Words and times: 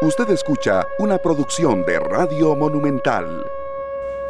Usted 0.00 0.30
escucha 0.30 0.86
una 1.00 1.18
producción 1.18 1.84
de 1.84 1.98
Radio 1.98 2.54
Monumental. 2.54 3.44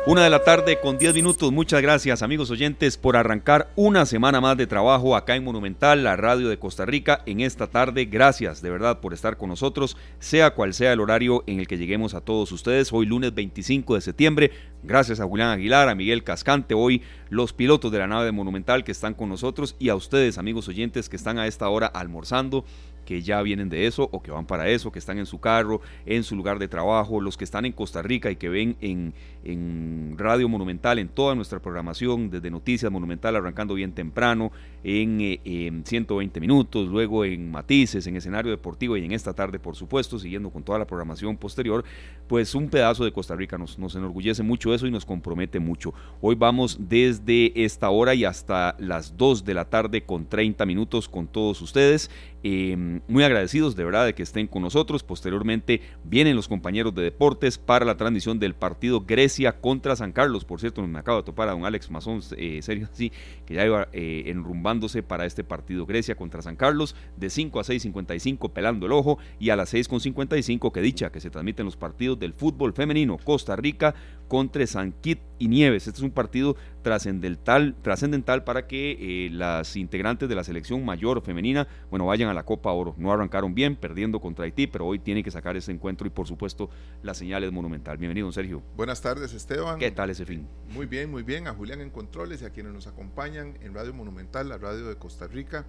Una 0.06 0.24
de 0.24 0.30
la 0.30 0.42
tarde 0.42 0.80
con 0.80 0.96
10 0.96 1.12
minutos. 1.12 1.52
Muchas 1.52 1.82
gracias 1.82 2.22
amigos 2.22 2.50
oyentes 2.50 2.96
por 2.96 3.18
arrancar 3.18 3.68
una 3.76 4.06
semana 4.06 4.40
más 4.40 4.56
de 4.56 4.66
trabajo 4.66 5.14
acá 5.14 5.36
en 5.36 5.44
Monumental, 5.44 6.02
la 6.02 6.16
radio 6.16 6.48
de 6.48 6.58
Costa 6.58 6.86
Rica, 6.86 7.20
en 7.26 7.40
esta 7.40 7.66
tarde. 7.66 8.06
Gracias 8.06 8.62
de 8.62 8.70
verdad 8.70 9.00
por 9.00 9.12
estar 9.12 9.36
con 9.36 9.50
nosotros, 9.50 9.98
sea 10.18 10.54
cual 10.54 10.72
sea 10.72 10.94
el 10.94 11.00
horario 11.00 11.44
en 11.46 11.60
el 11.60 11.68
que 11.68 11.76
lleguemos 11.76 12.14
a 12.14 12.22
todos 12.22 12.50
ustedes. 12.52 12.90
Hoy 12.90 13.04
lunes 13.04 13.34
25 13.34 13.96
de 13.96 14.00
septiembre. 14.00 14.52
Gracias 14.82 15.20
a 15.20 15.26
Julián 15.26 15.50
Aguilar, 15.50 15.90
a 15.90 15.94
Miguel 15.94 16.24
Cascante, 16.24 16.72
hoy 16.72 17.02
los 17.28 17.52
pilotos 17.52 17.92
de 17.92 17.98
la 17.98 18.06
nave 18.06 18.24
de 18.24 18.32
Monumental 18.32 18.84
que 18.84 18.92
están 18.92 19.12
con 19.12 19.28
nosotros 19.28 19.76
y 19.78 19.90
a 19.90 19.96
ustedes 19.96 20.38
amigos 20.38 20.68
oyentes 20.68 21.10
que 21.10 21.16
están 21.16 21.38
a 21.38 21.46
esta 21.46 21.68
hora 21.68 21.88
almorzando 21.88 22.64
que 23.08 23.22
ya 23.22 23.40
vienen 23.40 23.70
de 23.70 23.86
eso 23.86 24.06
o 24.12 24.22
que 24.22 24.30
van 24.30 24.44
para 24.44 24.68
eso, 24.68 24.92
que 24.92 24.98
están 24.98 25.16
en 25.16 25.24
su 25.24 25.40
carro, 25.40 25.80
en 26.04 26.24
su 26.24 26.36
lugar 26.36 26.58
de 26.58 26.68
trabajo, 26.68 27.22
los 27.22 27.38
que 27.38 27.44
están 27.44 27.64
en 27.64 27.72
Costa 27.72 28.02
Rica 28.02 28.30
y 28.30 28.36
que 28.36 28.50
ven 28.50 28.76
en, 28.82 29.14
en 29.44 30.14
Radio 30.18 30.46
Monumental, 30.46 30.98
en 30.98 31.08
toda 31.08 31.34
nuestra 31.34 31.58
programación, 31.58 32.28
desde 32.28 32.50
Noticias 32.50 32.92
Monumental 32.92 33.34
arrancando 33.34 33.72
bien 33.72 33.92
temprano, 33.92 34.52
en, 34.84 35.84
120 35.86 36.38
eh, 36.38 36.40
minutos, 36.40 36.88
luego 36.88 37.24
en 37.24 37.50
Matices, 37.50 38.06
en 38.06 38.16
escenario 38.16 38.50
deportivo 38.50 38.94
y 38.98 39.04
en 39.06 39.12
esta 39.12 39.32
tarde, 39.32 39.58
por 39.58 39.74
supuesto, 39.74 40.18
siguiendo 40.18 40.50
con 40.50 40.62
toda 40.62 40.78
la 40.78 40.86
programación 40.86 41.38
posterior, 41.38 41.84
pues 42.26 42.54
un 42.54 42.68
pedazo 42.68 43.04
de 43.04 43.12
Costa 43.12 43.34
Rica 43.34 43.56
nos, 43.56 43.78
nos 43.78 43.94
enorgullece 43.94 44.42
mucho 44.42 44.74
eso 44.74 44.86
y 44.86 44.90
nos 44.90 45.06
compromete 45.06 45.60
mucho. 45.60 45.94
Hoy 46.20 46.34
vamos 46.34 46.76
desde 46.78 47.64
esta 47.64 47.88
hora 47.88 48.14
y 48.14 48.26
hasta 48.26 48.76
las 48.78 49.16
2 49.16 49.46
de 49.46 49.54
la 49.54 49.64
tarde 49.64 50.02
con 50.02 50.26
30 50.26 50.66
minutos 50.66 51.08
con 51.08 51.26
todos 51.26 51.62
ustedes. 51.62 52.10
Em, 52.42 52.97
muy 53.06 53.24
agradecidos 53.24 53.76
de 53.76 53.84
verdad 53.84 54.06
de 54.06 54.14
que 54.14 54.22
estén 54.22 54.46
con 54.46 54.62
nosotros. 54.62 55.02
Posteriormente 55.02 55.80
vienen 56.04 56.36
los 56.36 56.48
compañeros 56.48 56.94
de 56.94 57.02
deportes 57.02 57.58
para 57.58 57.84
la 57.84 57.96
transmisión 57.96 58.38
del 58.38 58.54
partido 58.54 59.04
Grecia 59.06 59.60
contra 59.60 59.96
San 59.96 60.12
Carlos. 60.12 60.44
Por 60.44 60.60
cierto, 60.60 60.86
me 60.86 60.98
acabo 60.98 61.18
de 61.18 61.24
topar 61.24 61.48
a 61.48 61.52
don 61.52 61.64
Alex 61.64 61.90
Mazón, 61.90 62.20
eh, 62.36 62.60
serio, 62.62 62.88
sí, 62.92 63.12
que 63.46 63.54
ya 63.54 63.64
iba 63.64 63.88
eh, 63.92 64.24
enrumbándose 64.26 65.02
para 65.02 65.26
este 65.26 65.44
partido 65.44 65.86
Grecia 65.86 66.14
contra 66.14 66.42
San 66.42 66.56
Carlos 66.56 66.96
de 67.16 67.30
5 67.30 67.60
a 67.60 67.62
6.55 67.62 68.50
pelando 68.52 68.86
el 68.86 68.92
ojo 68.92 69.18
y 69.38 69.50
a 69.50 69.56
las 69.56 69.72
6.55 69.72 70.72
que 70.72 70.80
dicha 70.80 71.10
que 71.10 71.20
se 71.20 71.30
transmiten 71.30 71.66
los 71.66 71.76
partidos 71.76 72.18
del 72.18 72.32
fútbol 72.32 72.72
femenino 72.72 73.18
Costa 73.18 73.56
Rica 73.56 73.94
contra 74.28 74.66
San 74.66 74.92
Kit 74.92 75.20
y 75.38 75.48
Nieves. 75.48 75.86
Este 75.86 75.98
es 75.98 76.04
un 76.04 76.10
partido 76.10 76.56
trascendental, 76.82 77.74
trascendental 77.82 78.44
para 78.44 78.66
que 78.66 79.26
eh, 79.26 79.30
las 79.30 79.74
integrantes 79.76 80.28
de 80.28 80.34
la 80.34 80.44
selección 80.44 80.84
mayor 80.84 81.22
femenina, 81.22 81.66
bueno, 81.90 82.06
vayan 82.06 82.28
a 82.28 82.34
la 82.34 82.44
Copa 82.44 82.70
Oro. 82.70 82.94
No 82.98 83.12
arrancaron 83.12 83.54
bien, 83.54 83.74
perdiendo 83.74 84.20
contra 84.20 84.44
Haití, 84.44 84.66
pero 84.66 84.86
hoy 84.86 84.98
tiene 84.98 85.22
que 85.22 85.30
sacar 85.30 85.56
ese 85.56 85.72
encuentro 85.72 86.06
y 86.06 86.10
por 86.10 86.26
supuesto 86.26 86.70
la 87.02 87.14
señal 87.14 87.42
es 87.44 87.52
monumental. 87.52 87.96
Bienvenido, 87.96 88.30
Sergio. 88.30 88.62
Buenas 88.76 89.00
tardes, 89.00 89.32
Esteban. 89.32 89.78
¿Qué 89.78 89.90
tal 89.90 90.10
ese 90.10 90.26
fin? 90.26 90.46
Muy 90.72 90.86
bien, 90.86 91.10
muy 91.10 91.22
bien. 91.22 91.48
A 91.48 91.54
Julián 91.54 91.80
en 91.80 91.90
Controles 91.90 92.42
y 92.42 92.44
a 92.44 92.50
quienes 92.50 92.72
nos 92.72 92.86
acompañan 92.86 93.58
en 93.62 93.74
Radio 93.74 93.94
Monumental, 93.94 94.48
la 94.48 94.58
radio 94.58 94.86
de 94.86 94.96
Costa 94.96 95.26
Rica. 95.26 95.66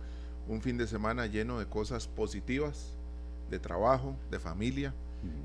Un 0.47 0.61
fin 0.61 0.77
de 0.77 0.87
semana 0.87 1.27
lleno 1.27 1.59
de 1.59 1.67
cosas 1.67 2.07
positivas, 2.07 2.97
de 3.49 3.59
trabajo, 3.59 4.15
de 4.31 4.39
familia 4.39 4.93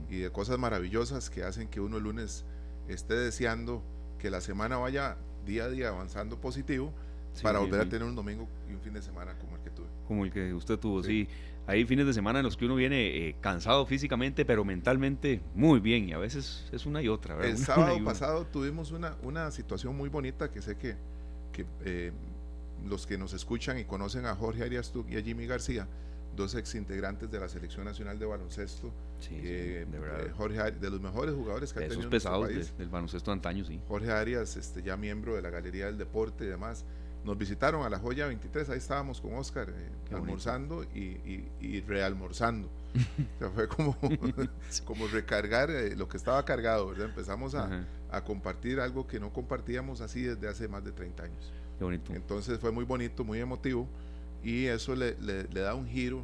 y 0.09 0.19
de 0.19 0.31
cosas 0.31 0.59
maravillosas 0.59 1.31
que 1.31 1.43
hacen 1.43 1.69
que 1.69 1.81
uno 1.81 1.97
el 1.97 2.05
lunes 2.05 2.45
esté 2.89 3.15
deseando 3.15 3.83
que 4.19 4.31
la 4.31 4.41
semana 4.41 4.77
vaya 4.77 5.17
día 5.45 5.65
a 5.65 5.69
día 5.69 5.89
avanzando 5.89 6.41
positivo 6.41 6.93
para 7.43 7.59
volver 7.59 7.81
a 7.81 7.89
tener 7.89 8.07
un 8.07 8.15
domingo 8.15 8.49
y 8.71 8.75
un 8.75 8.81
fin 8.81 8.93
de 8.93 9.03
semana 9.03 9.37
como 9.39 9.57
el 9.57 9.63
que 9.63 9.71
tuve. 9.71 9.87
Como 10.07 10.25
el 10.25 10.33
que 10.33 10.55
usted 10.55 10.79
tuvo, 10.79 11.03
sí. 11.03 11.29
Hay 11.67 11.85
fines 11.87 12.07
de 12.07 12.13
semana 12.13 12.41
en 12.41 12.45
los 12.45 12.57
que 12.57 12.67
uno 12.67 12.75
viene 12.75 13.29
eh, 13.29 13.37
cansado 13.41 13.87
físicamente, 13.87 14.45
pero 14.45 14.65
mentalmente 14.65 15.41
muy 15.55 15.81
bien, 15.81 16.09
y 16.09 16.13
a 16.13 16.19
veces 16.19 16.69
es 16.73 16.85
una 16.85 17.01
y 17.01 17.09
otra. 17.09 17.43
El 17.43 17.57
sábado 17.59 18.03
pasado 18.05 18.47
tuvimos 18.47 18.93
una, 18.93 19.17
una 19.23 19.51
situación 19.51 19.97
muy 19.97 20.11
bonita 20.11 20.51
que 20.51 20.61
sé 20.61 20.77
que, 20.77 20.97
que 21.53 21.65
eh, 21.85 22.13
los 22.87 23.07
que 23.07 23.17
nos 23.17 23.33
escuchan 23.33 23.79
y 23.79 23.85
conocen 23.85 24.27
a 24.27 24.35
Jorge 24.35 24.63
Arias 24.63 24.93
y 25.09 25.17
a 25.17 25.23
Jimmy 25.23 25.47
García, 25.47 25.89
dos 26.37 26.55
ex 26.55 26.75
integrantes 26.75 27.31
de 27.31 27.41
la 27.41 27.49
Selección 27.49 27.85
Nacional 27.85 28.19
de 28.19 28.27
Baloncesto. 28.27 28.93
de, 29.31 29.87
verdad. 29.91 30.27
Eh, 30.27 30.33
Jorge 30.37 30.73
de 30.73 30.91
los 30.91 31.01
mejores 31.01 31.35
jugadores 31.35 31.73
que 31.73 31.85
ha 31.85 31.89
tenido 31.89 32.11
pesados 32.11 32.47
país. 32.47 32.77
del 32.77 32.89
baloncesto 32.89 33.33
antaño, 33.33 33.65
sí. 33.65 33.81
Jorge 33.89 34.11
Arias, 34.11 34.57
este, 34.57 34.83
ya 34.83 34.97
miembro 34.97 35.35
de 35.35 35.43
la 35.43 35.51
Galería 35.51 35.87
del 35.87 35.99
Deporte 35.99 36.45
y 36.45 36.49
demás. 36.49 36.85
Nos 37.25 37.39
visitaron 37.39 37.87
a 37.87 37.89
la 37.89 37.99
Joya 37.99 38.27
23, 38.27 38.69
ahí 38.69 38.77
estábamos 38.77 39.19
con 39.19 39.35
Oscar 39.35 39.71
eh, 39.71 40.15
almorzando 40.15 40.85
y, 40.85 41.49
y, 41.59 41.81
realmorzando. 41.81 42.69
fue 43.55 43.67
como, 43.67 43.97
como 44.85 45.07
recargar 45.09 45.71
eh, 45.71 45.97
lo 45.97 46.07
que 46.07 46.19
estaba 46.19 46.45
cargado, 46.45 46.89
¿verdad? 46.89 47.07
Empezamos 47.07 47.55
a, 47.55 47.87
a, 48.11 48.25
compartir 48.25 48.79
algo 48.79 49.07
que 49.07 49.19
no 49.19 49.33
compartíamos 49.33 50.03
así 50.03 50.23
desde 50.23 50.49
hace 50.49 50.69
más 50.69 50.85
de 50.85 50.93
30 50.93 51.23
años. 51.23 51.53
Qué 51.79 51.85
bonito. 51.85 52.13
Entonces 52.13 52.59
fue 52.59 52.71
muy 52.71 52.85
bonito, 52.85 53.25
muy 53.25 53.41
emotivo 53.41 53.89
y 54.45 54.67
eso 54.67 54.95
le, 54.95 55.17
le, 55.21 55.45
da 55.45 55.75
un 55.75 55.89
giro 55.89 56.23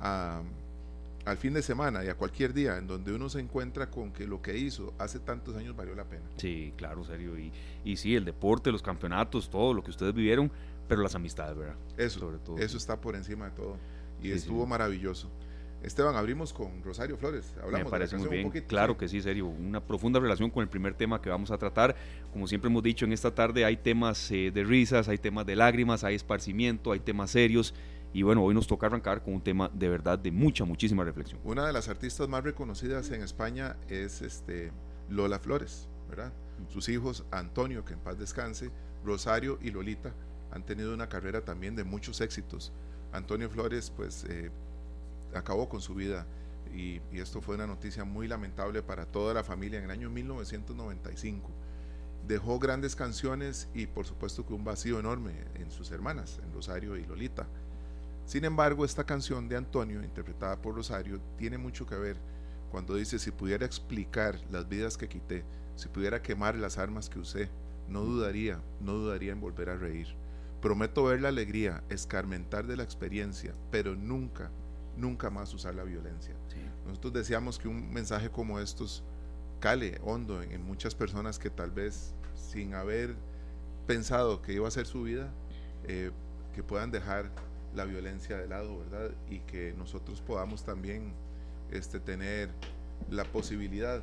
al 0.00 1.36
fin 1.38 1.54
de 1.54 1.62
semana 1.62 2.04
y 2.04 2.08
a 2.08 2.14
cualquier 2.14 2.52
día 2.52 2.76
en 2.78 2.86
donde 2.86 3.12
uno 3.12 3.28
se 3.28 3.38
encuentra 3.38 3.90
con 3.90 4.12
que 4.12 4.26
lo 4.26 4.42
que 4.42 4.58
hizo 4.58 4.92
hace 4.98 5.20
tantos 5.20 5.56
años 5.56 5.76
valió 5.76 5.94
la 5.94 6.04
pena. 6.04 6.24
Sí, 6.36 6.72
claro, 6.76 7.04
serio. 7.04 7.38
Y, 7.38 7.52
y 7.84 7.96
sí, 7.96 8.16
el 8.16 8.24
deporte, 8.24 8.72
los 8.72 8.82
campeonatos, 8.82 9.50
todo 9.50 9.72
lo 9.72 9.84
que 9.84 9.90
ustedes 9.90 10.14
vivieron, 10.14 10.50
pero 10.88 11.02
las 11.02 11.14
amistades, 11.14 11.56
¿verdad? 11.56 11.76
Eso, 11.96 12.20
Sobre 12.20 12.38
todo, 12.38 12.58
eso 12.58 12.76
está 12.76 13.00
por 13.00 13.14
encima 13.14 13.46
de 13.46 13.50
todo. 13.52 13.76
Y 14.22 14.32
estuvo 14.32 14.66
maravilloso. 14.66 15.30
Esteban, 15.82 16.14
abrimos 16.14 16.52
con 16.52 16.82
Rosario 16.82 17.16
Flores. 17.16 17.54
Hablamos 17.62 17.86
Me 17.86 17.90
parece 17.90 18.16
muy 18.18 18.28
bien. 18.28 18.50
claro 18.66 18.98
que 18.98 19.08
sí, 19.08 19.22
serio. 19.22 19.46
Una 19.46 19.82
profunda 19.82 20.20
relación 20.20 20.50
con 20.50 20.62
el 20.62 20.68
primer 20.68 20.94
tema 20.94 21.22
que 21.22 21.30
vamos 21.30 21.50
a 21.50 21.58
tratar. 21.58 21.96
Como 22.32 22.46
siempre 22.46 22.68
hemos 22.68 22.82
dicho 22.82 23.06
en 23.06 23.12
esta 23.12 23.34
tarde, 23.34 23.64
hay 23.64 23.76
temas 23.78 24.30
eh, 24.30 24.50
de 24.52 24.62
risas, 24.64 25.08
hay 25.08 25.16
temas 25.16 25.46
de 25.46 25.56
lágrimas, 25.56 26.04
hay 26.04 26.14
esparcimiento, 26.14 26.92
hay 26.92 27.00
temas 27.00 27.30
serios. 27.30 27.74
Y 28.12 28.22
bueno, 28.22 28.42
hoy 28.44 28.54
nos 28.54 28.66
toca 28.66 28.86
arrancar 28.86 29.22
con 29.22 29.34
un 29.34 29.40
tema 29.40 29.70
de 29.72 29.88
verdad 29.88 30.18
de 30.18 30.30
mucha, 30.30 30.64
muchísima 30.64 31.04
reflexión. 31.04 31.40
Una 31.44 31.66
de 31.66 31.72
las 31.72 31.88
artistas 31.88 32.28
más 32.28 32.44
reconocidas 32.44 33.10
en 33.10 33.22
España 33.22 33.76
es 33.88 34.20
este 34.20 34.72
Lola 35.08 35.38
Flores, 35.38 35.88
¿verdad? 36.08 36.32
Sus 36.68 36.88
hijos, 36.88 37.24
Antonio, 37.30 37.84
que 37.84 37.94
en 37.94 38.00
paz 38.00 38.18
descanse, 38.18 38.70
Rosario 39.04 39.58
y 39.62 39.70
Lolita, 39.70 40.12
han 40.50 40.66
tenido 40.66 40.92
una 40.92 41.08
carrera 41.08 41.42
también 41.44 41.76
de 41.76 41.84
muchos 41.84 42.20
éxitos. 42.20 42.72
Antonio 43.12 43.48
Flores, 43.48 43.92
pues 43.96 44.24
eh, 44.28 44.50
acabó 45.34 45.68
con 45.68 45.80
su 45.80 45.94
vida 45.94 46.26
y, 46.74 47.00
esto 47.12 47.40
fue 47.40 47.56
una 47.56 47.66
noticia 47.66 48.04
muy 48.04 48.28
lamentable 48.28 48.82
para 48.82 49.06
toda 49.06 49.34
la 49.34 49.44
familia 49.44 49.78
en 49.78 49.86
el 49.86 49.90
año 49.90 50.10
1995. 50.10 51.50
Dejó 52.26 52.58
grandes 52.58 52.94
canciones 52.94 53.68
y 53.74 53.86
por 53.86 54.06
supuesto 54.06 54.46
que 54.46 54.54
un 54.54 54.64
vacío 54.64 55.00
enorme 55.00 55.32
en 55.54 55.70
sus 55.70 55.90
hermanas, 55.90 56.40
en 56.44 56.52
Rosario 56.52 56.96
y 56.96 57.04
Lolita. 57.04 57.46
Sin 58.24 58.44
embargo, 58.44 58.84
esta 58.84 59.04
canción 59.04 59.48
de 59.48 59.56
Antonio, 59.56 60.02
interpretada 60.02 60.60
por 60.60 60.76
Rosario, 60.76 61.20
tiene 61.36 61.58
mucho 61.58 61.86
que 61.86 61.96
ver 61.96 62.16
cuando 62.70 62.94
dice, 62.94 63.18
si 63.18 63.32
pudiera 63.32 63.66
explicar 63.66 64.38
las 64.50 64.68
vidas 64.68 64.96
que 64.96 65.08
quité, 65.08 65.44
si 65.74 65.88
pudiera 65.88 66.22
quemar 66.22 66.54
las 66.54 66.78
armas 66.78 67.08
que 67.08 67.18
usé, 67.18 67.48
no 67.88 68.02
dudaría, 68.02 68.60
no 68.80 68.92
dudaría 68.92 69.32
en 69.32 69.40
volver 69.40 69.70
a 69.70 69.76
reír. 69.76 70.06
Prometo 70.62 71.04
ver 71.04 71.20
la 71.22 71.30
alegría, 71.30 71.82
escarmentar 71.88 72.66
de 72.66 72.76
la 72.76 72.84
experiencia, 72.84 73.52
pero 73.72 73.96
nunca, 73.96 74.50
nunca 74.96 75.30
más 75.30 75.52
usar 75.54 75.74
la 75.74 75.84
violencia. 75.84 76.34
Nosotros 76.86 77.12
deseamos 77.12 77.58
que 77.58 77.68
un 77.68 77.92
mensaje 77.92 78.30
como 78.30 78.58
estos 78.58 79.02
cale 79.60 80.00
hondo 80.02 80.42
en, 80.42 80.62
muchas 80.64 80.94
personas 80.94 81.38
que 81.38 81.50
tal 81.50 81.70
vez 81.70 82.14
sin 82.34 82.74
haber 82.74 83.14
pensado 83.86 84.40
que 84.40 84.54
iba 84.54 84.66
a 84.66 84.70
ser 84.70 84.86
su 84.86 85.02
vida, 85.02 85.30
eh, 85.84 86.10
que 86.54 86.62
puedan 86.62 86.90
dejar 86.90 87.30
la 87.74 87.84
violencia 87.84 88.36
de 88.38 88.48
lado, 88.48 88.78
¿verdad? 88.78 89.10
Y 89.28 89.40
que 89.40 89.74
nosotros 89.76 90.20
podamos 90.20 90.64
también 90.64 91.12
este, 91.70 92.00
tener 92.00 92.50
la 93.10 93.24
posibilidad 93.24 94.02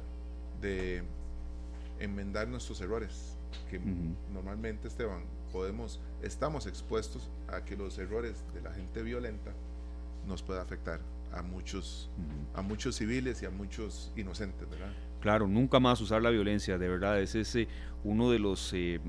de 0.61 1.03
enmendar 1.99 2.47
nuestros 2.47 2.79
errores, 2.81 3.35
que 3.69 3.79
normalmente, 4.31 4.87
Esteban, 4.87 5.23
podemos, 5.51 5.99
estamos 6.21 6.67
expuestos 6.67 7.29
a 7.47 7.63
que 7.65 7.75
los 7.75 7.97
errores 7.97 8.43
de 8.53 8.61
la 8.61 8.73
gente 8.73 9.01
violenta 9.01 9.51
nos 10.27 10.43
pueda 10.43 10.61
afectar 10.61 11.01
a 11.31 11.41
muchos, 11.41 12.09
a 12.53 12.61
muchos 12.61 12.95
civiles 12.95 13.41
y 13.41 13.45
a 13.45 13.49
muchos 13.49 14.11
inocentes, 14.15 14.69
¿verdad? 14.69 14.93
Claro, 15.19 15.47
nunca 15.47 15.79
más 15.79 15.99
usar 16.01 16.21
la 16.21 16.29
violencia, 16.29 16.77
de 16.77 16.87
verdad, 16.87 17.19
es 17.19 17.35
ese 17.35 17.67
uno 18.03 18.31
de 18.31 18.39
los 18.39 18.71
eh, 18.73 18.99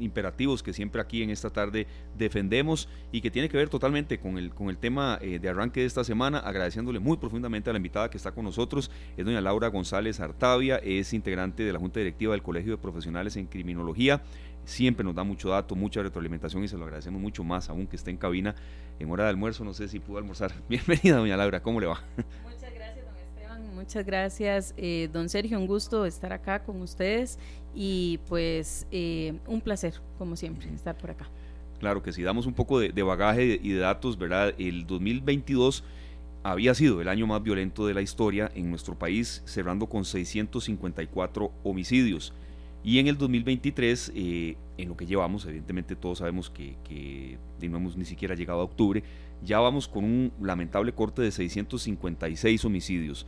imperativos 0.00 0.62
que 0.62 0.72
siempre 0.72 1.00
aquí 1.00 1.22
en 1.22 1.30
esta 1.30 1.50
tarde 1.50 1.86
defendemos 2.16 2.88
y 3.12 3.20
que 3.20 3.30
tiene 3.30 3.48
que 3.48 3.56
ver 3.56 3.68
totalmente 3.68 4.18
con 4.18 4.38
el, 4.38 4.54
con 4.54 4.70
el 4.70 4.78
tema 4.78 5.18
eh, 5.20 5.38
de 5.38 5.48
arranque 5.48 5.80
de 5.80 5.86
esta 5.86 6.04
semana, 6.04 6.38
agradeciéndole 6.38 6.98
muy 6.98 7.16
profundamente 7.16 7.70
a 7.70 7.72
la 7.72 7.78
invitada 7.78 8.10
que 8.10 8.16
está 8.16 8.32
con 8.32 8.44
nosotros, 8.44 8.90
es 9.16 9.24
doña 9.24 9.40
Laura 9.40 9.68
González 9.68 10.20
Artavia, 10.20 10.76
es 10.76 11.12
integrante 11.12 11.62
de 11.62 11.72
la 11.72 11.78
Junta 11.78 12.00
Directiva 12.00 12.32
del 12.32 12.42
Colegio 12.42 12.72
de 12.72 12.78
Profesionales 12.78 13.36
en 13.36 13.46
Criminología, 13.46 14.22
siempre 14.64 15.04
nos 15.04 15.14
da 15.14 15.24
mucho 15.24 15.50
dato, 15.50 15.74
mucha 15.74 16.02
retroalimentación 16.02 16.64
y 16.64 16.68
se 16.68 16.76
lo 16.76 16.84
agradecemos 16.84 17.20
mucho 17.20 17.44
más, 17.44 17.68
aún 17.68 17.86
que 17.86 17.96
esté 17.96 18.10
en 18.10 18.16
cabina 18.16 18.54
en 18.98 19.10
hora 19.10 19.24
de 19.24 19.30
almuerzo. 19.30 19.64
No 19.64 19.74
sé 19.74 19.88
si 19.88 20.00
pudo 20.00 20.18
almorzar. 20.18 20.52
Bienvenida, 20.68 21.16
doña 21.16 21.36
Laura, 21.36 21.62
¿cómo 21.62 21.80
le 21.80 21.86
va? 21.86 22.00
Muchas 22.44 22.74
gracias, 22.74 23.04
don 23.04 23.16
Esteban. 23.16 23.74
muchas 23.74 24.06
gracias, 24.06 24.74
eh, 24.76 25.08
don 25.12 25.28
Sergio. 25.28 25.58
Un 25.58 25.66
gusto 25.66 26.06
estar 26.06 26.32
acá 26.32 26.62
con 26.62 26.80
ustedes 26.80 27.38
y 27.74 28.18
pues 28.28 28.86
eh, 28.90 29.34
un 29.46 29.60
placer, 29.60 29.94
como 30.18 30.36
siempre, 30.36 30.68
estar 30.74 30.96
por 30.96 31.10
acá. 31.10 31.28
Claro 31.80 32.02
que 32.02 32.12
si 32.12 32.22
damos 32.22 32.44
un 32.44 32.52
poco 32.52 32.78
de, 32.78 33.02
bagaje 33.02 33.58
y 33.62 33.70
de 33.70 33.78
datos, 33.78 34.18
¿verdad? 34.18 34.54
El 34.58 34.86
2022 34.86 35.82
había 36.42 36.74
sido 36.74 37.00
el 37.00 37.08
año 37.08 37.26
más 37.26 37.42
violento 37.42 37.86
de 37.86 37.94
la 37.94 38.02
historia 38.02 38.50
en 38.54 38.68
nuestro 38.68 38.98
país, 38.98 39.42
cerrando 39.46 39.86
con 39.86 40.04
654 40.04 41.52
homicidios. 41.64 42.34
Y 42.82 42.98
en 42.98 43.08
el 43.08 43.18
2023, 43.18 44.12
eh, 44.14 44.56
en 44.78 44.88
lo 44.88 44.96
que 44.96 45.06
llevamos, 45.06 45.44
evidentemente 45.44 45.96
todos 45.96 46.18
sabemos 46.18 46.50
que, 46.50 46.76
que 46.84 47.38
no 47.68 47.76
hemos 47.76 47.96
ni 47.96 48.04
siquiera 48.04 48.34
llegado 48.34 48.60
a 48.60 48.64
octubre, 48.64 49.02
ya 49.44 49.60
vamos 49.60 49.88
con 49.88 50.04
un 50.04 50.32
lamentable 50.40 50.92
corte 50.92 51.22
de 51.22 51.30
656 51.30 52.64
homicidios. 52.64 53.26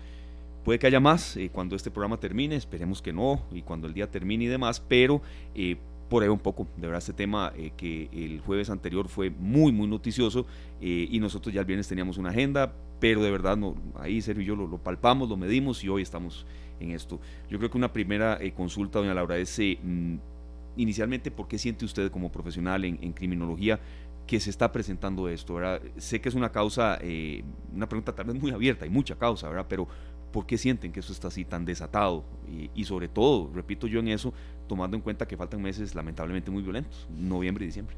Puede 0.64 0.78
que 0.78 0.86
haya 0.86 1.00
más 1.00 1.36
eh, 1.36 1.50
cuando 1.52 1.76
este 1.76 1.90
programa 1.90 2.18
termine, 2.18 2.56
esperemos 2.56 3.02
que 3.02 3.12
no, 3.12 3.42
y 3.52 3.62
cuando 3.62 3.86
el 3.86 3.94
día 3.94 4.10
termine 4.10 4.44
y 4.44 4.48
demás, 4.48 4.80
pero 4.80 5.20
eh, 5.54 5.76
por 6.12 6.22
ahí 6.22 6.28
un 6.28 6.40
poco, 6.40 6.66
de 6.76 6.88
verdad, 6.88 6.98
este 6.98 7.14
tema 7.14 7.54
eh, 7.56 7.72
que 7.74 8.10
el 8.12 8.42
jueves 8.42 8.68
anterior 8.68 9.08
fue 9.08 9.30
muy, 9.30 9.72
muy 9.72 9.88
noticioso 9.88 10.44
eh, 10.78 11.08
y 11.10 11.18
nosotros 11.20 11.54
ya 11.54 11.62
el 11.62 11.66
viernes 11.66 11.88
teníamos 11.88 12.18
una 12.18 12.28
agenda, 12.28 12.74
pero 13.00 13.22
de 13.22 13.30
verdad 13.30 13.56
no, 13.56 13.76
ahí 13.98 14.20
Sergio 14.20 14.42
y 14.42 14.46
yo 14.46 14.54
lo, 14.54 14.76
palpamos, 14.76 15.30
lo 15.30 15.38
medimos 15.38 15.82
y 15.82 15.88
hoy 15.88 16.02
estamos 16.02 16.44
en 16.82 16.92
esto. 16.92 17.20
Yo 17.48 17.58
creo 17.58 17.70
que 17.70 17.78
una 17.78 17.92
primera 17.92 18.38
eh, 18.40 18.52
consulta, 18.52 18.98
doña 18.98 19.14
Laura, 19.14 19.38
es 19.38 19.58
mm, 19.58 20.16
inicialmente, 20.76 21.30
¿por 21.30 21.48
qué 21.48 21.58
siente 21.58 21.84
usted 21.84 22.10
como 22.10 22.30
profesional 22.30 22.84
en, 22.84 23.12
criminología 23.12 23.80
que 24.26 24.40
se 24.40 24.50
está 24.50 24.70
presentando 24.72 25.28
esto? 25.28 25.54
¿verdad? 25.54 25.82
Sé 25.96 26.20
que 26.20 26.28
es 26.28 26.34
una 26.34 26.50
causa, 26.50 26.98
una 27.74 27.88
pregunta 27.88 28.14
tal 28.14 28.26
vez 28.26 28.40
muy 28.40 28.50
abierta, 28.52 28.84
hay 28.84 28.90
mucha 28.90 29.16
causa, 29.16 29.48
¿verdad? 29.48 29.66
Pero 29.68 29.86
¿por 30.32 30.46
qué 30.46 30.56
sienten 30.56 30.92
que 30.92 31.00
eso 31.00 31.12
está 31.12 31.28
así 31.28 31.44
tan 31.44 31.64
desatado? 31.64 32.24
y 32.74 32.84
sobre 32.84 33.08
todo, 33.08 33.50
repito 33.54 33.86
yo 33.86 34.00
en 34.00 34.08
eso, 34.08 34.34
tomando 34.68 34.96
en 34.96 35.02
cuenta 35.02 35.26
que 35.26 35.36
faltan 35.36 35.62
meses 35.62 35.94
lamentablemente 35.94 36.50
muy 36.50 36.62
violentos, 36.62 37.08
noviembre 37.10 37.64
y 37.64 37.68
diciembre. 37.68 37.96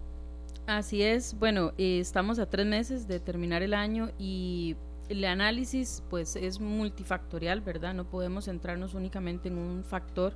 Así 0.66 1.02
es, 1.02 1.38
bueno, 1.38 1.72
eh, 1.76 1.98
estamos 1.98 2.38
a 2.38 2.46
tres 2.46 2.66
meses 2.66 3.06
de 3.06 3.20
terminar 3.20 3.62
el 3.62 3.74
año 3.74 4.10
y 4.18 4.76
el 5.08 5.24
análisis 5.24 6.02
pues 6.08 6.36
es 6.36 6.60
multifactorial, 6.60 7.60
¿verdad? 7.60 7.94
No 7.94 8.04
podemos 8.08 8.46
centrarnos 8.46 8.94
únicamente 8.94 9.48
en 9.48 9.58
un 9.58 9.84
factor 9.84 10.34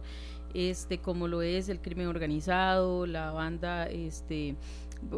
este 0.55 0.99
como 0.99 1.29
lo 1.29 1.43
es 1.43 1.69
el 1.69 1.81
crimen 1.81 2.07
organizado, 2.07 3.07
la 3.07 3.33
banda 3.33 3.87
este 3.87 4.57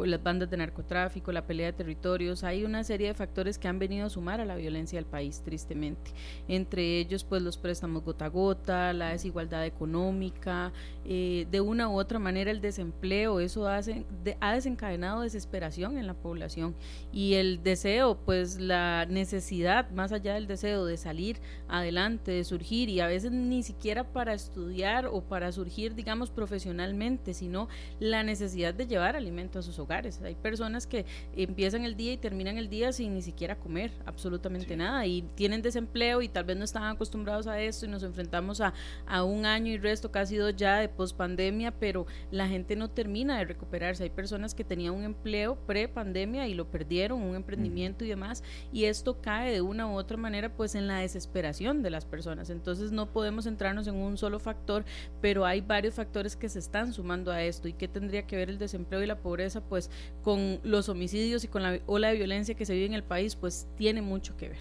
las 0.04 0.22
bandas 0.22 0.50
de 0.50 0.56
narcotráfico, 0.56 1.32
la 1.32 1.46
pelea 1.46 1.66
de 1.66 1.72
territorios, 1.72 2.44
hay 2.44 2.64
una 2.64 2.84
serie 2.84 3.08
de 3.08 3.14
factores 3.14 3.58
que 3.58 3.68
han 3.68 3.78
venido 3.78 4.06
a 4.06 4.10
sumar 4.10 4.40
a 4.40 4.44
la 4.44 4.56
violencia 4.56 4.98
del 4.98 5.06
país, 5.06 5.42
tristemente. 5.44 6.12
Entre 6.48 6.98
ellos, 6.98 7.24
pues 7.24 7.42
los 7.42 7.56
préstamos 7.56 8.04
gota 8.04 8.26
a 8.26 8.28
gota, 8.28 8.92
la 8.92 9.10
desigualdad 9.10 9.64
económica, 9.64 10.72
eh, 11.04 11.46
de 11.50 11.60
una 11.60 11.88
u 11.88 11.98
otra 11.98 12.18
manera 12.18 12.50
el 12.50 12.60
desempleo, 12.60 13.40
eso 13.40 13.68
hace, 13.68 14.04
ha 14.40 14.54
desencadenado 14.54 15.22
desesperación 15.22 15.98
en 15.98 16.06
la 16.06 16.14
población 16.14 16.74
y 17.12 17.34
el 17.34 17.62
deseo, 17.62 18.18
pues 18.24 18.58
la 18.60 19.06
necesidad, 19.06 19.90
más 19.90 20.12
allá 20.12 20.34
del 20.34 20.46
deseo 20.46 20.84
de 20.84 20.96
salir 20.96 21.38
adelante, 21.68 22.32
de 22.32 22.44
surgir 22.44 22.88
y 22.88 23.00
a 23.00 23.06
veces 23.06 23.32
ni 23.32 23.62
siquiera 23.62 24.04
para 24.04 24.34
estudiar 24.34 25.06
o 25.06 25.22
para 25.22 25.52
surgir, 25.52 25.94
digamos, 25.94 26.30
profesionalmente, 26.30 27.34
sino 27.34 27.68
la 27.98 28.22
necesidad 28.22 28.74
de 28.74 28.86
llevar 28.86 29.16
alimento 29.16 29.58
a 29.58 29.62
hogares. 29.78 30.20
Hay 30.22 30.34
personas 30.34 30.86
que 30.86 31.06
empiezan 31.34 31.84
el 31.84 31.96
día 31.96 32.12
y 32.12 32.16
terminan 32.16 32.58
el 32.58 32.68
día 32.68 32.92
sin 32.92 33.14
ni 33.14 33.22
siquiera 33.22 33.58
comer 33.58 33.92
absolutamente 34.06 34.76
nada 34.76 35.06
y 35.06 35.22
tienen 35.34 35.62
desempleo 35.62 36.22
y 36.22 36.28
tal 36.28 36.44
vez 36.44 36.56
no 36.56 36.64
estaban 36.64 36.94
acostumbrados 36.94 37.46
a 37.46 37.60
esto 37.60 37.86
y 37.86 37.88
nos 37.88 38.02
enfrentamos 38.02 38.60
a, 38.60 38.74
a 39.06 39.24
un 39.24 39.46
año 39.46 39.72
y 39.72 39.78
resto 39.78 40.10
casi 40.10 40.36
dos 40.36 40.54
ya 40.56 40.78
de 40.78 40.88
pospandemia, 40.88 41.72
pero 41.72 42.06
la 42.30 42.48
gente 42.48 42.76
no 42.76 42.90
termina 42.90 43.38
de 43.38 43.44
recuperarse. 43.44 44.04
Hay 44.04 44.10
personas 44.10 44.54
que 44.54 44.64
tenían 44.64 44.94
un 44.94 45.04
empleo 45.04 45.56
pre-pandemia 45.66 46.48
y 46.48 46.54
lo 46.54 46.70
perdieron, 46.70 47.22
un 47.22 47.36
emprendimiento 47.36 48.04
y 48.04 48.08
demás, 48.08 48.42
y 48.72 48.84
esto 48.84 49.20
cae 49.20 49.52
de 49.52 49.60
una 49.60 49.86
u 49.86 49.94
otra 49.94 50.16
manera 50.16 50.54
pues 50.54 50.74
en 50.74 50.86
la 50.86 50.98
desesperación 50.98 51.82
de 51.82 51.90
las 51.90 52.04
personas. 52.04 52.50
Entonces 52.50 52.92
no 52.92 53.12
podemos 53.12 53.44
centrarnos 53.44 53.86
en 53.86 53.96
un 53.96 54.16
solo 54.16 54.38
factor, 54.38 54.84
pero 55.20 55.44
hay 55.44 55.60
varios 55.60 55.94
factores 55.94 56.36
que 56.36 56.48
se 56.48 56.58
están 56.58 56.92
sumando 56.92 57.30
a 57.32 57.42
esto 57.42 57.68
y 57.68 57.72
que 57.72 57.88
tendría 57.88 58.26
que 58.26 58.36
ver 58.36 58.50
el 58.50 58.58
desempleo 58.58 59.02
y 59.02 59.06
la 59.06 59.18
pobreza 59.18 59.59
pues 59.68 59.90
con 60.22 60.60
los 60.62 60.88
homicidios 60.88 61.44
y 61.44 61.48
con 61.48 61.62
la 61.62 61.78
ola 61.86 62.08
de 62.08 62.16
violencia 62.16 62.54
que 62.54 62.66
se 62.66 62.74
vive 62.74 62.86
en 62.86 62.94
el 62.94 63.04
país, 63.04 63.36
pues 63.36 63.66
tiene 63.76 64.02
mucho 64.02 64.36
que 64.36 64.50
ver. 64.50 64.58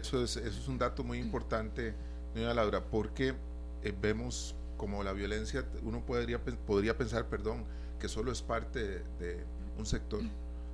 Eso 0.00 0.22
es, 0.22 0.36
eso 0.36 0.60
es 0.60 0.68
un 0.68 0.78
dato 0.78 1.04
muy 1.04 1.18
importante, 1.18 1.94
doña 2.34 2.54
Laura, 2.54 2.82
porque 2.82 3.34
eh, 3.82 3.94
vemos 4.00 4.54
como 4.76 5.02
la 5.02 5.12
violencia, 5.12 5.64
uno 5.82 6.04
podría, 6.04 6.42
podría 6.42 6.96
pensar, 6.96 7.26
perdón, 7.26 7.64
que 7.98 8.08
solo 8.08 8.32
es 8.32 8.40
parte 8.40 9.02
de, 9.18 9.44
un 9.78 9.86
sector, 9.86 10.20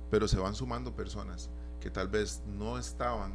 pero 0.09 0.27
se 0.27 0.37
van 0.37 0.55
sumando 0.55 0.93
personas 0.93 1.49
que 1.79 1.89
tal 1.89 2.07
vez 2.07 2.41
no 2.57 2.77
estaban 2.77 3.33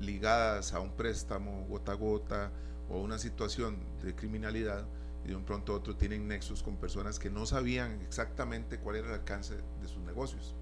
ligadas 0.00 0.72
a 0.72 0.80
un 0.80 0.90
préstamo 0.92 1.66
gota 1.68 1.92
a 1.92 1.94
gota 1.94 2.50
o 2.88 2.94
a 2.94 3.00
una 3.00 3.18
situación 3.18 3.78
de 4.02 4.14
criminalidad, 4.14 4.84
y 5.26 5.30
de 5.30 5.34
un 5.36 5.42
pronto 5.42 5.72
a 5.72 5.76
otro 5.76 5.96
tienen 5.96 6.28
nexos 6.28 6.62
con 6.62 6.76
personas 6.76 7.18
que 7.18 7.30
no 7.30 7.46
sabían 7.46 8.00
exactamente 8.02 8.78
cuál 8.78 8.96
era 8.96 9.08
el 9.08 9.14
alcance 9.14 9.56
de 9.56 9.88
sus 9.88 9.98
negocios, 10.04 10.54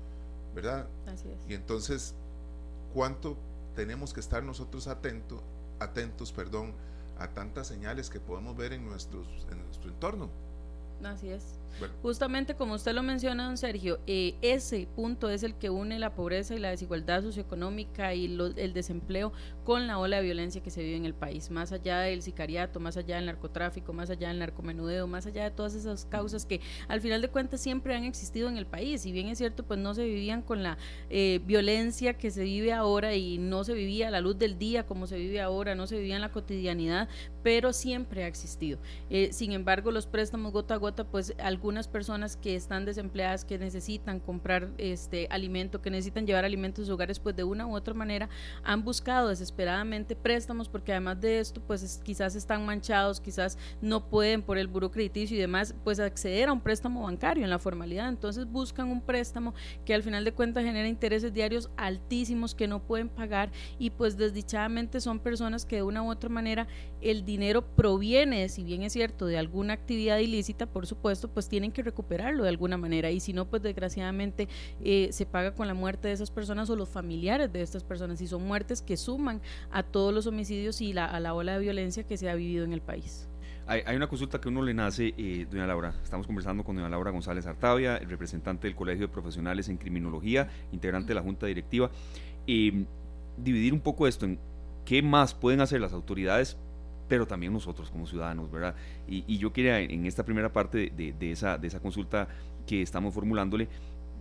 ¿verdad? 0.54 0.88
Así 1.06 1.28
es. 1.28 1.38
Y 1.46 1.52
entonces, 1.52 2.14
¿cuánto 2.94 3.36
tenemos 3.76 4.14
que 4.14 4.20
estar 4.20 4.42
nosotros 4.42 4.86
atentos, 4.86 5.42
atentos, 5.80 6.32
perdón, 6.32 6.72
a 7.18 7.28
tantas 7.28 7.66
señales 7.66 8.08
que 8.08 8.20
podemos 8.20 8.56
ver 8.56 8.72
en, 8.72 8.86
nuestros, 8.86 9.28
en 9.50 9.62
nuestro 9.66 9.90
entorno? 9.90 10.30
Así 11.04 11.28
es. 11.28 11.42
Justamente 12.02 12.54
como 12.54 12.74
usted 12.74 12.92
lo 12.92 13.02
menciona, 13.02 13.46
don 13.46 13.56
Sergio, 13.56 14.00
eh, 14.06 14.36
ese 14.42 14.86
punto 14.94 15.30
es 15.30 15.42
el 15.42 15.54
que 15.54 15.70
une 15.70 15.98
la 15.98 16.14
pobreza 16.14 16.54
y 16.54 16.58
la 16.58 16.70
desigualdad 16.70 17.22
socioeconómica 17.22 18.14
y 18.14 18.26
el 18.56 18.72
desempleo 18.72 19.32
con 19.64 19.86
la 19.86 19.98
ola 19.98 20.18
de 20.18 20.22
violencia 20.22 20.62
que 20.62 20.70
se 20.70 20.82
vive 20.82 20.96
en 20.96 21.06
el 21.06 21.14
país, 21.14 21.50
más 21.50 21.72
allá 21.72 22.00
del 22.00 22.22
sicariato, 22.22 22.80
más 22.80 22.96
allá 22.96 23.16
del 23.16 23.26
narcotráfico, 23.26 23.92
más 23.92 24.10
allá 24.10 24.28
del 24.28 24.38
narcomenudeo, 24.38 25.06
más 25.06 25.26
allá 25.26 25.44
de 25.44 25.50
todas 25.50 25.74
esas 25.74 26.04
causas 26.04 26.44
que 26.44 26.60
al 26.88 27.00
final 27.00 27.22
de 27.22 27.28
cuentas 27.28 27.60
siempre 27.60 27.94
han 27.94 28.04
existido 28.04 28.48
en 28.48 28.56
el 28.56 28.66
país. 28.66 29.06
Y 29.06 29.12
bien 29.12 29.28
es 29.28 29.38
cierto, 29.38 29.62
pues 29.62 29.78
no 29.80 29.94
se 29.94 30.04
vivían 30.04 30.42
con 30.42 30.62
la 30.62 30.78
eh, 31.10 31.40
violencia 31.44 32.14
que 32.14 32.30
se 32.30 32.44
vive 32.44 32.72
ahora 32.72 33.14
y 33.14 33.38
no 33.38 33.64
se 33.64 33.74
vivía 33.74 34.08
a 34.08 34.10
la 34.10 34.20
luz 34.20 34.38
del 34.38 34.58
día 34.58 34.86
como 34.86 35.06
se 35.06 35.16
vive 35.16 35.40
ahora, 35.40 35.74
no 35.74 35.86
se 35.86 35.96
vivía 35.96 36.16
en 36.16 36.22
la 36.22 36.32
cotidianidad, 36.32 37.08
pero 37.42 37.72
siempre 37.72 38.24
ha 38.24 38.26
existido. 38.26 38.78
Eh, 39.10 39.30
sin 39.32 39.52
embargo, 39.52 39.90
los 39.90 40.06
préstamos 40.06 40.52
gota 40.52 40.74
a 40.74 40.78
gota, 40.78 41.04
pues 41.04 41.34
algunas 41.64 41.88
personas 41.88 42.36
que 42.36 42.56
están 42.56 42.84
desempleadas, 42.84 43.44
que 43.44 43.58
necesitan 43.58 44.20
comprar 44.20 44.70
este 44.78 45.26
alimento, 45.30 45.80
que 45.80 45.90
necesitan 45.90 46.26
llevar 46.26 46.44
alimentos 46.44 46.82
a 46.82 46.84
sus 46.86 46.94
hogares, 46.94 47.18
pues 47.18 47.34
de 47.36 47.44
una 47.44 47.66
u 47.66 47.74
otra 47.74 47.94
manera 47.94 48.28
han 48.62 48.84
buscado 48.84 49.28
desesperadamente 49.28 50.14
préstamos, 50.14 50.68
porque 50.68 50.92
además 50.92 51.20
de 51.20 51.38
esto, 51.38 51.62
pues 51.66 52.00
quizás 52.04 52.34
están 52.36 52.66
manchados, 52.66 53.20
quizás 53.20 53.56
no 53.80 54.10
pueden 54.10 54.42
por 54.42 54.58
el 54.58 54.68
buro 54.68 54.90
crediticio 54.90 55.36
y 55.36 55.40
demás, 55.40 55.74
pues 55.84 56.00
acceder 56.00 56.48
a 56.48 56.52
un 56.52 56.60
préstamo 56.60 57.02
bancario 57.04 57.44
en 57.44 57.50
la 57.50 57.58
formalidad. 57.58 58.08
Entonces 58.08 58.44
buscan 58.44 58.90
un 58.90 59.00
préstamo 59.00 59.54
que 59.86 59.94
al 59.94 60.02
final 60.02 60.24
de 60.24 60.32
cuentas 60.32 60.64
genera 60.64 60.86
intereses 60.86 61.32
diarios 61.32 61.70
altísimos 61.76 62.54
que 62.54 62.68
no 62.68 62.82
pueden 62.82 63.08
pagar 63.08 63.50
y 63.78 63.90
pues 63.90 64.16
desdichadamente 64.16 65.00
son 65.00 65.18
personas 65.18 65.64
que 65.64 65.76
de 65.76 65.82
una 65.82 66.02
u 66.02 66.10
otra 66.10 66.28
manera 66.28 66.66
el 67.00 67.24
dinero 67.24 67.34
dinero 67.34 67.66
proviene, 67.76 68.48
si 68.48 68.62
bien 68.62 68.82
es 68.82 68.92
cierto, 68.92 69.26
de 69.26 69.36
alguna 69.36 69.74
actividad 69.74 70.18
ilícita, 70.18 70.66
por 70.66 70.86
supuesto, 70.86 71.28
pues 71.28 71.43
tienen 71.48 71.72
que 71.72 71.82
recuperarlo 71.82 72.42
de 72.42 72.48
alguna 72.48 72.76
manera 72.76 73.10
y 73.10 73.20
si 73.20 73.32
no, 73.32 73.46
pues 73.46 73.62
desgraciadamente 73.62 74.48
eh, 74.82 75.08
se 75.12 75.26
paga 75.26 75.54
con 75.54 75.66
la 75.66 75.74
muerte 75.74 76.08
de 76.08 76.14
esas 76.14 76.30
personas 76.30 76.70
o 76.70 76.76
los 76.76 76.88
familiares 76.88 77.52
de 77.52 77.62
estas 77.62 77.84
personas 77.84 78.20
y 78.20 78.26
son 78.26 78.46
muertes 78.46 78.82
que 78.82 78.96
suman 78.96 79.40
a 79.70 79.82
todos 79.82 80.12
los 80.12 80.26
homicidios 80.26 80.80
y 80.80 80.96
a 80.96 81.20
la 81.20 81.34
ola 81.34 81.54
de 81.54 81.60
violencia 81.60 82.04
que 82.04 82.16
se 82.16 82.28
ha 82.30 82.34
vivido 82.34 82.64
en 82.64 82.72
el 82.72 82.80
país. 82.80 83.28
Hay, 83.66 83.96
una 83.96 84.08
consulta 84.08 84.40
que 84.40 84.48
uno 84.48 84.60
le 84.60 84.74
nace, 84.74 85.14
eh, 85.16 85.46
doña 85.50 85.66
Laura. 85.66 85.94
Estamos 86.02 86.26
conversando 86.26 86.62
con 86.64 86.76
doña 86.76 86.88
Laura 86.90 87.10
González 87.10 87.46
Artavia, 87.46 87.96
el 87.96 88.10
representante 88.10 88.66
del 88.66 88.76
Colegio 88.76 89.06
de 89.06 89.12
Profesionales 89.12 89.70
en 89.70 89.78
Criminología, 89.78 90.50
integrante 90.70 91.08
de 91.08 91.14
la 91.14 91.22
Junta 91.22 91.46
Directiva. 91.46 91.90
y 92.46 92.84
dividir 93.36 93.72
un 93.72 93.80
poco 93.80 94.06
esto 94.06 94.26
en 94.26 94.38
qué 94.84 95.02
más 95.02 95.34
pueden 95.34 95.60
hacer 95.60 95.80
las 95.80 95.92
autoridades 95.92 96.56
pero 97.08 97.26
también 97.26 97.52
nosotros 97.52 97.90
como 97.90 98.06
ciudadanos, 98.06 98.50
¿verdad? 98.50 98.74
Y, 99.06 99.38
yo 99.38 99.52
quería 99.52 99.80
en 99.80 100.06
esta 100.06 100.24
primera 100.24 100.52
parte 100.52 100.90
de, 100.90 101.32
esa, 101.32 101.58
de 101.58 101.68
esa 101.68 101.80
consulta 101.80 102.28
que 102.66 102.82
estamos 102.82 103.12
formulándole, 103.14 103.68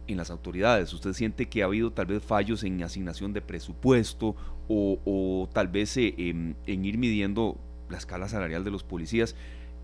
en 0.07 0.17
las 0.17 0.29
autoridades, 0.29 0.93
¿usted 0.93 1.13
siente 1.13 1.47
que 1.47 1.61
ha 1.61 1.65
habido 1.65 1.91
tal 1.91 2.07
vez 2.07 2.23
fallos 2.23 2.63
en 2.63 2.81
asignación 2.83 3.33
de 3.33 3.41
presupuesto 3.41 4.35
o, 4.67 5.49
tal 5.53 5.67
vez 5.67 5.95
eh, 5.97 6.13
en, 6.17 6.55
ir 6.65 6.97
midiendo 6.97 7.57
la 7.89 7.97
escala 7.97 8.27
salarial 8.27 8.63
de 8.63 8.71
los 8.71 8.83
policías? 8.83 9.35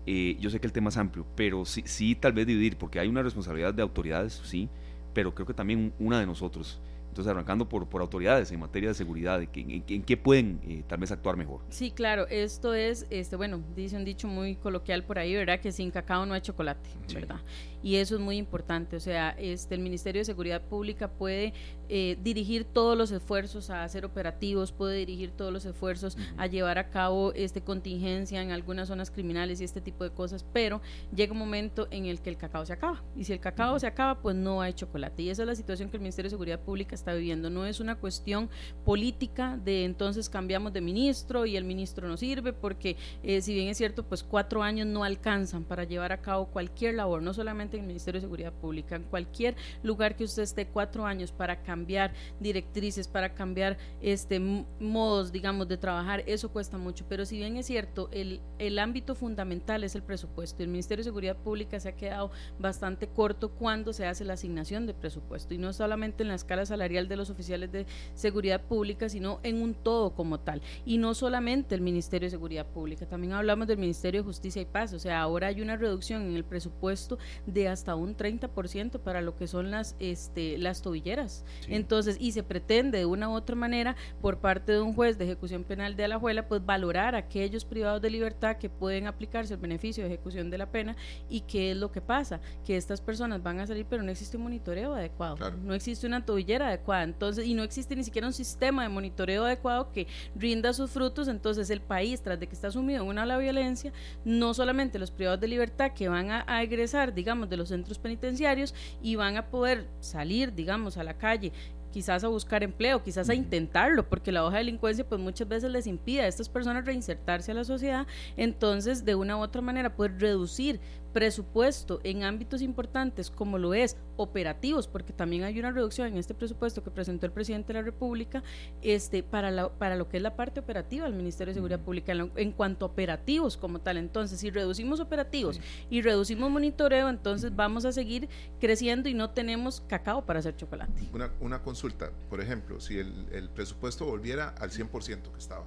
Eh, 0.06 0.36
yo 0.40 0.50
sé 0.50 0.60
que 0.60 0.66
el 0.66 0.72
tema 0.72 0.88
es 0.88 0.96
amplio, 0.96 1.26
pero 1.36 1.64
sí, 1.64 1.82
sí 1.86 2.14
tal 2.14 2.32
vez 2.32 2.46
dividir, 2.46 2.76
porque 2.76 3.00
hay 3.00 3.08
una 3.08 3.22
responsabilidad 3.22 3.74
de 3.74 3.82
autoridades, 3.82 4.40
sí, 4.44 4.68
pero 5.14 5.34
creo 5.34 5.46
que 5.46 5.54
también 5.54 5.92
una 5.98 6.20
de 6.20 6.26
nosotros 6.26 6.80
Entonces, 7.10 7.32
arrancando 7.32 7.68
por, 7.68 7.88
por 7.88 8.02
autoridades 8.02 8.52
en 8.52 8.60
materia 8.60 8.90
de 8.90 8.94
seguridad, 8.94 9.42
¿en, 9.42 9.84
en, 9.86 10.02
qué 10.04 10.16
pueden 10.16 10.60
eh, 10.62 10.84
tal 10.86 11.00
vez 11.00 11.10
actuar 11.10 11.36
mejor? 11.36 11.60
Sí, 11.68 11.90
claro, 11.90 12.28
esto 12.28 12.72
es, 12.72 13.04
este, 13.10 13.34
bueno, 13.34 13.64
dice 13.74 13.96
un 13.96 14.04
dicho 14.04 14.28
muy 14.28 14.54
coloquial 14.54 15.02
por 15.02 15.18
ahí, 15.18 15.34
¿verdad? 15.34 15.58
Que 15.58 15.72
sin 15.72 15.90
cacao 15.90 16.24
no 16.24 16.34
hay 16.34 16.40
chocolate, 16.40 16.88
¿verdad? 17.12 17.40
Y 17.82 17.96
eso 17.96 18.14
es 18.14 18.20
muy 18.20 18.36
importante, 18.36 18.94
o 18.94 19.00
sea, 19.00 19.30
este, 19.30 19.74
el 19.74 19.80
Ministerio 19.80 20.20
de 20.20 20.24
Seguridad 20.24 20.62
Pública 20.62 21.08
puede 21.08 21.52
eh, 21.92 22.16
dirigir 22.22 22.64
todos 22.64 22.96
los 22.96 23.10
esfuerzos 23.10 23.68
a 23.68 23.82
hacer 23.82 24.04
operativos, 24.04 24.70
puede 24.70 24.98
dirigir 24.98 25.32
todos 25.32 25.52
los 25.52 25.64
esfuerzos 25.64 26.16
a 26.36 26.46
llevar 26.46 26.78
a 26.78 26.88
cabo 26.88 27.32
este, 27.34 27.62
contingencia 27.62 28.40
en 28.40 28.52
algunas 28.52 28.86
zonas 28.86 29.10
criminales 29.10 29.60
y 29.60 29.64
este 29.64 29.80
tipo 29.80 30.04
de 30.04 30.10
cosas, 30.10 30.46
pero 30.52 30.80
llega 31.12 31.32
un 31.32 31.38
momento 31.40 31.88
en 31.90 32.06
el 32.06 32.20
que 32.20 32.30
el 32.30 32.36
cacao 32.36 32.64
se 32.64 32.74
acaba. 32.74 33.02
Y 33.16 33.24
si 33.24 33.32
el 33.32 33.40
cacao 33.40 33.76
se 33.80 33.88
acaba, 33.88 34.22
pues 34.22 34.36
no 34.36 34.62
hay 34.62 34.72
chocolate. 34.72 35.24
Y 35.24 35.30
esa 35.30 35.42
es 35.42 35.48
la 35.48 35.56
situación 35.56 35.90
que 35.90 35.96
el 35.96 36.02
Ministerio 36.02 36.28
de 36.28 36.30
Seguridad 36.30 36.60
Pública 36.60 36.94
está 36.94 37.12
viviendo. 37.12 37.50
No 37.50 37.66
es 37.66 37.80
una 37.80 37.96
cuestión 37.96 38.48
política 38.84 39.58
de 39.64 39.84
entonces 39.84 40.28
cambiamos 40.28 40.72
de 40.72 40.80
ministro 40.80 41.44
y 41.44 41.56
el 41.56 41.64
ministro 41.64 42.06
no 42.06 42.16
sirve, 42.16 42.52
porque 42.52 42.96
eh, 43.24 43.40
si 43.40 43.52
bien 43.52 43.66
es 43.66 43.78
cierto, 43.78 44.04
pues 44.04 44.22
cuatro 44.22 44.62
años 44.62 44.86
no 44.86 45.02
alcanzan 45.02 45.64
para 45.64 45.82
llevar 45.82 46.12
a 46.12 46.20
cabo 46.20 46.46
cualquier 46.46 46.94
labor, 46.94 47.20
no 47.20 47.34
solamente 47.34 47.76
en 47.76 47.82
el 47.82 47.88
Ministerio 47.88 48.20
de 48.20 48.26
Seguridad 48.26 48.52
Pública, 48.52 48.94
en 48.94 49.02
cualquier 49.02 49.56
lugar 49.82 50.14
que 50.14 50.22
usted 50.22 50.44
esté 50.44 50.68
cuatro 50.68 51.04
años 51.04 51.32
para 51.32 51.62
cambiar 51.62 51.79
directrices, 51.86 53.08
para 53.08 53.34
cambiar 53.34 53.78
este 54.00 54.40
modos, 54.80 55.32
digamos, 55.32 55.68
de 55.68 55.76
trabajar, 55.76 56.22
eso 56.26 56.50
cuesta 56.50 56.78
mucho. 56.78 57.04
Pero 57.08 57.24
si 57.24 57.38
bien 57.38 57.56
es 57.56 57.66
cierto, 57.66 58.08
el, 58.12 58.40
el 58.58 58.78
ámbito 58.78 59.14
fundamental 59.14 59.84
es 59.84 59.94
el 59.94 60.02
presupuesto. 60.02 60.62
El 60.62 60.68
Ministerio 60.68 61.02
de 61.02 61.10
Seguridad 61.10 61.36
Pública 61.36 61.78
se 61.80 61.88
ha 61.88 61.96
quedado 61.96 62.30
bastante 62.58 63.08
corto 63.08 63.50
cuando 63.50 63.92
se 63.92 64.06
hace 64.06 64.24
la 64.24 64.34
asignación 64.34 64.86
de 64.86 64.94
presupuesto 64.94 65.54
y 65.54 65.58
no 65.58 65.72
solamente 65.72 66.22
en 66.22 66.28
la 66.28 66.34
escala 66.34 66.66
salarial 66.66 67.08
de 67.08 67.16
los 67.16 67.30
oficiales 67.30 67.72
de 67.72 67.86
seguridad 68.14 68.62
pública, 68.62 69.08
sino 69.08 69.40
en 69.42 69.62
un 69.62 69.74
todo 69.74 70.14
como 70.14 70.40
tal. 70.40 70.62
Y 70.84 70.98
no 70.98 71.14
solamente 71.14 71.74
el 71.74 71.80
Ministerio 71.80 72.26
de 72.26 72.30
Seguridad 72.30 72.66
Pública, 72.66 73.06
también 73.06 73.32
hablamos 73.32 73.66
del 73.66 73.78
Ministerio 73.78 74.22
de 74.22 74.26
Justicia 74.26 74.62
y 74.62 74.66
Paz. 74.66 74.92
O 74.92 74.98
sea, 74.98 75.20
ahora 75.20 75.48
hay 75.48 75.60
una 75.60 75.76
reducción 75.76 76.22
en 76.22 76.36
el 76.36 76.44
presupuesto 76.44 77.18
de 77.46 77.68
hasta 77.68 77.94
un 77.94 78.16
30% 78.16 79.00
para 79.00 79.20
lo 79.20 79.36
que 79.36 79.46
son 79.46 79.70
las, 79.70 79.96
este, 79.98 80.58
las 80.58 80.82
tobilleras. 80.82 81.44
Entonces, 81.70 82.16
y 82.20 82.32
se 82.32 82.42
pretende 82.42 82.98
de 82.98 83.06
una 83.06 83.28
u 83.28 83.32
otra 83.32 83.56
manera 83.56 83.96
por 84.20 84.38
parte 84.38 84.72
de 84.72 84.80
un 84.80 84.94
juez 84.94 85.16
de 85.18 85.24
ejecución 85.24 85.64
penal 85.64 85.96
de 85.96 86.04
Alajuela, 86.04 86.48
pues 86.48 86.64
valorar 86.64 87.14
a 87.14 87.18
aquellos 87.18 87.64
privados 87.64 88.02
de 88.02 88.10
libertad 88.10 88.56
que 88.56 88.68
pueden 88.68 89.06
aplicarse 89.06 89.54
el 89.54 89.60
beneficio 89.60 90.02
de 90.02 90.10
ejecución 90.10 90.50
de 90.50 90.58
la 90.58 90.70
pena 90.70 90.96
y 91.28 91.42
qué 91.42 91.70
es 91.70 91.76
lo 91.76 91.90
que 91.92 92.00
pasa, 92.00 92.40
que 92.64 92.76
estas 92.76 93.00
personas 93.00 93.42
van 93.42 93.60
a 93.60 93.66
salir 93.66 93.86
pero 93.88 94.02
no 94.02 94.10
existe 94.10 94.36
un 94.36 94.44
monitoreo 94.44 94.94
adecuado, 94.94 95.50
no 95.52 95.74
existe 95.74 96.06
una 96.06 96.24
tobillera 96.24 96.68
adecuada, 96.68 97.04
entonces 97.04 97.46
y 97.46 97.54
no 97.54 97.62
existe 97.62 97.96
ni 97.96 98.04
siquiera 98.04 98.26
un 98.26 98.32
sistema 98.32 98.82
de 98.82 98.88
monitoreo 98.88 99.44
adecuado 99.44 99.92
que 99.92 100.06
rinda 100.34 100.72
sus 100.72 100.90
frutos, 100.90 101.28
entonces 101.28 101.70
el 101.70 101.80
país 101.80 102.20
tras 102.22 102.38
de 102.38 102.46
que 102.46 102.54
está 102.54 102.70
sumido 102.70 103.02
en 103.02 103.08
una 103.08 103.22
ola 103.22 103.36
de 103.36 103.44
violencia, 103.44 103.92
no 104.24 104.54
solamente 104.54 104.98
los 104.98 105.10
privados 105.10 105.40
de 105.40 105.48
libertad 105.48 105.92
que 105.92 106.08
van 106.08 106.30
a, 106.30 106.44
a 106.46 106.62
egresar, 106.62 107.14
digamos, 107.14 107.48
de 107.48 107.56
los 107.56 107.68
centros 107.68 107.98
penitenciarios 107.98 108.74
y 109.02 109.14
van 109.14 109.36
a 109.36 109.46
poder 109.46 109.86
salir, 110.00 110.54
digamos, 110.54 110.96
a 110.96 111.04
la 111.04 111.14
calle 111.14 111.52
quizás 111.90 112.24
a 112.24 112.28
buscar 112.28 112.62
empleo, 112.62 113.02
quizás 113.02 113.28
a 113.28 113.34
intentarlo, 113.34 114.08
porque 114.08 114.32
la 114.32 114.44
hoja 114.44 114.58
de 114.58 114.64
delincuencia 114.64 115.08
pues 115.08 115.20
muchas 115.20 115.48
veces 115.48 115.70
les 115.70 115.86
impide 115.86 116.22
a 116.22 116.26
estas 116.26 116.48
personas 116.48 116.84
reinsertarse 116.84 117.52
a 117.52 117.54
la 117.54 117.64
sociedad, 117.64 118.06
entonces 118.36 119.04
de 119.04 119.14
una 119.14 119.36
u 119.36 119.40
otra 119.40 119.62
manera 119.62 119.94
poder 119.94 120.20
reducir 120.20 120.80
presupuesto 121.12 122.00
en 122.04 122.24
ámbitos 122.24 122.62
importantes 122.62 123.30
como 123.30 123.58
lo 123.58 123.74
es 123.74 123.96
operativos, 124.16 124.86
porque 124.86 125.12
también 125.12 125.44
hay 125.44 125.58
una 125.58 125.70
reducción 125.70 126.08
en 126.08 126.18
este 126.18 126.34
presupuesto 126.34 126.82
que 126.82 126.90
presentó 126.90 127.26
el 127.26 127.32
presidente 127.32 127.68
de 127.68 127.80
la 127.80 127.82
República 127.82 128.42
este, 128.82 129.22
para, 129.22 129.50
la, 129.50 129.70
para 129.70 129.96
lo 129.96 130.08
que 130.08 130.18
es 130.18 130.22
la 130.22 130.36
parte 130.36 130.60
operativa 130.60 131.04
del 131.04 131.14
Ministerio 131.14 131.50
de 131.50 131.54
Seguridad 131.54 131.80
Pública 131.80 132.12
en, 132.12 132.52
cuanto 132.52 132.84
a 132.84 132.88
operativos 132.88 133.56
como 133.56 133.80
tal. 133.80 133.96
Entonces, 133.96 134.40
si 134.40 134.50
reducimos 134.50 135.00
operativos 135.00 135.60
y 135.88 136.02
reducimos 136.02 136.50
monitoreo, 136.50 137.08
entonces 137.08 137.54
vamos 137.54 137.84
a 137.84 137.92
seguir 137.92 138.28
creciendo 138.60 139.08
y 139.08 139.14
no 139.14 139.30
tenemos 139.30 139.80
cacao 139.82 140.24
para 140.26 140.40
hacer 140.40 140.56
chocolate. 140.56 141.08
Una, 141.12 141.32
una 141.40 141.62
consulta, 141.62 142.10
por 142.28 142.40
ejemplo, 142.40 142.80
si 142.80 142.98
el, 142.98 143.28
el 143.32 143.48
presupuesto 143.50 144.04
volviera 144.04 144.50
al 144.58 144.70
100% 144.70 145.32
que 145.32 145.38
estaba, 145.38 145.64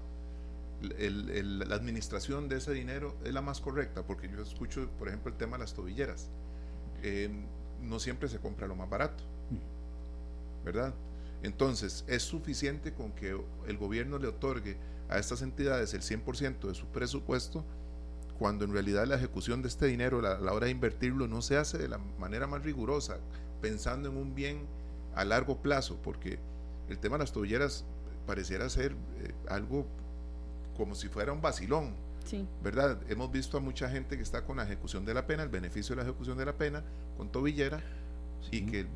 la 0.84 1.76
administración 1.76 2.50
de 2.50 2.58
ese 2.58 2.74
dinero 2.74 3.16
es 3.24 3.34
la 3.34 3.42
más 3.42 3.62
correcta, 3.62 4.06
porque 4.06 4.30
yo 4.30 4.42
escucho, 4.42 4.90
por 5.00 5.08
ejemplo, 5.08 5.32
el 5.32 5.38
tema 5.38 5.58
de 5.58 5.64
las 5.64 5.74
tobilleras. 5.74 6.30
Eh, 7.02 7.30
no 7.82 8.00
siempre 8.00 8.30
se 8.30 8.40
compra 8.40 8.68
lo 8.68 8.76
más 8.76 8.90
barato, 8.90 9.24
¿verdad? 10.64 10.94
Entonces, 11.42 12.06
¿es 12.08 12.24
suficiente 12.24 12.94
con 12.94 13.12
que 13.12 13.38
el 13.68 13.78
gobierno 13.78 14.18
le 14.18 14.28
otorgue 14.28 14.78
a 15.10 15.20
estas 15.20 15.42
entidades 15.42 15.94
el 15.94 16.02
100% 16.02 16.68
de 16.68 16.74
su 16.74 16.88
presupuesto 16.88 17.66
cuando 18.38 18.66
en 18.66 18.74
realidad 18.74 19.06
la 19.06 19.16
ejecución 19.16 19.62
de 19.62 19.68
este 19.68 19.86
dinero, 19.86 20.20
a 20.20 20.40
la, 20.40 20.54
hora 20.54 20.66
de 20.66 20.72
invertirlo, 20.72 21.28
no 21.28 21.42
se 21.42 21.58
hace 21.58 21.78
de 21.78 21.88
la 21.88 21.98
manera 21.98 22.48
más 22.48 22.64
rigurosa, 22.64 23.20
pensando 23.62 24.10
en 24.10 24.18
un 24.18 24.34
bien 24.34 24.66
a 25.16 25.24
largo 25.24 25.62
plazo? 25.62 26.00
Porque 26.02 26.40
el 26.90 26.98
tema 27.00 27.18
de 27.18 27.24
las 27.24 27.32
tobilleras 27.32 27.86
pareciera 28.26 28.70
ser 28.70 28.94
eh, 28.94 29.34
algo 29.50 29.86
como 30.76 30.96
si 30.96 31.08
fuera 31.10 31.32
un 31.32 31.42
vacilón. 31.42 31.96
Sí. 32.26 32.48
¿Verdad? 32.64 33.00
Hemos 33.10 33.32
visto 33.32 33.58
a 33.58 33.60
mucha 33.60 33.90
gente 33.90 34.16
que 34.16 34.24
está 34.24 34.46
con 34.46 34.58
la 34.58 34.64
ejecución 34.64 35.06
de 35.06 35.14
la 35.14 35.28
pena, 35.28 35.44
el 35.44 35.50
beneficio 35.50 35.96
de 35.96 36.04
la 36.04 36.10
ejecución 36.10 36.38
de 36.38 36.46
la 36.46 36.58
pena, 36.58 36.84
con 37.18 37.32
tobillera, 37.32 37.82
y 38.52 38.66
que 38.66 38.88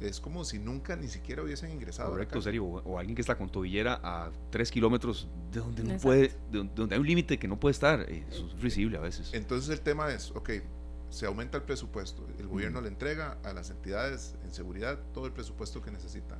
es 0.00 0.20
como 0.20 0.44
si 0.44 0.58
nunca 0.58 0.96
ni 0.96 1.08
siquiera 1.08 1.42
hubiesen 1.42 1.70
ingresado. 1.70 2.10
Correcto, 2.10 2.42
serio. 2.42 2.64
O, 2.64 2.98
alguien 2.98 3.14
que 3.14 3.22
está 3.22 3.36
con 3.36 3.50
tobillera 3.50 4.00
a 4.02 4.30
tres 4.50 4.70
kilómetros 4.70 5.28
de 5.52 5.60
donde 5.60 5.84
no 5.84 5.96
puede, 5.98 6.32
de, 6.50 6.68
donde 6.74 6.94
hay 6.94 7.00
un 7.00 7.06
límite 7.06 7.38
que 7.38 7.48
no 7.48 7.58
puede 7.58 7.72
estar. 7.72 8.00
Eh, 8.10 8.24
eso 8.28 8.46
es 8.46 8.60
risible 8.60 8.98
a 8.98 9.00
veces. 9.00 9.30
Entonces 9.32 9.70
el 9.70 9.80
tema 9.80 10.12
es, 10.12 10.30
ok, 10.32 10.50
se 11.10 11.26
aumenta 11.26 11.58
el 11.58 11.64
presupuesto, 11.64 12.26
el 12.38 12.46
gobierno 12.48 12.80
le 12.80 12.88
entrega 12.88 13.38
a 13.44 13.52
las 13.52 13.70
entidades 13.70 14.34
en 14.44 14.52
seguridad 14.52 14.98
todo 15.12 15.26
el 15.26 15.32
presupuesto 15.32 15.82
que 15.82 15.90
necesitan. 15.90 16.38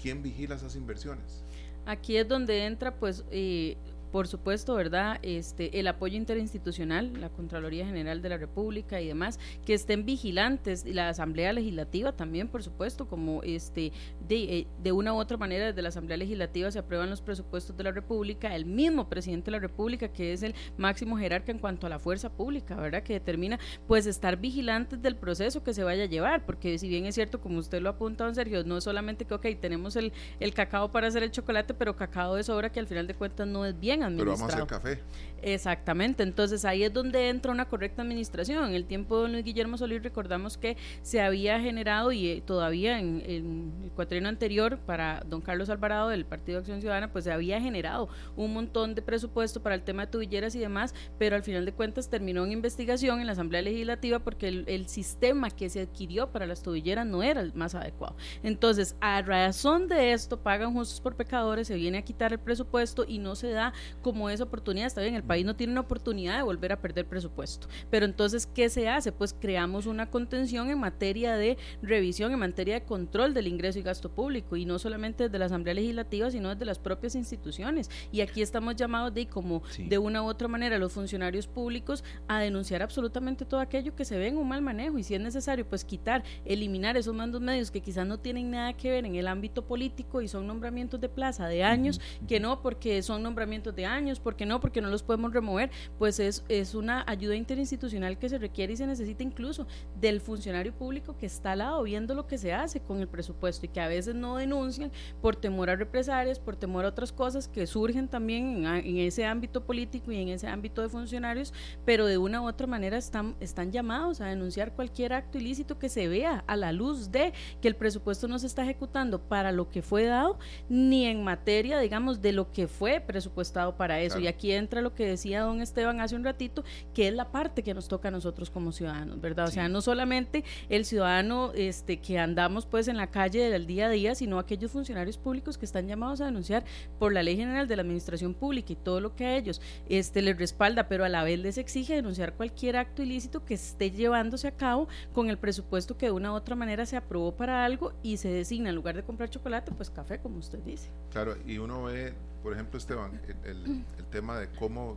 ¿Quién 0.00 0.22
vigila 0.22 0.56
esas 0.56 0.76
inversiones? 0.76 1.44
Aquí 1.86 2.16
es 2.16 2.26
donde 2.26 2.66
entra 2.66 2.96
pues 2.96 3.24
eh, 3.30 3.76
por 4.12 4.28
supuesto, 4.28 4.74
¿verdad? 4.74 5.18
Este, 5.22 5.78
el 5.78 5.86
apoyo 5.86 6.16
interinstitucional, 6.16 7.20
la 7.20 7.28
Contraloría 7.28 7.86
General 7.86 8.22
de 8.22 8.28
la 8.28 8.36
República 8.36 9.00
y 9.00 9.08
demás, 9.08 9.38
que 9.64 9.74
estén 9.74 10.04
vigilantes, 10.04 10.84
y 10.86 10.92
la 10.92 11.08
Asamblea 11.08 11.52
Legislativa 11.52 12.12
también, 12.12 12.48
por 12.48 12.62
supuesto, 12.62 13.06
como 13.08 13.42
este, 13.42 13.92
de, 14.26 14.36
eh, 14.58 14.66
de 14.82 14.92
una 14.92 15.12
u 15.12 15.18
otra 15.18 15.36
manera 15.36 15.66
desde 15.66 15.82
la 15.82 15.88
Asamblea 15.88 16.16
Legislativa 16.16 16.70
se 16.70 16.78
aprueban 16.78 17.10
los 17.10 17.20
presupuestos 17.20 17.76
de 17.76 17.84
la 17.84 17.92
República, 17.92 18.54
el 18.54 18.64
mismo 18.64 19.08
presidente 19.08 19.46
de 19.46 19.52
la 19.52 19.60
República, 19.60 20.08
que 20.08 20.32
es 20.32 20.42
el 20.42 20.54
máximo 20.76 21.16
jerarca 21.18 21.52
en 21.52 21.58
cuanto 21.58 21.86
a 21.86 21.90
la 21.90 21.98
fuerza 21.98 22.30
pública, 22.30 22.76
¿verdad? 22.76 23.02
Que 23.02 23.14
determina, 23.14 23.58
pues, 23.86 24.06
estar 24.06 24.36
vigilantes 24.36 25.02
del 25.02 25.16
proceso 25.16 25.62
que 25.62 25.74
se 25.74 25.84
vaya 25.84 26.04
a 26.04 26.06
llevar, 26.06 26.44
porque 26.46 26.78
si 26.78 26.88
bien 26.88 27.06
es 27.06 27.14
cierto, 27.14 27.40
como 27.40 27.58
usted 27.58 27.80
lo 27.80 27.88
ha 27.88 27.92
apuntado, 27.92 28.32
Sergio, 28.34 28.64
no 28.64 28.78
es 28.78 28.84
solamente 28.84 29.24
que, 29.24 29.34
ok, 29.34 29.46
tenemos 29.60 29.96
el, 29.96 30.12
el 30.40 30.54
cacao 30.54 30.90
para 30.92 31.08
hacer 31.08 31.22
el 31.22 31.30
chocolate, 31.30 31.74
pero 31.74 31.96
cacao 31.96 32.34
de 32.34 32.44
sobra 32.44 32.70
que 32.70 32.80
al 32.80 32.86
final 32.86 33.06
de 33.06 33.14
cuentas 33.14 33.46
no 33.46 33.64
es 33.64 33.78
bien 33.78 33.95
pero 34.16 34.32
vamos 34.32 34.42
a 34.42 34.46
hacer 34.46 34.66
café. 34.66 34.98
Exactamente, 35.42 36.22
entonces 36.22 36.64
ahí 36.64 36.82
es 36.82 36.92
donde 36.92 37.28
entra 37.28 37.52
una 37.52 37.68
correcta 37.68 38.02
administración. 38.02 38.68
En 38.68 38.74
el 38.74 38.86
tiempo 38.86 39.22
de 39.22 39.28
Luis 39.28 39.44
Guillermo 39.44 39.76
Solís 39.76 40.02
recordamos 40.02 40.56
que 40.56 40.76
se 41.02 41.20
había 41.20 41.60
generado 41.60 42.10
y 42.10 42.28
eh, 42.28 42.42
todavía 42.44 42.98
en, 42.98 43.22
el 43.26 43.90
cuatrienio 43.94 44.28
anterior 44.28 44.78
para 44.78 45.22
don 45.26 45.40
Carlos 45.40 45.68
Alvarado 45.68 46.08
del 46.08 46.24
Partido 46.24 46.56
de 46.56 46.60
Acción 46.60 46.80
Ciudadana, 46.80 47.12
pues 47.12 47.24
se 47.24 47.32
había 47.32 47.60
generado 47.60 48.08
un 48.34 48.54
montón 48.54 48.94
de 48.94 49.02
presupuesto 49.02 49.62
para 49.62 49.74
el 49.74 49.82
tema 49.82 50.06
de 50.06 50.12
tubilleras 50.12 50.54
y 50.54 50.58
demás, 50.58 50.94
pero 51.18 51.36
al 51.36 51.42
final 51.42 51.64
de 51.64 51.72
cuentas 51.72 52.08
terminó 52.08 52.44
en 52.44 52.52
investigación 52.52 53.20
en 53.20 53.26
la 53.26 53.32
Asamblea 53.32 53.62
Legislativa 53.62 54.18
porque 54.20 54.48
el, 54.48 54.64
el 54.68 54.88
sistema 54.88 55.50
que 55.50 55.68
se 55.68 55.82
adquirió 55.82 56.32
para 56.32 56.46
las 56.46 56.62
tubilleras 56.62 57.06
no 57.06 57.22
era 57.22 57.42
el 57.42 57.52
más 57.54 57.74
adecuado. 57.74 58.16
Entonces, 58.42 58.96
a 59.00 59.20
razón 59.22 59.86
de 59.86 60.12
esto, 60.12 60.40
pagan 60.40 60.72
justos 60.72 61.00
por 61.00 61.14
pecadores, 61.14 61.68
se 61.68 61.74
viene 61.74 61.98
a 61.98 62.02
quitar 62.02 62.32
el 62.32 62.38
presupuesto 62.38 63.04
y 63.06 63.18
no 63.18 63.34
se 63.34 63.50
da 63.50 63.74
como 64.02 64.30
esa 64.30 64.44
oportunidad. 64.44 64.86
Está 64.86 65.02
bien, 65.02 65.14
el 65.14 65.25
país 65.26 65.44
no 65.44 65.56
tiene 65.56 65.72
una 65.72 65.82
oportunidad 65.82 66.36
de 66.36 66.42
volver 66.42 66.72
a 66.72 66.80
perder 66.80 67.06
presupuesto. 67.06 67.68
Pero 67.90 68.06
entonces, 68.06 68.46
¿qué 68.46 68.68
se 68.68 68.88
hace? 68.88 69.12
Pues 69.12 69.34
creamos 69.38 69.86
una 69.86 70.10
contención 70.10 70.70
en 70.70 70.78
materia 70.78 71.36
de 71.36 71.58
revisión, 71.82 72.32
en 72.32 72.38
materia 72.38 72.74
de 72.74 72.84
control 72.84 73.34
del 73.34 73.46
ingreso 73.46 73.78
y 73.78 73.82
gasto 73.82 74.10
público, 74.10 74.56
y 74.56 74.64
no 74.64 74.78
solamente 74.78 75.24
desde 75.24 75.38
la 75.38 75.46
Asamblea 75.46 75.74
Legislativa, 75.74 76.30
sino 76.30 76.50
desde 76.50 76.64
las 76.64 76.78
propias 76.78 77.14
instituciones. 77.14 77.90
Y 78.12 78.20
aquí 78.20 78.42
estamos 78.42 78.76
llamados 78.76 79.12
de, 79.12 79.26
como 79.26 79.62
de 79.78 79.98
una 79.98 80.22
u 80.22 80.26
otra 80.26 80.48
manera, 80.48 80.78
los 80.78 80.92
funcionarios 80.92 81.46
públicos 81.46 82.04
a 82.28 82.40
denunciar 82.40 82.82
absolutamente 82.82 83.44
todo 83.44 83.60
aquello 83.60 83.94
que 83.94 84.04
se 84.04 84.18
ve 84.18 84.28
en 84.28 84.36
un 84.36 84.48
mal 84.48 84.62
manejo, 84.62 84.98
y 84.98 85.02
si 85.02 85.14
es 85.14 85.20
necesario, 85.20 85.66
pues 85.68 85.84
quitar, 85.84 86.22
eliminar 86.44 86.96
esos 86.96 87.14
mandos 87.14 87.40
medios 87.40 87.70
que 87.70 87.80
quizás 87.80 88.06
no 88.06 88.18
tienen 88.18 88.50
nada 88.50 88.72
que 88.74 88.90
ver 88.90 89.04
en 89.04 89.16
el 89.16 89.26
ámbito 89.26 89.66
político 89.66 90.22
y 90.22 90.28
son 90.28 90.46
nombramientos 90.46 91.00
de 91.00 91.08
plaza 91.08 91.48
de 91.48 91.64
años, 91.64 92.00
que 92.28 92.40
no 92.40 92.62
porque 92.62 93.02
son 93.02 93.22
nombramientos 93.22 93.74
de 93.74 93.86
años, 93.86 94.20
¿por 94.20 94.36
qué 94.36 94.46
no? 94.46 94.60
Porque 94.60 94.80
no 94.80 94.88
los 94.88 95.02
podemos 95.02 95.15
remover, 95.16 95.70
pues 95.98 96.20
es, 96.20 96.44
es 96.48 96.74
una 96.74 97.04
ayuda 97.06 97.34
interinstitucional 97.34 98.18
que 98.18 98.28
se 98.28 98.38
requiere 98.38 98.72
y 98.72 98.76
se 98.76 98.86
necesita 98.86 99.22
incluso 99.22 99.66
del 100.00 100.20
funcionario 100.20 100.72
público 100.72 101.16
que 101.16 101.26
está 101.26 101.52
al 101.52 101.58
lado 101.58 101.82
viendo 101.82 102.14
lo 102.14 102.26
que 102.26 102.38
se 102.38 102.52
hace 102.52 102.80
con 102.80 103.00
el 103.00 103.08
presupuesto 103.08 103.66
y 103.66 103.68
que 103.68 103.80
a 103.80 103.88
veces 103.88 104.14
no 104.14 104.36
denuncian 104.36 104.90
por 105.20 105.36
temor 105.36 105.70
a 105.70 105.76
represalias, 105.76 106.38
por 106.38 106.56
temor 106.56 106.84
a 106.84 106.88
otras 106.88 107.12
cosas 107.12 107.48
que 107.48 107.66
surgen 107.66 108.08
también 108.08 108.66
en, 108.66 108.98
ese 108.98 109.24
ámbito 109.24 109.64
político 109.64 110.12
y 110.12 110.20
en 110.20 110.28
ese 110.28 110.46
ámbito 110.46 110.82
de 110.82 110.88
funcionarios, 110.88 111.52
pero 111.84 112.06
de 112.06 112.18
una 112.18 112.42
u 112.42 112.46
otra 112.46 112.66
manera 112.66 112.96
están, 112.96 113.36
están 113.40 113.72
llamados 113.72 114.20
a 114.20 114.26
denunciar 114.26 114.72
cualquier 114.72 115.12
acto 115.12 115.38
ilícito 115.38 115.78
que 115.78 115.88
se 115.88 116.08
vea 116.08 116.44
a 116.46 116.56
la 116.56 116.72
luz 116.72 117.10
de 117.10 117.32
que 117.60 117.68
el 117.68 117.76
presupuesto 117.76 118.28
no 118.28 118.38
se 118.38 118.46
está 118.46 118.62
ejecutando 118.62 119.20
para 119.20 119.52
lo 119.52 119.70
que 119.70 119.82
fue 119.82 120.04
dado, 120.04 120.38
ni 120.68 121.06
en 121.06 121.24
materia, 121.24 121.78
digamos, 121.78 122.20
de 122.20 122.32
lo 122.32 122.50
que 122.50 122.68
fue 122.68 123.00
presupuestado 123.00 123.76
para 123.76 124.00
eso. 124.00 124.18
Y 124.18 124.26
aquí 124.26 124.52
entra 124.52 124.80
lo 124.80 124.94
que 124.94 125.05
decía 125.08 125.42
don 125.42 125.60
Esteban 125.60 126.00
hace 126.00 126.16
un 126.16 126.24
ratito, 126.24 126.64
que 126.94 127.08
es 127.08 127.14
la 127.14 127.30
parte 127.30 127.62
que 127.62 127.74
nos 127.74 127.88
toca 127.88 128.08
a 128.08 128.10
nosotros 128.10 128.50
como 128.50 128.72
ciudadanos, 128.72 129.20
¿verdad? 129.20 129.46
O 129.48 129.50
sea, 129.50 129.68
no 129.68 129.80
solamente 129.80 130.44
el 130.68 130.84
ciudadano 130.84 131.52
este, 131.54 132.00
que 132.00 132.18
andamos 132.18 132.66
pues 132.66 132.88
en 132.88 132.96
la 132.96 133.10
calle 133.10 133.50
del 133.50 133.66
día 133.66 133.86
a 133.86 133.90
día, 133.90 134.14
sino 134.14 134.38
aquellos 134.38 134.70
funcionarios 134.70 135.18
públicos 135.18 135.58
que 135.58 135.64
están 135.64 135.86
llamados 135.86 136.20
a 136.20 136.26
denunciar 136.26 136.64
por 136.98 137.12
la 137.12 137.22
Ley 137.22 137.36
General 137.36 137.68
de 137.68 137.76
la 137.76 137.82
Administración 137.82 138.34
Pública 138.34 138.72
y 138.72 138.76
todo 138.76 139.00
lo 139.00 139.14
que 139.14 139.26
a 139.26 139.36
ellos 139.36 139.60
este, 139.88 140.22
les 140.22 140.38
respalda, 140.38 140.88
pero 140.88 141.04
a 141.04 141.08
la 141.08 141.24
vez 141.24 141.38
les 141.38 141.58
exige 141.58 141.94
denunciar 141.94 142.34
cualquier 142.34 142.76
acto 142.76 143.02
ilícito 143.02 143.44
que 143.44 143.54
esté 143.54 143.90
llevándose 143.90 144.48
a 144.48 144.56
cabo 144.56 144.88
con 145.12 145.30
el 145.30 145.38
presupuesto 145.38 145.96
que 145.96 146.06
de 146.06 146.12
una 146.12 146.32
u 146.32 146.34
otra 146.34 146.56
manera 146.56 146.86
se 146.86 146.96
aprobó 146.96 147.36
para 147.36 147.64
algo 147.64 147.92
y 148.02 148.16
se 148.16 148.28
designa 148.28 148.70
en 148.70 148.74
lugar 148.74 148.96
de 148.96 149.02
comprar 149.02 149.30
chocolate, 149.30 149.72
pues 149.72 149.90
café, 149.90 150.18
como 150.18 150.38
usted 150.38 150.58
dice. 150.60 150.90
Claro, 151.10 151.36
y 151.46 151.58
uno 151.58 151.84
ve, 151.84 152.14
por 152.46 152.52
ejemplo, 152.52 152.78
Esteban, 152.78 153.20
el, 153.42 153.84
el 153.98 154.04
tema 154.04 154.38
de 154.38 154.48
cómo 154.50 154.96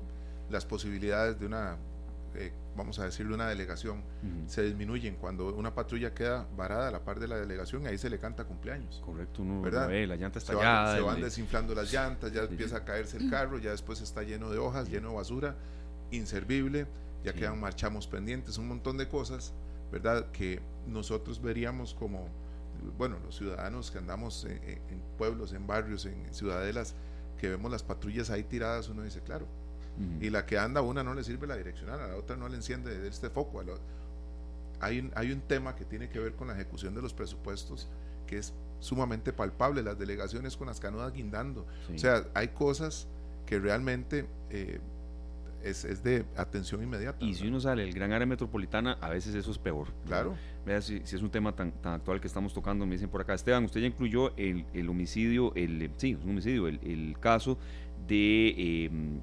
las 0.51 0.67
posibilidades 0.67 1.39
de 1.39 1.47
una 1.47 1.77
eh, 2.35 2.51
vamos 2.77 2.99
a 2.99 3.05
decirle, 3.05 3.33
una 3.33 3.49
delegación, 3.49 4.03
se 4.45 4.61
disminuyen 4.61 5.15
cuando 5.15 5.55
una 5.55 5.73
patrulla 5.73 6.13
queda 6.13 6.45
varada 6.55 6.89
a 6.89 6.91
la 6.91 7.03
par 7.03 7.19
de 7.19 7.27
la 7.27 7.37
delegación, 7.37 7.87
ahí 7.87 7.97
se 7.97 8.07
le 8.07 8.19
canta 8.19 8.43
cumpleaños. 8.43 9.01
Correcto, 9.03 9.41
uno 9.41 9.63
¿verdad? 9.63 9.87
Ve, 9.87 10.05
la 10.05 10.15
llanta 10.15 10.37
está 10.37 10.53
se 10.53 10.59
van, 10.59 10.95
se 10.95 11.01
van 11.01 11.21
desinflando 11.21 11.73
las 11.73 11.91
llantas, 11.91 12.31
ya 12.31 12.43
empieza 12.43 12.77
a 12.77 12.85
caerse 12.85 13.17
el 13.17 13.31
carro, 13.31 13.57
ya 13.57 13.71
después 13.71 13.99
está 13.99 14.21
lleno 14.21 14.51
de 14.51 14.59
hojas, 14.59 14.87
lleno 14.87 15.09
de 15.09 15.15
basura, 15.15 15.55
inservible, 16.11 16.85
ya 17.23 17.33
quedan 17.33 17.59
marchamos 17.59 18.05
pendientes, 18.05 18.59
un 18.59 18.67
montón 18.67 18.95
de 18.99 19.07
cosas, 19.07 19.53
¿verdad? 19.91 20.29
Que 20.33 20.61
nosotros 20.85 21.41
veríamos 21.41 21.95
como, 21.95 22.27
bueno, 22.95 23.17
los 23.25 23.35
ciudadanos 23.35 23.89
que 23.89 23.97
andamos 23.97 24.45
en, 24.45 24.61
en 24.61 25.01
pueblos, 25.17 25.51
en 25.51 25.65
barrios, 25.65 26.05
en 26.05 26.31
ciudadelas, 26.31 26.93
que 27.39 27.50
vemos 27.50 27.72
las 27.72 27.81
patrullas 27.81 28.29
ahí 28.29 28.43
tiradas, 28.43 28.89
uno 28.89 29.01
dice, 29.01 29.22
claro, 29.22 29.48
y 30.22 30.29
la 30.29 30.46
que 30.46 30.58
anda, 30.58 30.81
una 30.81 31.03
no 31.03 31.13
le 31.13 31.24
sirve 31.24 31.46
la 31.46 31.58
direccional, 31.58 32.00
a 32.00 32.08
la 32.08 32.15
otra 32.15 32.38
no 32.38 32.48
le 32.48 32.55
enciende 32.55 33.05
este 33.08 33.29
foco. 33.29 33.62
hay, 34.79 35.00
un, 35.00 35.12
hay 35.15 35.31
un 35.31 35.41
tema 35.41 35.75
que 35.75 35.84
tiene 35.84 36.08
que 36.08 36.19
ver 36.19 36.36
con 36.36 36.48
la 36.48 36.53
ejecución 36.53 36.96
de 36.96 37.01
los 37.01 37.13
presupuestos 37.13 37.89
que 38.25 38.38
es 38.38 38.53
sumamente 38.79 39.34
palpable, 39.34 39.81
las 39.84 39.98
delegaciones 39.98 40.55
con 40.55 40.67
las 40.67 40.79
canoas 40.79 41.12
guindando. 41.12 41.65
O 41.93 41.98
sea, 41.98 42.27
hay 42.34 42.50
cosas 42.50 43.08
que 43.46 43.60
realmente 43.60 44.27
eh, 44.51 44.79
es, 45.63 46.03
de 46.03 46.25
atención 46.38 46.84
inmediata. 46.84 47.25
Y 47.25 47.34
si 47.34 47.48
uno 47.48 47.60
sale 47.60 47.84
del 47.84 47.93
gran 47.93 48.13
área 48.13 48.27
metropolitana, 48.27 48.98
a 49.01 49.10
veces 49.10 49.36
eso 49.36 49.51
es 49.51 49.58
peor. 49.58 49.88
Claro. 50.05 50.36
Vea 50.65 50.81
si, 50.81 50.97
es 50.97 51.13
un 51.21 51.29
tema 51.29 51.55
tan, 51.55 51.71
tan 51.71 51.93
actual 51.93 52.19
que 52.19 52.27
estamos 52.27 52.53
tocando, 52.53 52.85
me 52.85 52.93
dicen 52.93 53.09
por 53.09 53.21
acá, 53.21 53.33
Esteban, 53.33 53.63
usted 53.65 53.81
ya 53.81 53.87
incluyó 53.87 54.35
el, 54.37 54.65
el 54.73 54.89
homicidio, 54.89 55.53
el, 55.55 55.89
sí, 55.97 56.15
un 56.15 56.31
homicidio, 56.31 56.67
el, 56.67 56.79
el 56.83 57.17
caso 57.19 57.57
de... 58.07 58.85
Em, 58.85 59.19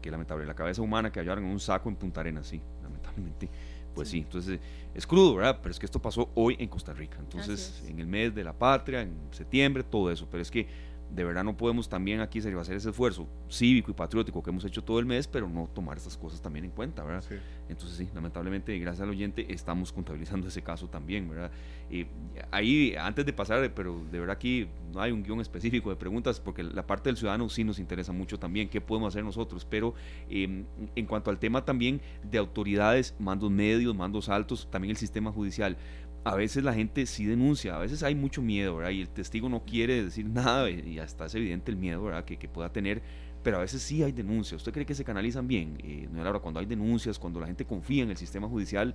que 0.00 0.10
lamentable, 0.10 0.44
la 0.44 0.54
cabeza 0.54 0.82
humana 0.82 1.10
que 1.10 1.18
hallaron 1.18 1.44
en 1.44 1.50
un 1.50 1.60
saco 1.60 1.88
en 1.88 1.96
Punta 1.96 2.20
Arenas, 2.20 2.46
sí, 2.46 2.60
lamentablemente. 2.82 3.48
Pues 3.94 4.08
sí. 4.08 4.18
entonces 4.18 4.60
es 4.94 5.06
crudo, 5.06 5.36
¿verdad? 5.36 5.60
Pero 5.62 5.70
es 5.70 5.78
que 5.78 5.86
esto 5.86 6.02
pasó 6.02 6.28
hoy 6.34 6.56
en 6.58 6.68
Costa 6.68 6.92
Rica. 6.92 7.16
Entonces, 7.20 7.82
en 7.88 8.00
el 8.00 8.06
mes 8.06 8.34
de 8.34 8.44
la 8.44 8.52
patria, 8.52 9.02
en 9.02 9.14
septiembre, 9.30 9.82
todo 9.82 10.10
eso. 10.10 10.26
Pero 10.30 10.42
es 10.42 10.50
que 10.50 10.66
de 11.14 11.24
verdad 11.24 11.44
no 11.44 11.56
podemos 11.56 11.88
también 11.88 12.20
aquí 12.20 12.40
hacer 12.40 12.76
ese 12.76 12.90
esfuerzo 12.90 13.28
cívico 13.48 13.90
y 13.90 13.94
patriótico 13.94 14.42
que 14.42 14.50
hemos 14.50 14.64
hecho 14.64 14.82
todo 14.82 14.98
el 14.98 15.06
mes, 15.06 15.28
pero 15.28 15.48
no 15.48 15.68
tomar 15.72 15.96
estas 15.96 16.16
cosas 16.16 16.40
también 16.42 16.64
en 16.64 16.72
cuenta, 16.72 17.04
¿verdad? 17.04 17.24
Entonces 17.68 17.96
sí, 17.96 18.08
lamentablemente, 18.14 18.76
gracias 18.78 19.02
al 19.02 19.10
oyente, 19.10 19.52
estamos 19.52 19.92
contabilizando 19.92 20.48
ese 20.48 20.62
caso 20.62 20.88
también, 20.88 21.28
¿verdad? 21.28 21.50
Y 21.90 22.06
ahí, 22.50 22.94
antes 22.98 23.24
de 23.24 23.32
pasar, 23.32 23.72
pero 23.74 24.02
de 24.10 24.18
verdad 24.18 24.36
aquí 24.36 24.66
no 24.92 25.00
hay 25.00 25.12
un 25.12 25.22
guion 25.22 25.40
específico 25.40 25.90
de 25.90 25.96
preguntas, 25.96 26.40
porque 26.40 26.62
la 26.62 26.86
parte 26.86 27.08
del 27.08 27.16
ciudadano 27.16 27.48
sí 27.48 27.62
nos 27.62 27.78
interesa 27.78 28.12
mucho 28.12 28.38
también, 28.38 28.68
qué 28.68 28.80
podemos 28.80 29.14
hacer 29.14 29.24
nosotros, 29.24 29.64
pero 29.64 29.94
em, 30.28 30.64
en 30.96 31.06
cuanto 31.06 31.30
al 31.30 31.38
tema 31.38 31.64
también 31.64 32.00
de 32.24 32.38
autoridades, 32.38 33.14
mandos 33.18 33.50
medios, 33.50 33.94
mandos 33.94 34.28
altos, 34.28 34.68
también 34.70 34.90
el 34.90 34.96
sistema 34.96 35.30
judicial, 35.30 35.76
a 36.24 36.34
veces 36.34 36.64
la 36.64 36.72
gente 36.72 37.04
sí 37.04 37.26
denuncia, 37.26 37.76
a 37.76 37.78
veces 37.78 38.02
hay 38.02 38.14
mucho 38.14 38.40
miedo, 38.40 38.76
¿verdad? 38.76 38.90
Y 38.90 39.02
el 39.02 39.08
testigo 39.08 39.48
no 39.50 39.64
quiere 39.64 40.04
decir 40.04 40.26
nada 40.26 40.70
y 40.70 40.98
hasta 40.98 41.26
es 41.26 41.34
evidente 41.34 41.70
el 41.70 41.76
miedo, 41.76 42.02
¿verdad? 42.02 42.24
Que, 42.24 42.38
que 42.38 42.48
pueda 42.48 42.72
tener, 42.72 43.02
pero 43.42 43.58
a 43.58 43.60
veces 43.60 43.82
sí 43.82 44.02
hay 44.02 44.12
denuncias. 44.12 44.60
¿Usted 44.60 44.72
cree 44.72 44.86
que 44.86 44.94
se 44.94 45.04
canalizan 45.04 45.46
bien? 45.46 45.78
Eh, 45.84 46.08
no 46.10 46.24
ahora 46.24 46.38
cuando 46.38 46.60
hay 46.60 46.66
denuncias, 46.66 47.18
cuando 47.18 47.40
la 47.40 47.46
gente 47.46 47.66
confía 47.66 48.02
en 48.02 48.10
el 48.10 48.16
sistema 48.16 48.48
judicial 48.48 48.94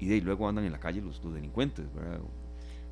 y 0.00 0.08
de 0.08 0.14
ahí 0.14 0.20
luego 0.20 0.48
andan 0.48 0.64
en 0.64 0.72
la 0.72 0.80
calle 0.80 1.00
los, 1.00 1.22
los 1.22 1.32
delincuentes, 1.32 1.86
¿verdad? 1.94 2.20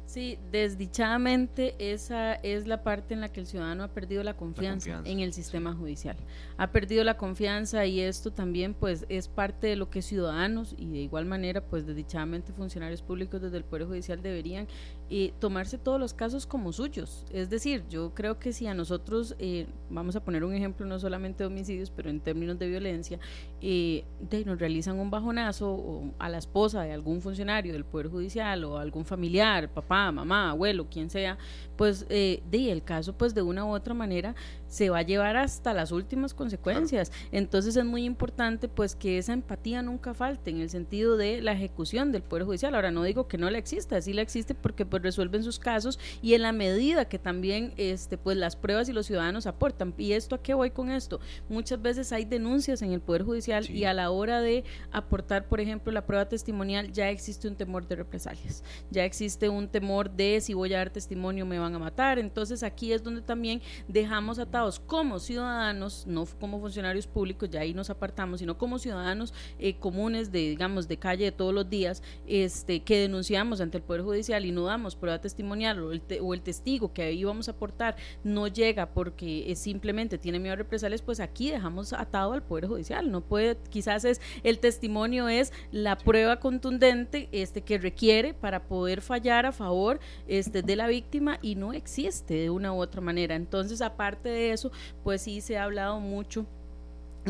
Sí, 0.06 0.38
desdichadamente 0.52 1.74
esa 1.78 2.34
es 2.34 2.68
la 2.68 2.84
parte 2.84 3.12
en 3.12 3.20
la 3.20 3.28
que 3.28 3.40
el 3.40 3.46
ciudadano 3.46 3.82
ha 3.82 3.88
perdido 3.88 4.22
la 4.22 4.36
confianza, 4.36 5.02
en 5.04 5.18
el 5.18 5.32
sistema 5.32 5.74
judicial. 5.74 6.16
Ha 6.58 6.70
perdido 6.70 7.02
la 7.02 7.16
confianza 7.16 7.84
y 7.86 8.00
esto 8.00 8.32
también 8.32 8.72
pues 8.72 9.04
es 9.08 9.26
parte 9.26 9.66
de 9.66 9.74
lo 9.74 9.90
que 9.90 10.02
ciudadanos 10.02 10.76
y 10.78 10.86
de 10.90 10.98
igual 10.98 11.26
manera 11.26 11.60
pues 11.60 11.86
desdichadamente 11.86 12.52
funcionarios 12.52 13.02
públicos 13.02 13.42
desde 13.42 13.56
el 13.56 13.64
Poder 13.64 13.88
Judicial 13.88 14.22
deberían 14.22 14.68
y 15.08 15.32
tomarse 15.40 15.76
todos 15.76 15.98
los 15.98 16.14
casos 16.14 16.46
como 16.46 16.72
suyos. 16.72 17.24
Es 17.32 17.50
decir, 17.50 17.84
yo 17.88 18.14
creo 18.14 18.38
que 18.38 18.52
si 18.52 18.68
a 18.68 18.74
nosotros, 18.74 19.34
eh, 19.40 19.66
vamos 19.90 20.14
a 20.14 20.24
poner 20.24 20.44
un 20.44 20.54
ejemplo 20.54 20.86
no 20.86 21.00
solamente 21.00 21.42
de 21.42 21.48
homicidios, 21.48 21.90
pero 21.90 22.10
en 22.10 22.20
términos 22.20 22.58
de 22.58 22.68
violencia, 22.68 23.18
eh, 23.60 24.04
nos 24.44 24.58
realizan 24.58 24.98
un 24.98 25.10
bajonazo 25.10 25.72
o 25.72 26.14
a 26.18 26.28
la 26.28 26.38
esposa 26.38 26.82
de 26.82 26.92
algún 26.92 27.20
funcionario 27.20 27.72
del 27.72 27.84
Poder 27.84 28.08
Judicial 28.08 28.62
o 28.64 28.78
algún 28.78 29.04
familiar, 29.04 29.68
papá, 29.68 29.95
mamá, 30.12 30.50
abuelo, 30.50 30.86
quien 30.90 31.10
sea, 31.10 31.38
pues 31.76 32.06
eh, 32.08 32.42
de 32.50 32.70
el 32.70 32.82
caso 32.82 33.12
pues 33.12 33.34
de 33.34 33.42
una 33.42 33.64
u 33.64 33.74
otra 33.74 33.94
manera 33.94 34.34
se 34.76 34.90
va 34.90 34.98
a 34.98 35.02
llevar 35.02 35.38
hasta 35.38 35.72
las 35.72 35.90
últimas 35.90 36.34
consecuencias. 36.34 37.10
Entonces 37.32 37.76
es 37.76 37.84
muy 37.86 38.04
importante 38.04 38.68
pues 38.68 38.94
que 38.94 39.16
esa 39.16 39.32
empatía 39.32 39.80
nunca 39.80 40.12
falte 40.12 40.50
en 40.50 40.60
el 40.60 40.68
sentido 40.68 41.16
de 41.16 41.40
la 41.40 41.52
ejecución 41.52 42.12
del 42.12 42.22
Poder 42.22 42.44
Judicial. 42.44 42.74
Ahora 42.74 42.90
no 42.90 43.02
digo 43.02 43.26
que 43.26 43.38
no 43.38 43.48
la 43.48 43.56
exista, 43.56 43.98
sí 44.02 44.12
la 44.12 44.20
existe 44.20 44.54
porque 44.54 44.84
pues 44.84 45.02
resuelven 45.02 45.42
sus 45.42 45.58
casos 45.58 45.98
y 46.20 46.34
en 46.34 46.42
la 46.42 46.52
medida 46.52 47.06
que 47.06 47.18
también 47.18 47.72
este 47.78 48.18
pues 48.18 48.36
las 48.36 48.54
pruebas 48.54 48.90
y 48.90 48.92
los 48.92 49.06
ciudadanos 49.06 49.46
aportan. 49.46 49.94
¿Y 49.96 50.12
esto 50.12 50.34
a 50.34 50.42
qué 50.42 50.52
voy 50.52 50.70
con 50.72 50.90
esto? 50.90 51.20
Muchas 51.48 51.80
veces 51.80 52.12
hay 52.12 52.26
denuncias 52.26 52.82
en 52.82 52.92
el 52.92 53.00
Poder 53.00 53.22
Judicial 53.22 53.70
y 53.70 53.84
a 53.84 53.94
la 53.94 54.10
hora 54.10 54.42
de 54.42 54.64
aportar, 54.92 55.48
por 55.48 55.58
ejemplo, 55.58 55.90
la 55.90 56.04
prueba 56.04 56.28
testimonial 56.28 56.92
ya 56.92 57.08
existe 57.08 57.48
un 57.48 57.56
temor 57.56 57.88
de 57.88 57.96
represalias. 57.96 58.62
Ya 58.90 59.06
existe 59.06 59.48
un 59.48 59.68
temor 59.68 60.10
de 60.10 60.42
si 60.42 60.52
voy 60.52 60.74
a 60.74 60.78
dar 60.78 60.90
testimonio 60.90 61.46
me 61.46 61.58
van 61.58 61.74
a 61.74 61.78
matar. 61.78 62.18
Entonces 62.18 62.62
aquí 62.62 62.92
es 62.92 63.02
donde 63.02 63.22
también 63.22 63.62
dejamos 63.88 64.38
como 64.80 65.18
ciudadanos, 65.18 66.06
no 66.06 66.26
como 66.40 66.60
funcionarios 66.60 67.06
públicos, 67.06 67.48
ya 67.50 67.60
ahí 67.60 67.74
nos 67.74 67.90
apartamos, 67.90 68.40
sino 68.40 68.58
como 68.58 68.78
ciudadanos 68.78 69.32
eh, 69.58 69.76
comunes 69.76 70.32
de, 70.32 70.40
digamos, 70.40 70.88
de 70.88 70.96
calle 70.96 71.24
de 71.26 71.32
todos 71.32 71.54
los 71.54 71.68
días, 71.68 72.02
este, 72.26 72.80
que 72.80 72.98
denunciamos 72.98 73.60
ante 73.60 73.78
el 73.78 73.82
Poder 73.82 74.02
Judicial 74.02 74.44
y 74.44 74.52
no 74.52 74.64
damos 74.64 74.96
prueba 74.96 75.20
testimonial 75.20 75.80
o 75.80 75.92
el, 75.92 76.02
o 76.20 76.34
el 76.34 76.42
testigo 76.42 76.92
que 76.92 77.02
ahí 77.02 77.24
vamos 77.24 77.48
a 77.48 77.52
aportar 77.52 77.96
no 78.24 78.48
llega 78.48 78.86
porque 78.86 79.52
simplemente 79.56 80.18
tiene 80.18 80.38
miedo 80.38 80.54
a 80.54 80.56
represalias, 80.56 81.02
pues 81.02 81.20
aquí 81.20 81.50
dejamos 81.50 81.92
atado 81.92 82.32
al 82.32 82.42
Poder 82.42 82.66
Judicial. 82.66 83.10
No 83.10 83.20
puede, 83.20 83.56
quizás 83.70 84.04
es 84.04 84.20
el 84.42 84.58
testimonio 84.58 85.28
es 85.28 85.52
la 85.70 85.96
prueba 85.96 86.40
contundente 86.40 87.28
este, 87.32 87.62
que 87.62 87.78
requiere 87.78 88.34
para 88.34 88.64
poder 88.64 89.00
fallar 89.00 89.46
a 89.46 89.52
favor 89.52 90.00
este, 90.26 90.62
de 90.62 90.76
la 90.76 90.88
víctima 90.88 91.38
y 91.42 91.54
no 91.54 91.72
existe 91.72 92.34
de 92.34 92.50
una 92.50 92.72
u 92.72 92.80
otra 92.80 93.00
manera. 93.00 93.34
Entonces, 93.34 93.80
aparte 93.80 94.28
de 94.28 94.45
eso, 94.52 94.70
pues 95.02 95.22
sí 95.22 95.40
se 95.40 95.58
ha 95.58 95.64
hablado 95.64 96.00
mucho 96.00 96.46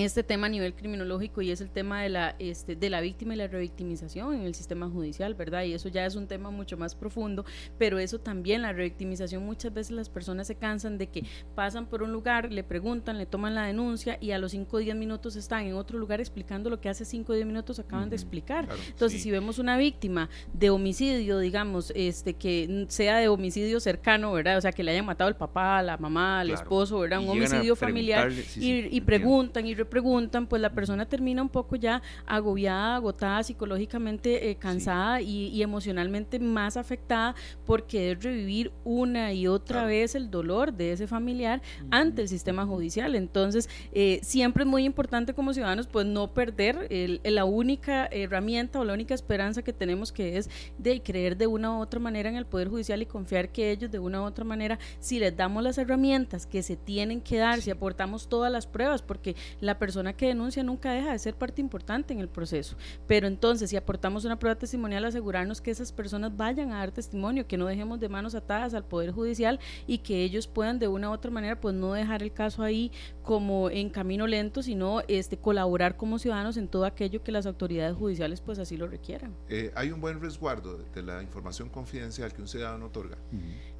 este 0.04 0.22
tema 0.22 0.46
a 0.46 0.50
nivel 0.50 0.74
criminológico 0.74 1.42
y 1.42 1.50
es 1.50 1.60
el 1.60 1.70
tema 1.70 2.02
de 2.02 2.08
la, 2.08 2.36
este, 2.38 2.76
de 2.76 2.90
la 2.90 3.00
víctima 3.00 3.34
y 3.34 3.38
la 3.38 3.46
revictimización 3.46 4.34
en 4.34 4.42
el 4.42 4.54
sistema 4.54 4.88
judicial, 4.88 5.34
¿verdad? 5.34 5.64
Y 5.64 5.72
eso 5.72 5.88
ya 5.88 6.04
es 6.04 6.16
un 6.16 6.26
tema 6.26 6.50
mucho 6.50 6.76
más 6.76 6.94
profundo, 6.94 7.44
pero 7.78 7.98
eso 7.98 8.18
también, 8.18 8.62
la 8.62 8.72
revictimización, 8.72 9.44
muchas 9.44 9.72
veces 9.72 9.92
las 9.92 10.08
personas 10.08 10.46
se 10.46 10.56
cansan 10.56 10.98
de 10.98 11.08
que 11.08 11.24
pasan 11.54 11.86
por 11.86 12.02
un 12.02 12.12
lugar, 12.12 12.52
le 12.52 12.62
preguntan, 12.62 13.18
le 13.18 13.26
toman 13.26 13.54
la 13.54 13.66
denuncia 13.66 14.18
y 14.20 14.32
a 14.32 14.38
los 14.38 14.52
5 14.52 14.76
o 14.76 14.80
10 14.80 14.96
minutos 14.96 15.36
están 15.36 15.66
en 15.66 15.74
otro 15.74 15.98
lugar 15.98 16.20
explicando 16.20 16.70
lo 16.70 16.80
que 16.80 16.88
hace 16.88 17.04
5 17.04 17.32
o 17.32 17.34
10 17.34 17.46
minutos 17.46 17.78
acaban 17.78 18.10
de 18.10 18.16
explicar. 18.16 18.68
Entonces, 18.88 19.22
si 19.22 19.30
vemos 19.30 19.58
una 19.58 19.76
víctima 19.76 20.28
de 20.52 20.70
homicidio, 20.70 21.38
digamos, 21.38 21.92
este 21.94 22.34
que 22.34 22.86
sea 22.88 23.18
de 23.18 23.28
homicidio 23.28 23.80
cercano, 23.80 24.32
¿verdad? 24.32 24.58
O 24.58 24.60
sea, 24.60 24.72
que 24.72 24.82
le 24.82 24.92
hayan 24.92 25.06
matado 25.06 25.28
el 25.28 25.36
papá, 25.36 25.82
la 25.82 25.96
mamá, 25.96 26.42
el 26.42 26.50
esposo, 26.50 26.98
¿verdad? 27.00 27.20
Un 27.20 27.30
homicidio 27.30 27.76
familiar 27.76 28.30
y, 28.56 29.00
preguntan 29.00 29.66
y 29.66 29.74
preguntan, 29.86 30.46
pues 30.46 30.60
la 30.62 30.70
persona 30.70 31.06
termina 31.06 31.42
un 31.42 31.48
poco 31.48 31.76
ya 31.76 32.02
agobiada, 32.26 32.96
agotada, 32.96 33.42
psicológicamente 33.42 34.50
eh, 34.50 34.56
cansada 34.56 35.20
y, 35.20 35.62
emocionalmente 35.62 36.38
más 36.38 36.76
afectada 36.76 37.34
porque 37.64 38.12
es 38.12 38.22
revivir 38.22 38.70
una 38.84 39.32
y 39.32 39.48
otra 39.48 39.84
vez 39.84 40.14
el 40.14 40.30
dolor 40.30 40.72
de 40.72 40.92
ese 40.92 41.06
familiar 41.06 41.62
ante 41.90 42.22
el 42.22 42.28
sistema 42.28 42.66
judicial. 42.66 43.14
Entonces, 43.14 43.68
eh, 43.92 44.20
siempre 44.22 44.64
es 44.64 44.68
muy 44.68 44.84
importante 44.84 45.34
como 45.34 45.54
ciudadanos, 45.54 45.86
pues 45.86 46.06
no 46.06 46.32
perder 46.34 46.88
la 47.24 47.44
única 47.44 48.06
herramienta 48.06 48.80
o 48.80 48.84
la 48.84 48.92
única 48.92 49.14
esperanza 49.14 49.62
que 49.62 49.72
tenemos 49.72 50.12
que 50.12 50.36
es 50.36 50.50
de 50.78 51.02
creer 51.02 51.36
de 51.36 51.46
una 51.46 51.76
u 51.76 51.80
otra 51.80 52.00
manera 52.00 52.28
en 52.28 52.36
el 52.36 52.46
Poder 52.46 52.68
Judicial 52.68 53.02
y 53.02 53.06
confiar 53.06 53.50
que 53.50 53.70
ellos 53.70 53.90
de 53.90 53.98
una 53.98 54.22
u 54.22 54.24
otra 54.24 54.44
manera, 54.44 54.78
si 55.00 55.18
les 55.18 55.36
damos 55.36 55.62
las 55.62 55.78
herramientas 55.78 56.46
que 56.46 56.62
se 56.62 56.76
tienen 56.76 57.20
que 57.20 57.38
dar, 57.38 57.60
si 57.60 57.70
aportamos 57.70 58.28
todas 58.28 58.50
las 58.52 58.66
pruebas, 58.66 59.02
porque 59.02 59.36
la 59.60 59.75
persona 59.78 60.12
que 60.12 60.26
denuncia 60.26 60.62
nunca 60.62 60.92
deja 60.92 61.12
de 61.12 61.18
ser 61.18 61.34
parte 61.34 61.60
importante 61.60 62.12
en 62.12 62.20
el 62.20 62.28
proceso. 62.28 62.76
Pero 63.06 63.26
entonces, 63.26 63.70
si 63.70 63.76
aportamos 63.76 64.24
una 64.24 64.38
prueba 64.38 64.58
testimonial, 64.58 65.04
asegurarnos 65.04 65.60
que 65.60 65.70
esas 65.70 65.92
personas 65.92 66.36
vayan 66.36 66.72
a 66.72 66.78
dar 66.78 66.92
testimonio, 66.92 67.46
que 67.46 67.56
no 67.56 67.66
dejemos 67.66 68.00
de 68.00 68.08
manos 68.08 68.34
atadas 68.34 68.74
al 68.74 68.84
Poder 68.84 69.12
Judicial 69.12 69.60
y 69.86 69.98
que 69.98 70.22
ellos 70.22 70.46
puedan 70.46 70.78
de 70.78 70.88
una 70.88 71.10
u 71.10 71.12
otra 71.12 71.30
manera, 71.30 71.60
pues 71.60 71.74
no 71.74 71.92
dejar 71.92 72.22
el 72.22 72.32
caso 72.32 72.62
ahí 72.62 72.92
como 73.22 73.70
en 73.70 73.90
camino 73.90 74.26
lento, 74.26 74.62
sino 74.62 75.02
este 75.08 75.36
colaborar 75.36 75.96
como 75.96 76.18
ciudadanos 76.18 76.56
en 76.56 76.68
todo 76.68 76.84
aquello 76.84 77.22
que 77.22 77.32
las 77.32 77.46
autoridades 77.46 77.96
judiciales 77.96 78.40
pues 78.40 78.58
así 78.58 78.76
lo 78.76 78.86
requieran. 78.86 79.34
Eh, 79.48 79.72
hay 79.74 79.90
un 79.90 80.00
buen 80.00 80.20
resguardo 80.20 80.78
de, 80.78 81.02
la 81.02 81.22
información 81.22 81.68
confidencial 81.68 82.32
que 82.32 82.42
un 82.42 82.48
ciudadano 82.48 82.86
otorga. 82.86 83.16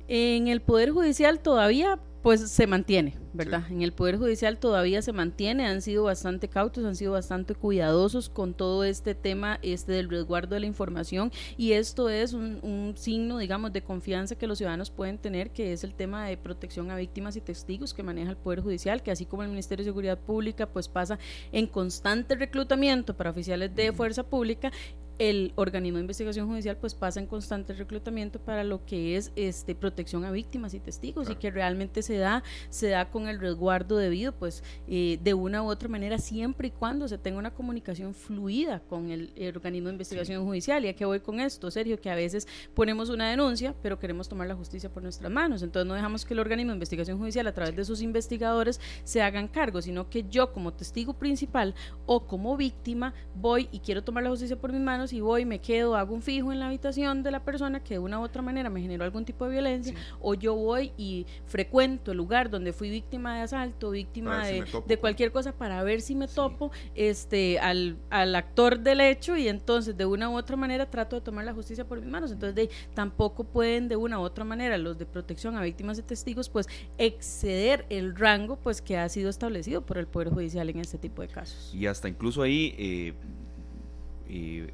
En 0.09 0.49
el 0.49 0.61
Poder 0.61 0.91
Judicial 0.91 1.41
todavía 1.41 1.99
pues 2.27 2.51
se 2.51 2.67
mantiene, 2.67 3.15
¿verdad? 3.35 3.71
En 3.71 3.83
el 3.83 3.93
Poder 3.93 4.19
Judicial 4.19 4.59
todavía 4.59 5.01
se 5.01 5.13
mantiene, 5.13 5.65
han 5.65 5.81
sido 5.81 6.03
bastante 6.03 6.49
cautos, 6.49 6.85
han 6.85 6.97
sido 6.97 7.13
bastante 7.13 7.55
cuidadosos 7.55 8.29
con 8.29 8.53
todo 8.53 8.83
este 8.83 9.15
tema 9.15 9.61
este 9.63 9.93
del 9.93 10.09
resguardo 10.09 10.55
de 10.57 10.61
la 10.61 10.67
información 10.67 11.31
y 11.57 11.73
esto 11.73 12.09
es 12.09 12.33
un, 12.33 12.59
un, 12.63 12.95
signo, 12.97 13.39
digamos, 13.39 13.73
de 13.73 13.83
confianza 13.83 14.35
que 14.35 14.49
los 14.49 14.59
ciudadanos 14.59 14.91
pueden 14.91 15.19
tener, 15.19 15.51
que 15.51 15.73
es 15.73 15.85
el 15.85 15.95
tema 15.95 16.27
de 16.27 16.37
protección 16.37 16.91
a 16.91 16.97
víctimas 16.97 17.37
y 17.37 17.41
testigos 17.41 17.95
que 17.95 18.03
maneja 18.03 18.31
el 18.31 18.37
Poder 18.37 18.61
Judicial, 18.61 19.05
que 19.05 19.13
así 19.13 19.25
como 19.25 19.45
el 19.45 19.49
Ministerio 19.49 19.85
de 19.85 19.91
Seguridad 19.91 20.19
Pública, 20.19 20.67
pues 20.67 20.89
pasa 20.89 21.21
en 21.53 21.69
constante 21.69 22.35
reclutamiento 22.35 23.17
para 23.17 23.31
oficiales 23.31 23.73
de 23.77 23.93
fuerza 23.93 24.25
pública 24.25 24.73
el 25.19 25.53
organismo 25.57 25.97
de 25.97 26.03
investigación 26.03 26.47
judicial 26.47 26.77
pues 26.77 26.95
pasa 26.95 27.21
en 27.21 27.27
constante 27.27 27.73
reclutamiento 27.73 28.39
para 28.39 28.65
lo 28.65 28.85
que 28.85 29.17
es 29.17 29.33
este 29.37 29.75
protección 29.75 30.25
a 30.25 30.31
víctimas 30.31 30.75
y 30.75 30.81
testigos 30.81 31.31
y 31.31 31.37
que 31.37 31.51
realmente 31.51 32.03
se 32.03 32.19
da 32.19 32.43
se 32.69 32.89
da 32.89 33.11
con 33.11 33.29
el 33.29 33.41
resguardo 33.41 33.97
debido 33.97 34.33
pues 34.33 34.63
eh, 34.89 35.19
de 35.23 35.35
una 35.35 35.63
u 35.63 35.67
otra 35.67 35.89
manera 35.89 36.19
siempre 36.19 36.69
y 36.69 36.71
cuando 36.71 37.09
se 37.09 37.19
tenga 37.19 37.39
una 37.39 37.53
comunicación 37.53 38.15
fluida 38.15 38.81
con 38.89 39.11
el, 39.11 39.33
organismo 39.55 39.89
de 39.89 39.95
investigación 39.95 40.45
judicial. 40.45 40.85
Y 40.85 40.89
a 40.89 40.95
qué 40.95 41.05
voy 41.05 41.21
con 41.21 41.41
esto 41.41 41.71
Sergio 41.71 42.01
que 42.01 42.11
a 42.11 42.15
veces 42.15 42.47
ponemos 42.75 43.09
una 43.09 43.31
denuncia 43.31 43.75
pero 43.83 43.99
queremos 43.99 44.29
tomar 44.29 44.49
la 44.49 44.55
justicia 44.55 44.91
por 44.91 45.03
nuestras 45.03 45.31
manos. 45.31 45.63
Entonces 45.63 45.87
no 45.87 45.95
dejamos 45.95 46.25
que 46.25 46.35
el 46.35 46.41
organismo 46.41 46.73
de 46.73 46.77
investigación 46.77 47.19
judicial 47.19 47.47
a 47.47 47.55
través 47.55 47.75
de 47.75 47.85
sus 47.85 48.03
investigadores 48.03 48.81
se 49.05 49.23
hagan 49.23 49.49
cargo 49.49 49.81
sino 49.81 50.11
que 50.11 50.25
yo 50.29 50.53
como 50.53 50.73
testigo 50.73 51.15
principal 51.15 51.75
o 52.07 52.27
como 52.27 52.57
víctima 52.57 53.15
voy 53.35 53.69
y 53.73 53.81
quiero 53.81 54.05
tomar 54.05 54.25
la 54.25 54.31
justicia 54.31 54.57
por 54.57 54.73
mis 54.73 54.81
manos 54.81 55.06
y 55.13 55.21
voy, 55.21 55.45
me 55.45 55.61
quedo, 55.61 55.97
hago 55.97 56.15
un 56.15 56.23
fijo 56.23 56.53
en 56.53 56.61
la 56.61 56.67
habitación 56.67 57.23
de 57.23 57.31
la 57.31 57.45
persona 57.45 57.81
que 57.81 57.95
de 57.95 57.99
una 57.99 58.21
u 58.21 58.23
otra 58.23 58.43
manera 58.43 58.71
me 58.71 58.81
generó 58.81 59.05
algún 59.05 59.25
tipo 59.25 59.45
de 59.45 59.53
violencia, 59.53 59.95
o 60.21 60.35
yo 60.35 60.55
voy 60.55 60.93
y 60.97 61.27
frecuento 61.47 62.11
el 62.13 62.17
lugar 62.17 62.51
donde 62.51 62.73
fui 62.73 62.91
víctima 62.91 63.37
de 63.37 63.43
asalto, 63.43 63.91
víctima 63.91 64.47
de, 64.47 64.97
cualquier 64.99 65.33
cosa 65.33 65.53
para 65.53 65.83
ver 65.83 66.01
si 66.01 66.15
me 66.15 66.29
topo 66.29 66.71
este 66.95 67.59
al, 67.59 67.97
al, 68.11 68.35
actor 68.35 68.81
del 68.81 69.01
hecho 69.01 69.37
y 69.37 69.49
entonces 69.49 69.97
de 69.97 70.07
una 70.07 70.31
u 70.31 70.37
otra 70.37 70.57
manera 70.57 70.91
trato 70.91 71.17
de 71.17 71.23
tomar 71.23 71.45
la 71.45 71.53
justicia 71.53 71.85
por 71.85 72.01
mis 72.01 72.09
manos. 72.09 72.33
Entonces 72.33 72.55
de, 72.55 72.71
tampoco 72.95 73.45
pueden 73.45 73.89
de 73.89 73.97
una 73.97 74.19
u 74.19 74.23
otra 74.23 74.45
manera 74.45 74.79
los 74.79 74.99
de 74.99 75.07
protección 75.07 75.57
a 75.57 75.63
víctimas 75.63 75.99
y 75.99 76.03
testigos 76.03 76.49
pues 76.49 76.69
exceder 76.99 77.87
el 77.91 78.17
rango 78.17 78.57
pues 78.57 78.83
que 78.83 78.97
ha 78.97 79.09
sido 79.09 79.31
establecido 79.31 79.85
por 79.85 79.99
el 79.99 80.07
Poder 80.07 80.31
Judicial 80.31 80.69
en 80.69 80.81
este 80.81 80.99
tipo 80.99 81.23
de 81.23 81.29
casos. 81.29 81.75
Y 81.75 81.87
hasta 81.87 82.09
incluso 82.09 82.43
ahí 82.43 82.75
eh, 82.79 83.15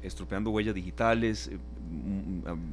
estropeando 0.01 0.49
huellas 0.49 0.75
digitales, 0.75 1.51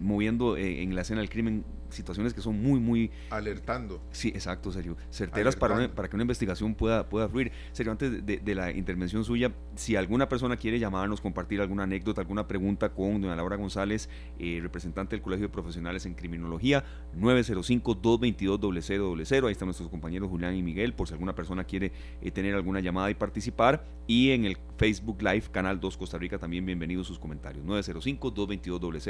moviendo 0.00 0.56
eh, 0.56 0.83
en 0.83 0.94
la 0.94 1.02
escena 1.02 1.20
del 1.20 1.30
crimen 1.30 1.64
situaciones 1.92 2.35
que 2.35 2.40
son 2.40 2.61
muy, 2.62 2.80
muy... 2.80 3.11
Alertando. 3.30 4.00
Sí, 4.12 4.28
exacto, 4.28 4.70
serio. 4.72 4.96
Certeras 5.11 5.56
para, 5.56 5.92
para 5.94 6.09
que 6.09 6.16
una 6.16 6.22
investigación 6.22 6.74
pueda, 6.74 7.06
pueda 7.09 7.28
fluir. 7.28 7.52
Serio, 7.72 7.92
antes 7.92 8.24
de, 8.24 8.54
la 8.54 8.70
intervención 8.72 9.24
suya, 9.24 9.52
si 9.76 9.96
alguna 9.96 10.28
persona 10.28 10.56
quiere 10.56 10.78
llamarnos, 10.78 11.20
compartir 11.20 11.61
alguna 11.61 11.83
anécdota, 11.85 12.20
alguna 12.20 12.48
pregunta 12.48 12.90
con 12.90 13.20
doña 13.20 13.37
Laura 13.37 13.56
González, 13.56 14.09
eh, 14.38 14.61
representante 14.62 15.16
del 15.16 15.22
Colegio 15.22 15.48
de 15.48 15.52
Profesionales 15.52 16.06
en 16.06 16.14
Criminología, 16.14 16.85
905-222-0000. 17.18 19.46
Ahí 19.46 19.52
están 19.52 19.66
nuestros 19.66 19.88
compañeros 19.88 20.28
Julián 20.28 20.54
y 20.54 20.62
Miguel, 20.62 20.94
por 20.94 21.09
si 21.09 21.14
alguna 21.14 21.35
persona 21.35 21.64
quiere 21.64 21.92
eh, 22.20 22.30
tener 22.30 22.54
alguna 22.54 22.80
llamada 22.80 23.11
y 23.11 23.14
participar. 23.14 23.85
Y 24.06 24.30
en 24.30 24.44
el 24.44 24.56
Facebook 24.76 25.22
Live, 25.22 25.44
Canal 25.52 25.78
2 25.78 25.96
Costa 25.96 26.18
Rica, 26.18 26.38
también 26.38 26.66
bienvenidos 26.66 27.06
sus 27.06 27.18
comentarios. 27.18 27.64
905-222-0000, 27.64 29.09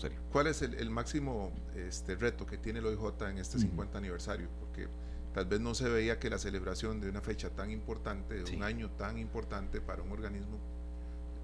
Serio. 0.00 0.18
¿Cuál 0.32 0.48
es 0.48 0.62
el, 0.62 0.74
el 0.74 0.90
máximo... 0.90 1.52
Este, 1.74 2.08
este 2.08 2.14
reto 2.16 2.46
que 2.46 2.56
tiene 2.56 2.78
el 2.78 2.86
OIJ 2.86 3.28
en 3.28 3.38
este 3.38 3.58
50 3.58 3.98
aniversario, 3.98 4.48
porque 4.60 4.88
tal 5.34 5.44
vez 5.44 5.60
no 5.60 5.74
se 5.74 5.88
veía 5.88 6.18
que 6.18 6.30
la 6.30 6.38
celebración 6.38 7.00
de 7.00 7.10
una 7.10 7.20
fecha 7.20 7.50
tan 7.50 7.70
importante, 7.70 8.42
de 8.42 8.56
un 8.56 8.62
año 8.62 8.90
tan 8.92 9.18
importante 9.18 9.80
para 9.80 10.02
un 10.02 10.10
organismo 10.12 10.58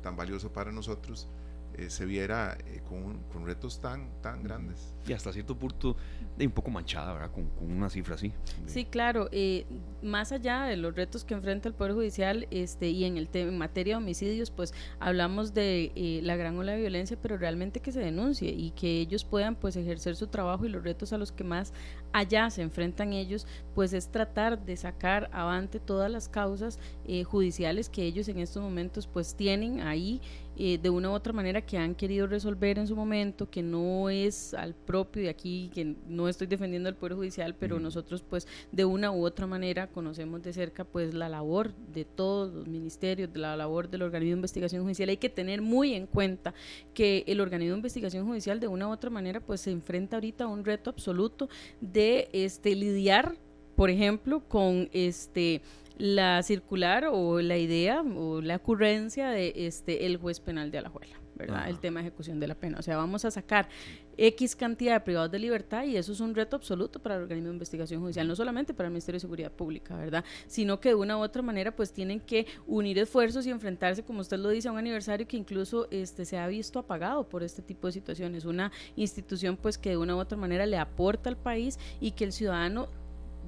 tan 0.02 0.16
valioso 0.16 0.52
para 0.52 0.72
nosotros, 0.72 1.28
eh, 1.76 1.90
se 1.90 2.06
viera 2.06 2.56
eh, 2.66 2.80
con, 2.88 3.24
con, 3.24 3.46
retos 3.46 3.80
tan, 3.80 4.08
tan 4.20 4.42
grandes. 4.42 4.94
Y 5.06 5.12
hasta 5.12 5.32
cierto 5.32 5.58
punto 5.58 5.96
de 6.36 6.46
un 6.46 6.52
poco 6.52 6.70
manchada, 6.70 7.12
¿verdad? 7.12 7.32
Con, 7.32 7.48
con 7.50 7.70
una 7.70 7.90
cifra 7.90 8.14
así. 8.14 8.32
Sí, 8.66 8.84
claro. 8.84 9.28
Eh, 9.32 9.66
más 10.02 10.30
allá 10.32 10.64
de 10.64 10.76
los 10.76 10.94
retos 10.94 11.24
que 11.24 11.34
enfrenta 11.34 11.68
el 11.68 11.74
Poder 11.74 11.94
Judicial 11.94 12.46
este, 12.50 12.90
y 12.90 13.04
en, 13.04 13.16
el 13.16 13.28
en 13.32 13.58
materia 13.58 13.94
de 13.94 14.02
homicidios, 14.02 14.50
pues 14.50 14.72
hablamos 15.00 15.52
de 15.52 16.20
la 16.22 16.36
gran 16.36 16.56
ola 16.56 16.72
de 16.72 16.80
violencia, 16.80 17.18
pero 17.20 17.36
realmente 17.36 17.80
que 17.80 17.90
se 17.90 18.00
denuncie 18.00 18.50
y 18.50 18.70
que 18.70 19.00
ellos 19.00 19.24
puedan 19.24 19.56
pues 19.56 19.76
ejercer 19.76 20.16
su 20.16 20.28
trabajo 20.28 20.64
y 20.66 20.68
los 20.68 20.82
retos 20.82 21.12
a 21.12 21.18
los 21.18 21.32
que 21.32 21.44
más 21.44 21.72
allá 22.12 22.50
se 22.50 22.62
enfrentan 22.62 23.12
ellos, 23.12 23.46
pues 23.74 23.92
es 23.92 24.10
tratar 24.10 24.64
de 24.64 24.76
sacar 24.76 25.28
avante 25.32 25.80
todas 25.80 26.10
las 26.10 26.28
causas 26.28 26.78
judiciales 27.26 27.88
que 27.88 28.02
ellos 28.02 28.28
en 28.28 28.38
estos 28.38 28.62
momentos 28.62 29.06
pues 29.06 29.34
tienen 29.34 29.80
ahí 29.80 30.20
eh, 30.56 30.78
de 30.78 30.90
una 30.90 31.10
u 31.10 31.12
otra 31.12 31.32
manera 31.32 31.60
que 31.62 31.78
han 31.78 31.94
querido 31.94 32.26
resolver 32.26 32.78
en 32.78 32.86
su 32.86 32.94
momento, 32.94 33.50
que 33.50 33.62
no 33.62 34.10
es 34.10 34.54
al 34.54 34.74
propio 34.74 35.22
de 35.22 35.28
aquí, 35.28 35.70
que 35.74 35.96
no 36.08 36.28
estoy 36.28 36.46
defendiendo 36.46 36.88
al 36.88 36.96
Poder 36.96 37.16
Judicial, 37.16 37.54
pero 37.54 37.80
nosotros 37.80 38.22
pues 38.22 38.46
de 38.70 38.84
una 38.84 39.10
u 39.10 39.24
otra 39.24 39.46
manera 39.46 39.88
conocemos 39.88 40.42
de 40.42 40.52
cerca 40.52 40.84
pues 40.84 41.14
la 41.14 41.28
labor 41.28 41.74
de 41.92 42.04
todos 42.04 42.52
los 42.52 42.66
ministerios, 42.68 43.32
de 43.32 43.40
la 43.40 43.56
labor 43.56 43.88
del 43.88 44.02
organismo 44.02 44.34
de 44.34 44.38
investigación 44.38 44.82
judicial. 44.82 45.08
Hay 45.08 45.16
que 45.16 45.28
tener 45.28 45.60
muy 45.60 45.94
en 45.94 46.06
cuenta 46.06 46.54
que 46.92 47.24
el 47.26 47.40
organismo 47.40 47.74
de 47.74 47.78
investigación 47.78 48.26
judicial 48.26 48.60
de 48.60 48.68
una 48.68 48.88
u 48.88 48.92
otra 48.92 49.10
manera 49.10 49.40
pues 49.40 49.60
se 49.60 49.70
enfrenta 49.70 50.16
ahorita 50.16 50.44
a 50.44 50.48
un 50.48 50.64
reto 50.64 50.90
absoluto 50.90 51.48
de 51.80 52.28
este 52.32 52.74
lidiar, 52.74 53.36
por 53.76 53.90
ejemplo, 53.90 54.40
con 54.48 54.88
este 54.92 55.62
la 55.98 56.42
circular 56.42 57.06
o 57.10 57.40
la 57.40 57.56
idea 57.56 58.02
o 58.02 58.40
la 58.40 58.56
ocurrencia 58.56 59.30
de 59.30 59.52
este 59.54 60.06
el 60.06 60.16
juez 60.16 60.40
penal 60.40 60.70
de 60.70 60.78
Alajuela, 60.78 61.20
¿verdad? 61.36 61.68
El 61.68 61.78
tema 61.78 62.00
de 62.00 62.08
ejecución 62.08 62.40
de 62.40 62.48
la 62.48 62.54
pena. 62.54 62.78
O 62.78 62.82
sea, 62.82 62.96
vamos 62.96 63.24
a 63.24 63.30
sacar 63.30 63.68
X 64.16 64.56
cantidad 64.56 64.94
de 64.94 65.00
privados 65.00 65.30
de 65.30 65.38
libertad 65.38 65.84
y 65.84 65.96
eso 65.96 66.12
es 66.12 66.20
un 66.20 66.34
reto 66.34 66.56
absoluto 66.56 67.00
para 67.00 67.16
el 67.16 67.22
organismo 67.22 67.48
de 67.48 67.54
investigación 67.54 68.00
judicial, 68.00 68.26
no 68.26 68.36
solamente 68.36 68.74
para 68.74 68.88
el 68.88 68.92
Ministerio 68.92 69.16
de 69.16 69.20
Seguridad 69.20 69.52
Pública, 69.52 69.96
¿verdad? 69.96 70.24
Sino 70.46 70.80
que 70.80 70.90
de 70.90 70.94
una 70.96 71.16
u 71.16 71.20
otra 71.20 71.42
manera 71.42 71.74
pues 71.74 71.92
tienen 71.92 72.20
que 72.20 72.46
unir 72.66 72.98
esfuerzos 72.98 73.46
y 73.46 73.50
enfrentarse, 73.50 74.02
como 74.02 74.20
usted 74.20 74.38
lo 74.38 74.48
dice, 74.48 74.68
a 74.68 74.72
un 74.72 74.78
aniversario 74.78 75.26
que 75.26 75.36
incluso 75.36 75.88
este 75.90 76.24
se 76.24 76.38
ha 76.38 76.46
visto 76.46 76.78
apagado 76.78 77.28
por 77.28 77.42
este 77.42 77.62
tipo 77.62 77.86
de 77.86 77.92
situaciones. 77.92 78.44
Una 78.44 78.72
institución 78.96 79.56
pues 79.56 79.78
que 79.78 79.90
de 79.90 79.96
una 79.96 80.16
u 80.16 80.18
otra 80.18 80.36
manera 80.36 80.66
le 80.66 80.76
aporta 80.76 81.28
al 81.28 81.36
país 81.36 81.78
y 82.00 82.12
que 82.12 82.24
el 82.24 82.32
ciudadano 82.32 82.88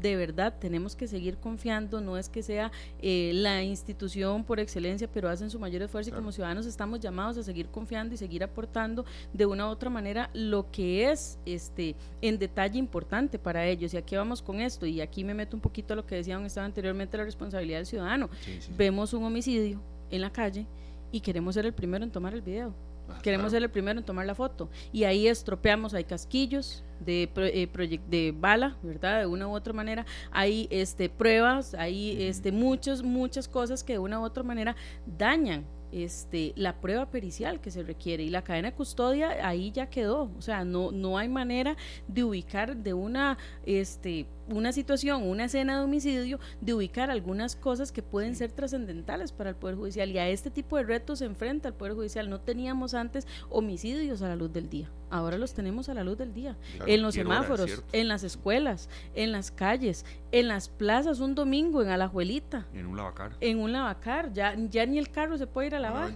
de 0.01 0.17
verdad 0.17 0.55
tenemos 0.59 0.97
que 0.97 1.07
seguir 1.07 1.37
confiando, 1.39 2.01
no 2.01 2.17
es 2.17 2.29
que 2.29 2.43
sea 2.43 2.71
eh, 3.01 3.33
la 3.35 3.63
institución 3.63 4.45
por 4.45 4.61
excelencia, 4.61 5.09
pero 5.13 5.29
hacen 5.29 5.51
su 5.51 5.59
mayor 5.59 5.83
esfuerzo 5.83 6.11
y 6.11 6.13
como 6.13 6.33
ciudadanos 6.33 6.67
estamos 6.67 7.01
llamados 7.01 7.39
a 7.39 7.43
seguir 7.43 7.69
confiando 7.69 8.15
y 8.15 8.19
seguir 8.19 8.45
aportando 8.45 9.05
de 9.33 9.47
una 9.47 9.67
u 9.67 9.71
otra 9.71 9.91
manera 9.91 10.31
lo 10.35 10.71
que 10.71 11.11
es 11.11 11.39
este 11.47 11.95
en 12.23 12.39
detalle 12.39 12.79
importante 12.79 13.39
para 13.39 13.67
ellos. 13.67 13.95
Y 13.95 13.97
aquí 13.97 14.17
vamos 14.17 14.43
con 14.43 14.61
esto, 14.61 14.87
y 14.87 15.01
aquí 15.01 15.25
me 15.25 15.35
meto 15.35 15.57
un 15.57 15.61
poquito 15.61 15.93
a 15.93 15.97
lo 15.97 16.07
que 16.07 16.17
decían 16.17 16.45
estaba 16.45 16.67
anteriormente, 16.67 17.17
la 17.17 17.25
responsabilidad 17.25 17.79
del 17.79 17.87
ciudadano. 17.87 18.29
Vemos 18.77 19.13
un 19.13 19.25
homicidio 19.25 19.81
en 20.11 20.21
la 20.21 20.31
calle 20.31 20.67
y 21.13 21.21
queremos 21.21 21.55
ser 21.55 21.67
el 21.67 21.73
primero 21.73 22.05
en 22.05 22.11
tomar 22.11 22.35
el 22.35 22.43
video. 22.43 22.75
Ah, 23.09 23.19
queremos 23.23 23.53
ser 23.53 23.63
el 23.63 23.71
primero 23.71 23.99
en 23.99 24.05
tomar 24.05 24.27
la 24.27 24.35
foto. 24.35 24.69
Y 24.93 25.05
ahí 25.05 25.29
estropeamos, 25.29 25.95
hay 25.95 26.05
casquillos 26.05 26.85
de, 27.01 27.31
eh, 27.37 28.01
de 28.09 28.35
bala, 28.37 28.77
¿verdad? 28.83 29.21
De 29.21 29.27
una 29.27 29.49
u 29.49 29.53
otra 29.53 29.73
manera. 29.73 30.07
Hay 30.31 30.69
este, 30.71 31.09
pruebas, 31.09 31.75
hay 31.75 32.23
este, 32.23 32.53
muchas, 32.53 33.03
muchas 33.03 33.49
cosas 33.49 33.85
que 33.85 33.95
de 33.95 33.99
una 33.99 34.21
u 34.21 34.25
otra 34.25 34.43
manera 34.43 34.77
dañan 35.07 35.67
este, 35.93 36.53
la 36.57 36.81
prueba 36.81 37.11
pericial 37.11 37.61
que 37.61 37.71
se 37.71 37.83
requiere 37.83 38.25
y 38.25 38.29
la 38.29 38.43
cadena 38.43 38.71
de 38.71 38.77
custodia 38.77 39.47
ahí 39.47 39.71
ya 39.71 39.89
quedó, 39.89 40.31
o 40.37 40.43
sea, 40.43 40.65
no, 40.65 40.91
no 40.91 41.17
hay 41.17 41.29
manera 41.29 41.77
de 42.09 42.25
ubicar 42.25 42.77
de 42.77 42.93
una, 42.93 43.39
este, 43.65 44.27
una 44.49 44.73
situación, 44.73 45.23
una 45.23 45.45
escena 45.45 45.79
de 45.79 45.85
homicidio, 45.85 46.39
de 46.61 46.75
ubicar 46.75 47.11
algunas 47.11 47.57
cosas 47.57 47.93
que 47.93 48.03
pueden 48.03 48.37
ser 48.37 48.53
trascendentales 48.53 49.33
para 49.33 49.51
el 49.51 49.57
Poder 49.57 49.77
Judicial 49.77 50.11
y 50.11 50.19
a 50.19 50.29
este 50.29 50.51
tipo 50.51 50.77
de 50.77 50.85
retos 50.85 51.21
se 51.21 51.25
enfrenta 51.25 51.69
el 51.69 51.75
Poder 51.75 51.95
Judicial. 51.95 52.31
No 52.31 52.41
teníamos 52.41 52.95
antes 52.95 53.27
homicidios 53.51 54.23
a 54.23 54.29
la 54.29 54.37
luz 54.37 54.53
del 54.53 54.69
día, 54.69 54.91
ahora 55.11 55.39
los 55.39 55.55
tenemos 55.55 55.89
a 55.89 55.95
la 55.95 56.05
luz 56.05 56.19
del 56.19 56.35
día, 56.35 56.57
en 56.87 57.03
los 57.03 57.15
semáforos, 57.15 57.83
en 57.93 58.09
las 58.09 58.23
escuelas, 58.23 58.89
en 59.15 59.33
las 59.33 59.51
calles, 59.51 60.05
en 60.33 60.49
las 60.49 60.69
plazas 60.69 61.21
un 61.21 61.35
domingo, 61.35 61.83
en 61.83 61.89
Alajuelita. 61.89 62.67
En 62.73 62.87
un 62.87 62.97
lavacar. 62.97 63.37
En 63.41 63.59
un 63.59 63.73
lavacar, 63.73 64.33
ya, 64.33 64.55
ya 64.71 64.87
ni 64.87 64.99
el 64.99 65.11
carro 65.11 65.39
se 65.39 65.47
puede 65.47 65.69
ir 65.69 65.75
a 65.75 65.81
lavar. 65.81 66.13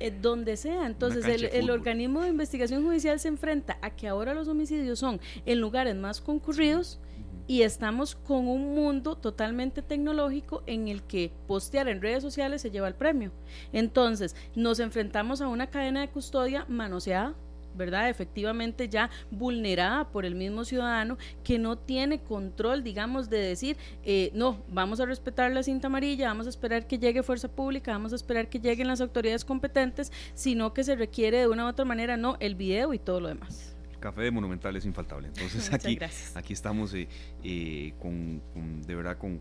Eh, 0.00 0.10
donde 0.10 0.56
sea. 0.56 0.86
Entonces, 0.86 1.24
el, 1.24 1.44
el, 1.44 1.70
organismo 1.70 2.20
de 2.22 2.28
investigación 2.28 2.82
judicial 2.82 3.20
se 3.20 3.28
enfrenta 3.28 3.78
a 3.80 3.90
que 3.90 4.08
ahora 4.08 4.34
los 4.34 4.48
homicidios 4.48 4.98
son 4.98 5.20
en 5.46 5.60
lugares 5.60 5.94
más 5.94 6.20
concurridos 6.20 6.98
y 7.46 7.62
estamos 7.62 8.14
con 8.14 8.48
un 8.48 8.74
mundo 8.74 9.16
totalmente 9.16 9.82
tecnológico 9.82 10.62
en 10.66 10.88
el 10.88 11.02
que 11.02 11.32
postear 11.46 11.88
en 11.88 12.02
redes 12.02 12.22
sociales 12.22 12.62
se 12.62 12.70
lleva 12.70 12.88
el 12.88 12.94
premio. 12.94 13.32
Entonces, 13.72 14.34
nos 14.54 14.80
enfrentamos 14.80 15.40
a 15.40 15.48
una 15.48 15.68
cadena 15.68 16.00
de 16.00 16.08
custodia 16.08 16.64
manoseada, 16.68 17.34
¿verdad? 17.74 18.08
Efectivamente 18.08 18.88
ya 18.88 19.10
vulnerada 19.30 20.08
por 20.08 20.24
el 20.24 20.34
mismo 20.34 20.64
ciudadano 20.64 21.18
que 21.42 21.58
no 21.58 21.76
tiene 21.76 22.20
control, 22.20 22.84
digamos, 22.84 23.28
de 23.28 23.38
decir, 23.38 23.76
eh, 24.04 24.30
no, 24.32 24.62
vamos 24.68 25.00
a 25.00 25.06
respetar 25.06 25.50
la 25.52 25.62
cinta 25.62 25.88
amarilla, 25.88 26.28
vamos 26.28 26.46
a 26.46 26.50
esperar 26.50 26.86
que 26.86 26.98
llegue 26.98 27.22
fuerza 27.22 27.48
pública, 27.48 27.92
vamos 27.92 28.12
a 28.12 28.16
esperar 28.16 28.48
que 28.48 28.60
lleguen 28.60 28.86
las 28.86 29.00
autoridades 29.00 29.44
competentes, 29.44 30.12
sino 30.34 30.72
que 30.72 30.84
se 30.84 30.94
requiere 30.94 31.38
de 31.38 31.48
una 31.48 31.66
u 31.66 31.68
otra 31.68 31.84
manera, 31.84 32.16
no, 32.16 32.36
el 32.40 32.54
video 32.54 32.94
y 32.94 32.98
todo 32.98 33.20
lo 33.20 33.28
demás 33.28 33.73
café 34.04 34.20
de 34.20 34.30
Monumental 34.30 34.76
es 34.76 34.84
infaltable. 34.84 35.28
Entonces 35.28 35.72
aquí, 35.72 35.98
aquí 36.34 36.52
estamos 36.52 36.92
eh, 36.92 37.08
eh, 37.42 37.94
con, 37.98 38.42
de 38.82 38.94
verdad 38.94 39.16
con, 39.16 39.40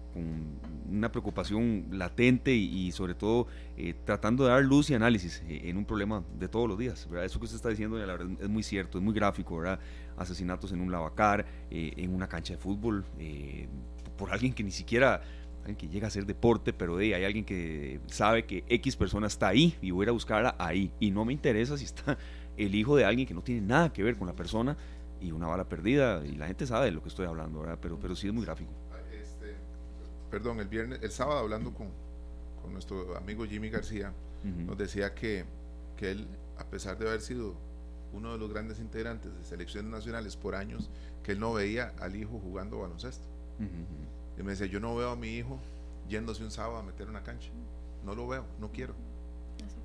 una 0.89 1.11
preocupación 1.11 1.87
latente 1.91 2.53
y, 2.53 2.93
sobre 2.93 3.13
todo 3.13 3.47
eh, 3.75 3.93
tratando 4.05 4.45
de 4.45 4.51
dar 4.51 4.63
luz 4.63 4.89
y 4.89 4.93
análisis 4.93 5.43
en 5.49 5.75
un 5.75 5.83
problema 5.83 6.23
de 6.39 6.47
todos 6.47 6.69
los 6.69 6.79
días. 6.79 7.09
¿verdad? 7.09 7.25
Eso 7.25 7.39
que 7.39 7.45
usted 7.45 7.57
está 7.57 7.67
diciendo 7.67 7.97
la 7.97 8.05
verdad 8.05 8.29
es 8.39 8.47
muy 8.47 8.63
cierto, 8.63 8.97
es 8.99 9.03
muy 9.03 9.13
gráfico, 9.13 9.57
¿verdad? 9.57 9.79
Asesinatos 10.15 10.71
en 10.71 10.79
un 10.79 10.89
lavacar, 10.89 11.45
en 11.69 12.15
una 12.15 12.29
cancha 12.29 12.53
de 12.53 12.57
fútbol, 12.57 13.03
por 14.15 14.31
alguien 14.31 14.53
que 14.53 14.63
ni 14.63 14.71
siquiera 14.71 15.21
que 15.77 15.87
llega 15.87 16.07
a 16.07 16.09
hacer 16.09 16.25
deporte, 16.25 16.73
pero 16.73 16.97
hay 16.97 17.13
alguien 17.13 17.45
que 17.45 17.99
sabe 18.07 18.45
que 18.45 18.63
X 18.67 18.95
persona 18.95 19.27
está 19.27 19.47
ahí 19.47 19.75
y 19.81 19.91
voy 19.91 20.03
a 20.03 20.05
ir 20.05 20.09
a 20.09 20.11
buscarla 20.11 20.55
ahí. 20.59 20.91
Y 20.99 21.11
no 21.11 21.25
me 21.25 21.33
interesa 21.33 21.77
si 21.77 21.85
está 21.85 22.17
el 22.57 22.75
hijo 22.75 22.95
de 22.95 23.05
alguien 23.05 23.27
que 23.27 23.33
no 23.33 23.41
tiene 23.41 23.61
nada 23.61 23.91
que 23.91 24.03
ver 24.03 24.17
con 24.17 24.27
la 24.27 24.33
persona 24.33 24.77
y 25.21 25.31
una 25.31 25.47
bala 25.47 25.67
perdida 25.67 26.23
y 26.25 26.35
la 26.35 26.47
gente 26.47 26.67
sabe 26.67 26.85
de 26.85 26.91
lo 26.91 27.01
que 27.01 27.09
estoy 27.09 27.25
hablando, 27.25 27.61
¿verdad? 27.61 27.79
Pero, 27.81 27.97
pero 27.99 28.15
sí 28.15 28.27
es 28.27 28.33
muy 28.33 28.45
gráfico. 28.45 28.71
Este, 29.11 29.55
perdón, 30.29 30.59
el 30.59 30.67
viernes, 30.67 30.99
el 31.01 31.11
sábado 31.11 31.39
hablando 31.39 31.73
con, 31.73 31.87
con 32.61 32.73
nuestro 32.73 33.15
amigo 33.17 33.45
Jimmy 33.45 33.69
García, 33.69 34.13
nos 34.43 34.77
decía 34.77 35.13
que, 35.13 35.45
que 35.95 36.11
él, 36.11 36.27
a 36.57 36.65
pesar 36.65 36.97
de 36.97 37.07
haber 37.07 37.21
sido 37.21 37.55
uno 38.11 38.33
de 38.33 38.37
los 38.37 38.51
grandes 38.51 38.79
integrantes 38.79 39.33
de 39.33 39.43
selecciones 39.45 39.89
nacionales 39.89 40.35
por 40.35 40.53
años, 40.53 40.89
que 41.23 41.31
él 41.31 41.39
no 41.39 41.53
veía 41.53 41.93
al 41.99 42.15
hijo 42.17 42.39
jugando 42.39 42.79
baloncesto. 42.79 43.25
Y 44.37 44.43
me 44.43 44.51
decía, 44.51 44.65
yo 44.65 44.81
no 44.81 44.95
veo 44.95 45.11
a 45.11 45.15
mi 45.15 45.29
hijo 45.29 45.59
yéndose 46.09 46.43
un 46.43 46.51
sábado 46.51 46.77
a 46.77 46.83
meter 46.83 47.07
una 47.07 47.23
cancha. 47.23 47.49
No 48.03 48.13
lo 48.13 48.27
veo, 48.27 48.45
no 48.59 48.69
quiero. 48.71 48.93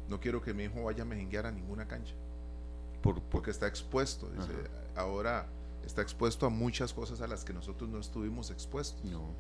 No 0.09 0.19
quiero 0.19 0.43
que 0.43 0.53
mi 0.53 0.65
hijo 0.65 0.83
vaya 0.83 1.03
a 1.03 1.07
mejenguear 1.07 1.47
a 1.47 1.53
ninguna 1.53 1.87
cancha 1.87 2.15
porque 3.03 3.51
está 3.51 3.67
expuesto. 3.67 4.29
Dice, 4.31 4.53
ahora 4.97 5.47
está 5.89 6.03
expuesto 6.03 6.47
a 6.47 6.51
muchas 6.51 6.93
cosas 6.93 7.23
a 7.23 7.27
las 7.27 7.45
que 7.45 7.53
nosotros 7.53 7.89
no 7.89 7.99
estuvimos 7.99 8.51
expuestos. 8.51 9.03
No, 9.05 9.35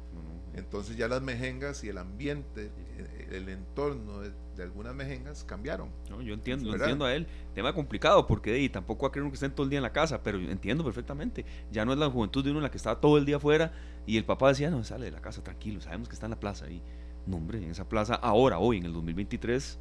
Entonces 0.54 0.96
ya 0.96 1.06
las 1.06 1.20
mejengas 1.20 1.84
y 1.84 1.88
el 1.88 1.98
ambiente, 1.98 2.70
eh, 2.96 3.28
el, 3.32 3.48
entorno 3.48 4.20
de, 4.20 4.62
algunas 4.62 4.94
mejengas 4.94 5.44
cambiaron. 5.44 5.90
yo 6.08 6.34
entiendo, 6.34 6.74
entiendo 6.74 7.04
a 7.04 7.14
él. 7.14 7.26
Tema 7.54 7.72
complicado 7.74 8.26
porque 8.26 8.58
y 8.58 8.68
tampoco 8.68 9.08
va 9.08 9.14
a 9.14 9.20
uno 9.20 9.30
que 9.30 9.34
estén 9.34 9.52
todo 9.52 9.64
el 9.64 9.70
día 9.70 9.78
en 9.78 9.82
la 9.82 9.92
casa, 9.92 10.22
pero 10.22 10.38
entiendo 10.38 10.82
perfectamente. 10.82 11.44
Ya 11.70 11.84
no 11.84 11.92
es 11.92 11.98
la 11.98 12.10
juventud 12.10 12.42
de 12.42 12.50
uno 12.50 12.60
en 12.60 12.64
la 12.64 12.70
que 12.70 12.78
estaba 12.78 13.00
todo 13.00 13.18
el 13.18 13.24
día 13.24 13.36
afuera 13.36 13.72
y 14.06 14.16
el 14.16 14.24
papá 14.24 14.48
decía, 14.48 14.70
no, 14.70 14.82
sale 14.84 15.04
de 15.04 15.12
la 15.12 15.20
casa 15.20 15.42
tranquilo, 15.42 15.80
sabemos 15.80 16.08
que 16.08 16.14
está 16.14 16.26
en 16.26 16.30
la 16.30 16.40
plaza. 16.40 16.68
Y, 16.70 16.82
no, 17.26 17.36
hombre, 17.36 17.58
en 17.58 17.70
esa 17.70 17.88
plaza, 17.88 18.14
ahora, 18.14 18.58
hoy, 18.58 18.78
en 18.78 18.86
el 18.86 18.92
2023 18.94 19.78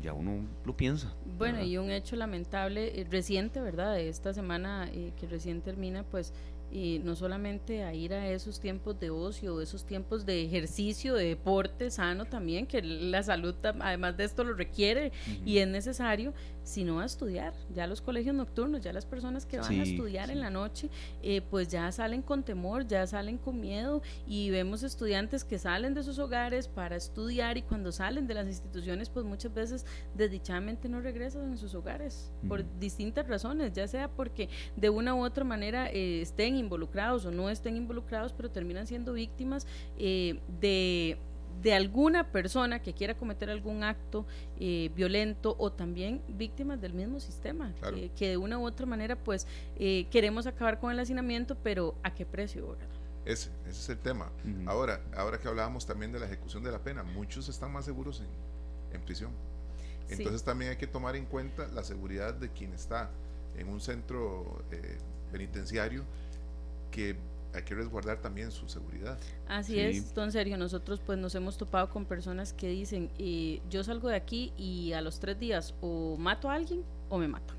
ya 0.00 0.12
uno 0.12 0.46
lo 0.64 0.76
piensa. 0.76 1.14
Bueno, 1.38 1.62
y 1.62 1.76
un 1.76 1.90
hecho 1.90 2.16
lamentable 2.16 3.00
eh, 3.00 3.06
reciente, 3.10 3.60
¿verdad? 3.60 3.94
De 3.94 4.08
esta 4.08 4.32
semana 4.34 4.88
eh, 4.92 5.12
que 5.18 5.26
recién 5.26 5.60
termina, 5.60 6.02
pues 6.02 6.32
y 6.74 6.98
no 7.04 7.14
solamente 7.14 7.84
a 7.84 7.94
ir 7.94 8.12
a 8.14 8.28
esos 8.28 8.58
tiempos 8.58 8.98
de 8.98 9.08
ocio, 9.08 9.60
esos 9.60 9.86
tiempos 9.86 10.26
de 10.26 10.42
ejercicio, 10.42 11.14
de 11.14 11.26
deporte 11.26 11.88
sano 11.90 12.24
también, 12.24 12.66
que 12.66 12.82
la 12.82 13.22
salud 13.22 13.54
además 13.62 14.16
de 14.16 14.24
esto 14.24 14.42
lo 14.42 14.54
requiere 14.54 15.12
y 15.44 15.58
es 15.58 15.68
necesario, 15.68 16.34
sino 16.64 17.00
a 17.00 17.04
estudiar. 17.04 17.54
Ya 17.72 17.86
los 17.86 18.00
colegios 18.00 18.34
nocturnos, 18.34 18.80
ya 18.80 18.92
las 18.92 19.06
personas 19.06 19.46
que 19.46 19.58
van 19.58 19.80
a 19.80 19.82
estudiar 19.82 20.30
en 20.30 20.40
la 20.40 20.50
noche, 20.50 20.90
eh, 21.22 21.42
pues 21.42 21.68
ya 21.68 21.90
salen 21.92 22.22
con 22.22 22.42
temor, 22.42 22.86
ya 22.86 23.06
salen 23.06 23.38
con 23.38 23.60
miedo 23.60 24.02
y 24.26 24.50
vemos 24.50 24.82
estudiantes 24.82 25.44
que 25.44 25.58
salen 25.58 25.94
de 25.94 26.02
sus 26.02 26.18
hogares 26.18 26.66
para 26.66 26.96
estudiar 26.96 27.56
y 27.58 27.62
cuando 27.62 27.92
salen 27.92 28.26
de 28.26 28.34
las 28.34 28.46
instituciones, 28.46 29.10
pues 29.10 29.24
muchas 29.24 29.52
veces 29.52 29.86
desdichadamente 30.14 30.88
no 30.88 31.00
regresan 31.00 31.52
a 31.52 31.56
sus 31.56 31.74
hogares 31.74 32.32
por 32.48 32.64
distintas 32.78 33.28
razones, 33.28 33.72
ya 33.72 33.86
sea 33.86 34.08
porque 34.08 34.48
de 34.76 34.90
una 34.90 35.14
u 35.14 35.24
otra 35.24 35.44
manera 35.44 35.90
eh, 35.90 36.22
estén 36.22 36.56
involucrados 36.56 37.26
o 37.26 37.30
no 37.30 37.50
estén 37.50 37.76
involucrados, 37.76 38.32
pero 38.32 38.50
terminan 38.50 38.86
siendo 38.86 39.12
víctimas 39.12 39.66
eh, 39.98 40.40
de 40.60 41.18
de 41.62 41.74
alguna 41.74 42.30
persona 42.30 42.82
que 42.82 42.92
quiera 42.92 43.14
cometer 43.14 43.50
algún 43.50 43.82
acto 43.82 44.26
eh, 44.58 44.90
violento 44.94 45.56
o 45.58 45.72
también 45.72 46.22
víctimas 46.28 46.80
del 46.80 46.94
mismo 46.94 47.20
sistema, 47.20 47.72
que, 48.16 48.28
de 48.28 48.36
una 48.36 48.58
u 48.58 48.66
otra 48.66 48.86
manera 48.86 49.16
pues 49.16 49.46
eh, 49.76 50.06
queremos 50.10 50.46
acabar 50.46 50.78
con 50.78 50.92
el 50.92 50.98
hacinamiento, 50.98 51.56
pero 51.62 51.94
¿a 52.02 52.14
qué 52.14 52.26
precio? 52.26 52.76
Ese, 53.24 53.50
ese 53.62 53.70
es 53.70 53.88
el 53.88 53.98
tema. 53.98 54.30
Ahora, 54.66 55.00
ahora 55.16 55.40
que 55.40 55.48
hablábamos 55.48 55.86
también 55.86 56.12
de 56.12 56.20
la 56.20 56.26
ejecución 56.26 56.62
de 56.62 56.70
la 56.70 56.78
pena, 56.80 57.02
muchos 57.02 57.48
están 57.48 57.72
más 57.72 57.84
seguros 57.84 58.20
en, 58.20 58.94
en 58.94 59.02
prisión. 59.02 59.30
Entonces 60.08 60.42
también 60.44 60.72
hay 60.72 60.76
que 60.76 60.86
tomar 60.86 61.16
en 61.16 61.24
cuenta 61.24 61.66
la 61.68 61.82
seguridad 61.82 62.34
de 62.34 62.50
quien 62.50 62.74
está 62.74 63.10
en 63.56 63.68
un 63.68 63.80
centro 63.80 64.62
penitenciario 65.32 66.04
que 66.90 67.16
hay 67.54 67.62
que 67.62 67.74
resguardar 67.74 68.20
también 68.20 68.50
su 68.50 68.68
seguridad. 68.68 69.18
Así 69.48 69.78
es, 69.78 70.12
don 70.12 70.32
Sergio, 70.32 70.58
nosotros 70.58 71.00
pues 71.04 71.18
nos 71.18 71.34
hemos 71.34 71.56
topado 71.56 71.88
con 71.88 72.04
personas 72.04 72.52
que 72.52 72.68
dicen, 72.68 73.10
eh, 73.18 73.60
yo 73.70 73.84
salgo 73.84 74.08
de 74.08 74.16
aquí 74.16 74.52
y 74.56 74.92
a 74.92 75.00
los 75.00 75.20
tres 75.20 75.38
días 75.38 75.74
o 75.80 76.16
mato 76.18 76.50
a 76.50 76.54
alguien 76.54 76.82
o 77.08 77.18
me 77.18 77.28
mato. 77.28 77.54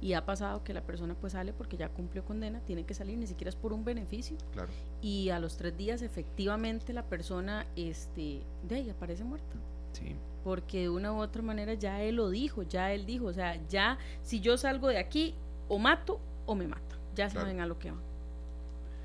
Y 0.00 0.12
ha 0.12 0.24
pasado 0.24 0.62
que 0.62 0.72
la 0.72 0.82
persona 0.82 1.14
pues 1.14 1.32
sale 1.32 1.52
porque 1.52 1.76
ya 1.76 1.88
cumplió 1.88 2.24
condena, 2.24 2.60
tiene 2.60 2.84
que 2.84 2.94
salir, 2.94 3.18
ni 3.18 3.26
siquiera 3.26 3.48
es 3.48 3.56
por 3.56 3.72
un 3.72 3.84
beneficio. 3.84 4.36
Claro. 4.52 4.70
Y 5.00 5.30
a 5.30 5.38
los 5.38 5.56
tres 5.56 5.76
días 5.76 6.02
efectivamente 6.02 6.92
la 6.92 7.04
persona 7.04 7.66
este, 7.76 8.42
de 8.68 8.74
ahí 8.74 8.90
aparece 8.90 9.24
muerta. 9.24 9.56
Sí. 9.92 10.14
Porque 10.44 10.82
de 10.82 10.88
una 10.88 11.12
u 11.12 11.20
otra 11.20 11.42
manera 11.42 11.74
ya 11.74 12.02
él 12.02 12.16
lo 12.16 12.30
dijo, 12.30 12.62
ya 12.62 12.92
él 12.92 13.06
dijo, 13.06 13.26
o 13.26 13.32
sea, 13.32 13.60
ya 13.68 13.98
si 14.22 14.40
yo 14.40 14.56
salgo 14.56 14.88
de 14.88 14.98
aquí 14.98 15.34
o 15.68 15.78
mato 15.78 16.20
o 16.46 16.54
me 16.54 16.66
mata, 16.66 16.96
ya 17.14 17.28
saben 17.28 17.60
a 17.60 17.66
lo 17.66 17.78
que 17.78 17.90
van. 17.90 18.07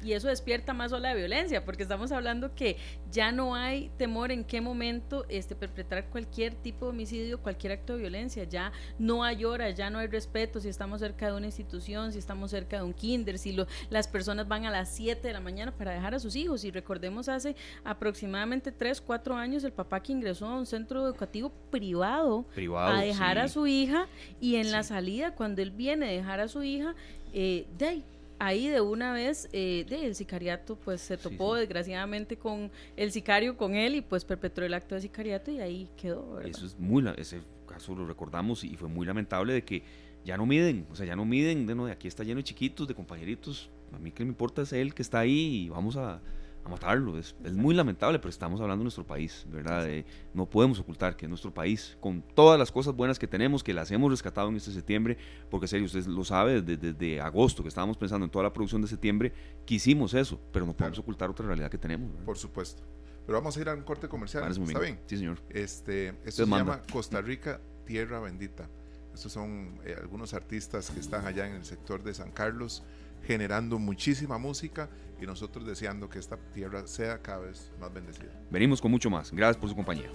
Y 0.03 0.13
eso 0.13 0.27
despierta 0.27 0.73
más 0.73 0.91
ola 0.91 1.09
de 1.09 1.15
violencia, 1.15 1.63
porque 1.63 1.83
estamos 1.83 2.11
hablando 2.11 2.53
que 2.55 2.77
ya 3.11 3.31
no 3.31 3.55
hay 3.55 3.89
temor 3.97 4.31
en 4.31 4.43
qué 4.43 4.61
momento 4.61 5.25
este, 5.29 5.55
perpetrar 5.55 6.07
cualquier 6.09 6.55
tipo 6.55 6.85
de 6.85 6.91
homicidio, 6.91 7.41
cualquier 7.41 7.73
acto 7.73 7.93
de 7.93 7.99
violencia, 7.99 8.43
ya 8.43 8.71
no 8.99 9.23
hay 9.23 9.45
horas, 9.45 9.75
ya 9.75 9.89
no 9.89 9.99
hay 9.99 10.07
respeto 10.07 10.59
si 10.59 10.69
estamos 10.69 10.99
cerca 10.99 11.27
de 11.27 11.33
una 11.33 11.45
institución, 11.45 12.11
si 12.11 12.19
estamos 12.19 12.51
cerca 12.51 12.77
de 12.77 12.83
un 12.83 12.93
kinder, 12.93 13.37
si 13.37 13.53
lo, 13.53 13.67
las 13.89 14.07
personas 14.07 14.47
van 14.47 14.65
a 14.65 14.71
las 14.71 14.93
7 14.93 15.25
de 15.27 15.33
la 15.33 15.39
mañana 15.39 15.71
para 15.71 15.91
dejar 15.91 16.15
a 16.15 16.19
sus 16.19 16.35
hijos, 16.35 16.63
y 16.63 16.71
recordemos 16.71 17.29
hace 17.29 17.55
aproximadamente 17.83 18.71
3, 18.71 19.01
4 19.01 19.35
años 19.35 19.63
el 19.63 19.71
papá 19.71 20.01
que 20.01 20.11
ingresó 20.11 20.47
a 20.47 20.57
un 20.57 20.65
centro 20.65 21.05
educativo 21.05 21.51
privado, 21.71 22.45
a 22.77 23.01
dejar 23.01 23.39
a 23.39 23.47
su 23.47 23.67
hija, 23.67 24.07
y 24.39 24.55
en 24.55 24.71
la 24.71 24.83
salida, 24.83 25.35
cuando 25.35 25.61
él 25.61 25.71
viene 25.71 26.07
a 26.07 26.11
dejar 26.11 26.39
a 26.39 26.47
su 26.47 26.63
hija, 26.63 26.95
eh, 27.33 27.65
de 27.77 27.87
ahí 27.87 28.03
ahí 28.39 28.67
de 28.67 28.81
una 28.81 29.13
vez 29.13 29.49
eh, 29.53 29.85
el 29.89 30.15
sicariato 30.15 30.75
pues 30.75 31.01
se 31.01 31.17
topó 31.17 31.55
desgraciadamente 31.55 32.37
con 32.37 32.71
el 32.95 33.11
sicario 33.11 33.57
con 33.57 33.75
él 33.75 33.95
y 33.95 34.01
pues 34.01 34.25
perpetró 34.25 34.65
el 34.65 34.73
acto 34.73 34.95
de 34.95 35.01
sicariato 35.01 35.51
y 35.51 35.59
ahí 35.59 35.89
quedó. 35.97 36.39
Eso 36.41 36.65
es 36.65 36.77
muy 36.77 37.03
ese 37.17 37.41
caso 37.67 37.95
lo 37.95 38.05
recordamos 38.05 38.63
y 38.63 38.75
fue 38.75 38.89
muy 38.89 39.05
lamentable 39.05 39.53
de 39.53 39.63
que 39.63 39.83
ya 40.23 40.37
no 40.37 40.45
miden, 40.45 40.87
o 40.91 40.95
sea, 40.95 41.05
ya 41.05 41.15
no 41.15 41.25
miden, 41.25 41.65
de, 41.65 41.75
no, 41.75 41.85
aquí 41.87 42.07
está 42.07 42.23
lleno 42.23 42.37
de 42.37 42.43
chiquitos, 42.43 42.87
de 42.87 42.95
compañeritos, 42.95 43.69
a 43.93 43.99
mí 43.99 44.11
que 44.11 44.23
me 44.23 44.29
importa 44.29 44.61
es 44.61 44.71
él 44.73 44.93
que 44.93 45.01
está 45.01 45.19
ahí 45.19 45.65
y 45.65 45.69
vamos 45.69 45.97
a 45.97 46.21
a 46.63 46.69
matarlo. 46.69 47.17
Es, 47.17 47.35
es, 47.43 47.53
muy 47.53 47.75
lamentable, 47.75 48.19
pero 48.19 48.29
estamos 48.29 48.61
hablando 48.61 48.81
de 48.81 48.85
nuestro 48.85 49.05
país, 49.05 49.45
¿verdad? 49.49 49.87
no 50.33 50.49
podemos 50.49 50.79
ocultar 50.79 51.15
que 51.15 51.25
es 51.25 51.29
nuestro 51.29 51.53
país, 51.53 51.97
con 51.99 52.21
todas 52.21 52.57
las 52.57 52.71
cosas 52.71 52.95
buenas 52.95 53.19
que 53.19 53.27
tenemos, 53.27 53.63
que 53.63 53.73
las 53.73 53.91
hemos 53.91 54.09
rescatado 54.09 54.49
en 54.49 54.55
este 54.55 54.71
septiembre, 54.71 55.17
porque 55.49 55.67
serio, 55.67 55.85
usted 55.85 56.05
lo 56.05 56.23
sabe, 56.23 56.61
desde, 56.61 57.21
agosto 57.21 57.63
que 57.63 57.69
estábamos 57.69 57.97
pensando 57.97 58.25
en 58.25 58.31
toda 58.31 58.43
la 58.43 58.53
producción 58.53 58.81
de 58.81 58.87
septiembre, 58.87 59.33
quisimos 59.65 60.13
eso, 60.13 60.39
pero 60.51 60.65
no 60.65 60.75
podemos 60.75 60.99
ocultar 60.99 61.29
otra 61.29 61.45
realidad 61.45 61.69
que 61.69 61.77
tenemos. 61.77 62.11
Por 62.25 62.37
supuesto. 62.37 62.83
Pero 63.25 63.37
vamos 63.37 63.55
a 63.55 63.61
ir 63.61 63.69
a 63.69 63.73
un 63.73 63.83
corte 63.83 64.07
comercial. 64.07 64.49
¿Está 64.49 64.79
bien? 64.79 64.99
Sí, 65.05 65.17
señor. 65.17 65.39
Este, 65.49 66.09
esto 66.25 66.45
se 66.45 66.45
llama 66.45 66.81
Costa 66.91 67.21
Rica, 67.21 67.61
Tierra 67.85 68.19
Bendita. 68.19 68.69
Estos 69.13 69.31
son 69.31 69.79
eh, 69.85 69.95
algunos 69.99 70.33
artistas 70.33 70.89
que 70.89 70.99
están 70.99 71.25
allá 71.25 71.47
en 71.47 71.53
el 71.53 71.65
sector 71.65 72.03
de 72.03 72.13
San 72.13 72.31
Carlos 72.31 72.83
generando 73.25 73.79
muchísima 73.79 74.37
música 74.37 74.89
y 75.23 75.25
nosotros 75.25 75.65
deseando 75.65 76.09
que 76.09 76.19
esta 76.19 76.37
tierra 76.53 76.85
sea 76.85 77.21
cada 77.21 77.39
vez 77.39 77.71
más 77.79 77.93
bendecida. 77.93 78.31
Venimos 78.51 78.81
con 78.81 78.91
mucho 78.91 79.09
más. 79.09 79.31
Gracias 79.31 79.57
por 79.57 79.69
su 79.69 79.75
compañía. 79.75 80.09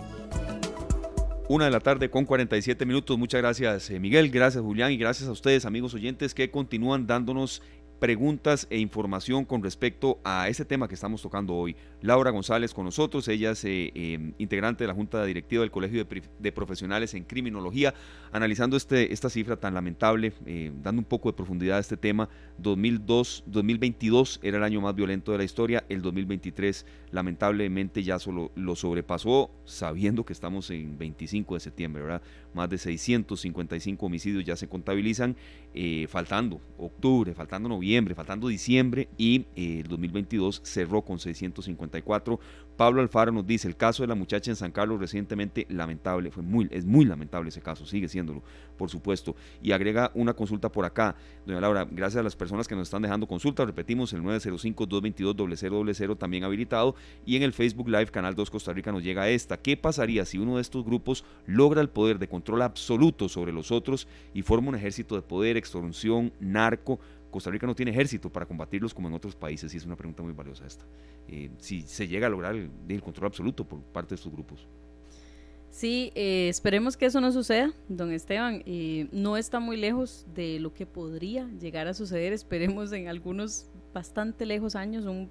Una 1.48 1.64
de 1.64 1.70
la 1.70 1.80
tarde 1.80 2.10
con 2.10 2.26
47 2.26 2.84
minutos. 2.84 3.16
Muchas 3.16 3.40
gracias 3.40 3.88
eh, 3.88 3.98
Miguel, 3.98 4.30
gracias 4.30 4.62
Julián 4.62 4.92
y 4.92 4.98
gracias 4.98 5.30
a 5.30 5.32
ustedes 5.32 5.64
amigos 5.64 5.94
oyentes 5.94 6.34
que 6.34 6.50
continúan 6.50 7.06
dándonos 7.06 7.62
preguntas 7.98 8.66
e 8.70 8.78
información 8.78 9.44
con 9.44 9.62
respecto 9.62 10.18
a 10.24 10.48
ese 10.48 10.64
tema 10.64 10.88
que 10.88 10.94
estamos 10.94 11.22
tocando 11.22 11.54
hoy. 11.54 11.76
Laura 12.00 12.30
González 12.30 12.72
con 12.72 12.84
nosotros, 12.84 13.26
ella 13.28 13.50
es 13.50 13.64
eh, 13.64 13.90
em, 13.94 14.32
integrante 14.38 14.84
de 14.84 14.88
la 14.88 14.94
Junta 14.94 15.24
Directiva 15.24 15.62
del 15.62 15.70
Colegio 15.70 16.04
de, 16.04 16.52
Profesionales 16.52 17.14
en 17.14 17.24
Criminología, 17.24 17.94
analizando 18.32 18.76
este, 18.76 19.12
esta 19.12 19.28
cifra 19.30 19.56
tan 19.56 19.74
lamentable, 19.74 20.32
eh, 20.46 20.72
dando 20.82 21.00
un 21.00 21.06
poco 21.06 21.28
de 21.28 21.36
profundidad 21.36 21.78
a 21.78 21.80
este 21.80 21.96
tema. 21.96 22.28
2002, 22.58 23.44
2022 23.46 24.40
era 24.42 24.58
el 24.58 24.64
año 24.64 24.80
más 24.80 24.94
violento 24.94 25.32
de 25.32 25.38
la 25.38 25.44
historia, 25.44 25.84
el 25.88 26.02
2023 26.02 26.86
lamentablemente 27.10 28.02
ya 28.02 28.18
solo 28.18 28.52
lo 28.54 28.76
sobrepasó, 28.76 29.50
sabiendo 29.64 30.24
que 30.24 30.32
estamos 30.32 30.70
en 30.70 30.98
25 30.98 31.54
de 31.54 31.60
septiembre, 31.60 32.02
¿verdad? 32.02 32.22
Más 32.54 32.68
de 32.68 32.78
655 32.78 34.06
homicidios 34.06 34.44
ya 34.44 34.56
se 34.56 34.68
contabilizan, 34.68 35.36
eh, 35.74 36.06
faltando 36.08 36.60
octubre, 36.76 37.34
faltando 37.34 37.68
noviembre, 37.68 37.87
faltando 38.14 38.48
diciembre 38.48 39.08
y 39.16 39.46
el 39.56 39.88
2022 39.88 40.60
cerró 40.64 41.02
con 41.02 41.18
650 41.18 41.98
Pablo 42.78 43.00
Alfaro 43.00 43.32
nos 43.32 43.44
dice, 43.44 43.66
el 43.66 43.76
caso 43.76 44.04
de 44.04 44.06
la 44.06 44.14
muchacha 44.14 44.52
en 44.52 44.56
San 44.56 44.70
Carlos 44.70 45.00
recientemente, 45.00 45.66
lamentable, 45.68 46.30
fue 46.30 46.44
muy, 46.44 46.68
es 46.70 46.84
muy 46.84 47.04
lamentable 47.04 47.48
ese 47.48 47.60
caso, 47.60 47.84
sigue 47.84 48.08
siéndolo, 48.08 48.40
por 48.76 48.88
supuesto. 48.88 49.34
Y 49.60 49.72
agrega 49.72 50.12
una 50.14 50.32
consulta 50.32 50.70
por 50.70 50.84
acá, 50.84 51.16
doña 51.44 51.60
Laura, 51.60 51.88
gracias 51.90 52.20
a 52.20 52.22
las 52.22 52.36
personas 52.36 52.68
que 52.68 52.76
nos 52.76 52.86
están 52.86 53.02
dejando 53.02 53.26
consulta, 53.26 53.64
repetimos, 53.64 54.12
el 54.12 54.22
905-222-0000 54.22 56.16
también 56.18 56.44
habilitado, 56.44 56.94
y 57.26 57.34
en 57.34 57.42
el 57.42 57.52
Facebook 57.52 57.88
Live 57.88 58.12
Canal 58.12 58.36
2 58.36 58.48
Costa 58.48 58.72
Rica 58.72 58.92
nos 58.92 59.02
llega 59.02 59.28
esta. 59.28 59.56
¿Qué 59.56 59.76
pasaría 59.76 60.24
si 60.24 60.38
uno 60.38 60.54
de 60.54 60.62
estos 60.62 60.84
grupos 60.84 61.24
logra 61.46 61.80
el 61.80 61.88
poder 61.88 62.20
de 62.20 62.28
control 62.28 62.62
absoluto 62.62 63.28
sobre 63.28 63.52
los 63.52 63.72
otros 63.72 64.06
y 64.34 64.42
forma 64.42 64.68
un 64.68 64.76
ejército 64.76 65.16
de 65.16 65.22
poder, 65.22 65.56
extorsión, 65.56 66.32
narco, 66.38 67.00
Costa 67.30 67.50
Rica 67.50 67.66
no 67.66 67.74
tiene 67.74 67.90
ejército 67.90 68.30
para 68.30 68.46
combatirlos 68.46 68.94
como 68.94 69.08
en 69.08 69.14
otros 69.14 69.34
países 69.34 69.72
y 69.74 69.76
es 69.76 69.84
una 69.84 69.96
pregunta 69.96 70.22
muy 70.22 70.32
valiosa 70.32 70.66
esta. 70.66 70.84
Eh, 71.28 71.50
si 71.58 71.82
se 71.82 72.08
llega 72.08 72.26
a 72.26 72.30
lograr 72.30 72.54
el, 72.54 73.02
control 73.02 73.26
absoluto 73.26 73.66
por 73.66 73.80
parte 73.82 74.10
de 74.10 74.14
estos 74.16 74.32
grupos. 74.32 74.66
Sí, 75.70 76.10
eh, 76.14 76.48
esperemos 76.48 76.96
que 76.96 77.06
eso 77.06 77.20
no 77.20 77.30
suceda, 77.30 77.72
don 77.88 78.10
Esteban. 78.10 78.62
Eh, 78.66 79.08
no 79.12 79.36
está 79.36 79.60
muy 79.60 79.76
lejos 79.76 80.26
de 80.34 80.58
lo 80.58 80.72
que 80.72 80.86
podría 80.86 81.48
llegar 81.60 81.86
a 81.86 81.94
suceder. 81.94 82.32
Esperemos 82.32 82.90
en 82.92 83.08
algunos 83.08 83.68
bastante 83.92 84.46
lejos 84.46 84.76
años, 84.76 85.04
un, 85.04 85.30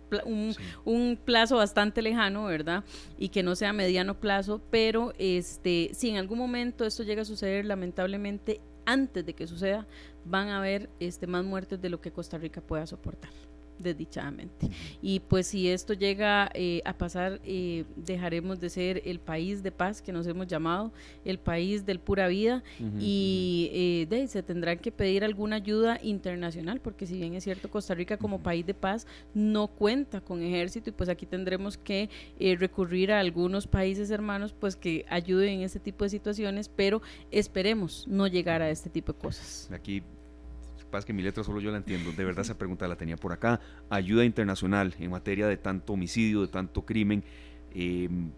un, 0.86 1.20
plazo 1.24 1.58
bastante 1.58 2.02
lejano, 2.02 2.46
¿verdad? 2.46 2.84
Y 3.18 3.30
que 3.30 3.44
no 3.44 3.56
sea 3.56 3.74
mediano 3.74 4.20
plazo, 4.20 4.62
pero 4.70 5.14
este, 5.18 5.92
si 5.94 6.10
en 6.10 6.18
algún 6.18 6.38
momento 6.38 6.86
esto 6.86 7.04
llega 7.04 7.22
a 7.22 7.26
suceder, 7.26 7.66
lamentablemente, 7.66 8.60
antes 8.88 9.24
de 9.24 9.34
que 9.36 9.46
suceda, 9.46 9.86
van 10.26 10.48
a 10.48 10.58
haber 10.58 10.90
este, 11.00 11.28
más 11.28 11.46
muertes 11.46 11.80
de 11.80 11.90
lo 11.90 12.02
que 12.02 12.12
Costa 12.12 12.40
Rica 12.40 12.62
pueda 12.62 12.88
soportar 12.88 13.30
desdichadamente. 13.80 14.70
Y 15.02 15.20
pues 15.22 15.48
si 15.48 15.70
esto 15.70 15.94
llega 15.94 16.50
eh, 16.54 16.82
a 16.86 16.94
pasar, 16.98 17.40
eh, 17.44 17.86
dejaremos 17.96 18.60
de 18.60 18.70
ser 18.70 19.02
el 19.06 19.20
país 19.20 19.64
de 19.64 19.72
paz 19.72 20.02
que 20.02 20.12
nos 20.12 20.28
hemos 20.28 20.48
llamado, 20.48 20.92
el 21.26 21.40
país 21.40 21.86
del 21.86 22.00
pura 22.00 22.28
vida, 22.28 22.64
y 23.00 23.70
eh, 23.74 24.08
de, 24.10 24.28
se 24.28 24.44
tendrán 24.44 24.80
que 24.80 24.92
pedir 24.92 25.24
alguna 25.24 25.58
ayuda 25.58 26.00
internacional, 26.02 26.80
porque 26.80 27.06
si 27.06 27.18
bien 27.18 27.34
es 27.34 27.44
cierto, 27.44 27.70
Costa 27.70 27.94
Rica 27.94 28.18
como 28.18 28.42
país 28.42 28.66
de 28.66 28.74
paz 28.74 29.08
no 29.34 29.68
cuenta 29.68 30.22
con 30.22 30.42
ejército, 30.42 30.90
y 30.90 30.94
pues 30.94 31.10
aquí 31.10 31.26
tendremos 31.26 31.78
que 31.78 32.10
recurrir 32.58 33.12
a 33.12 33.20
algunos 33.20 33.68
países 33.68 34.10
hermanos, 34.12 34.54
pues 34.58 34.76
que 34.76 35.06
ayuden 35.10 35.56
en 35.56 35.62
este 35.62 35.80
tipo 35.80 36.04
de 36.04 36.10
situaciones, 36.10 36.70
pero 36.70 37.02
esperemos 37.32 38.08
no 38.08 38.28
llegar 38.28 38.62
a 38.62 38.70
este 38.70 38.90
tipo 38.90 39.14
de 39.14 39.20
cosas. 39.20 39.70
Aquí 39.72 40.04
pasa 40.88 41.06
que 41.06 41.14
mi 41.14 41.22
letra 41.22 41.44
solo 41.44 41.60
yo 41.60 41.72
la 41.72 41.78
entiendo. 41.78 42.12
De 42.12 42.24
verdad 42.24 42.42
esa 42.44 42.58
pregunta 42.58 42.88
la 42.88 42.96
tenía 42.96 43.16
por 43.16 43.34
acá. 43.34 43.60
Ayuda 43.90 44.26
internacional 44.26 44.94
en 45.00 45.12
materia 45.12 45.48
de 45.48 45.58
tanto 45.58 45.94
homicidio, 45.94 46.42
de 46.42 46.48
tanto 46.48 46.86
crimen. 46.86 47.24
Em, 47.74 48.32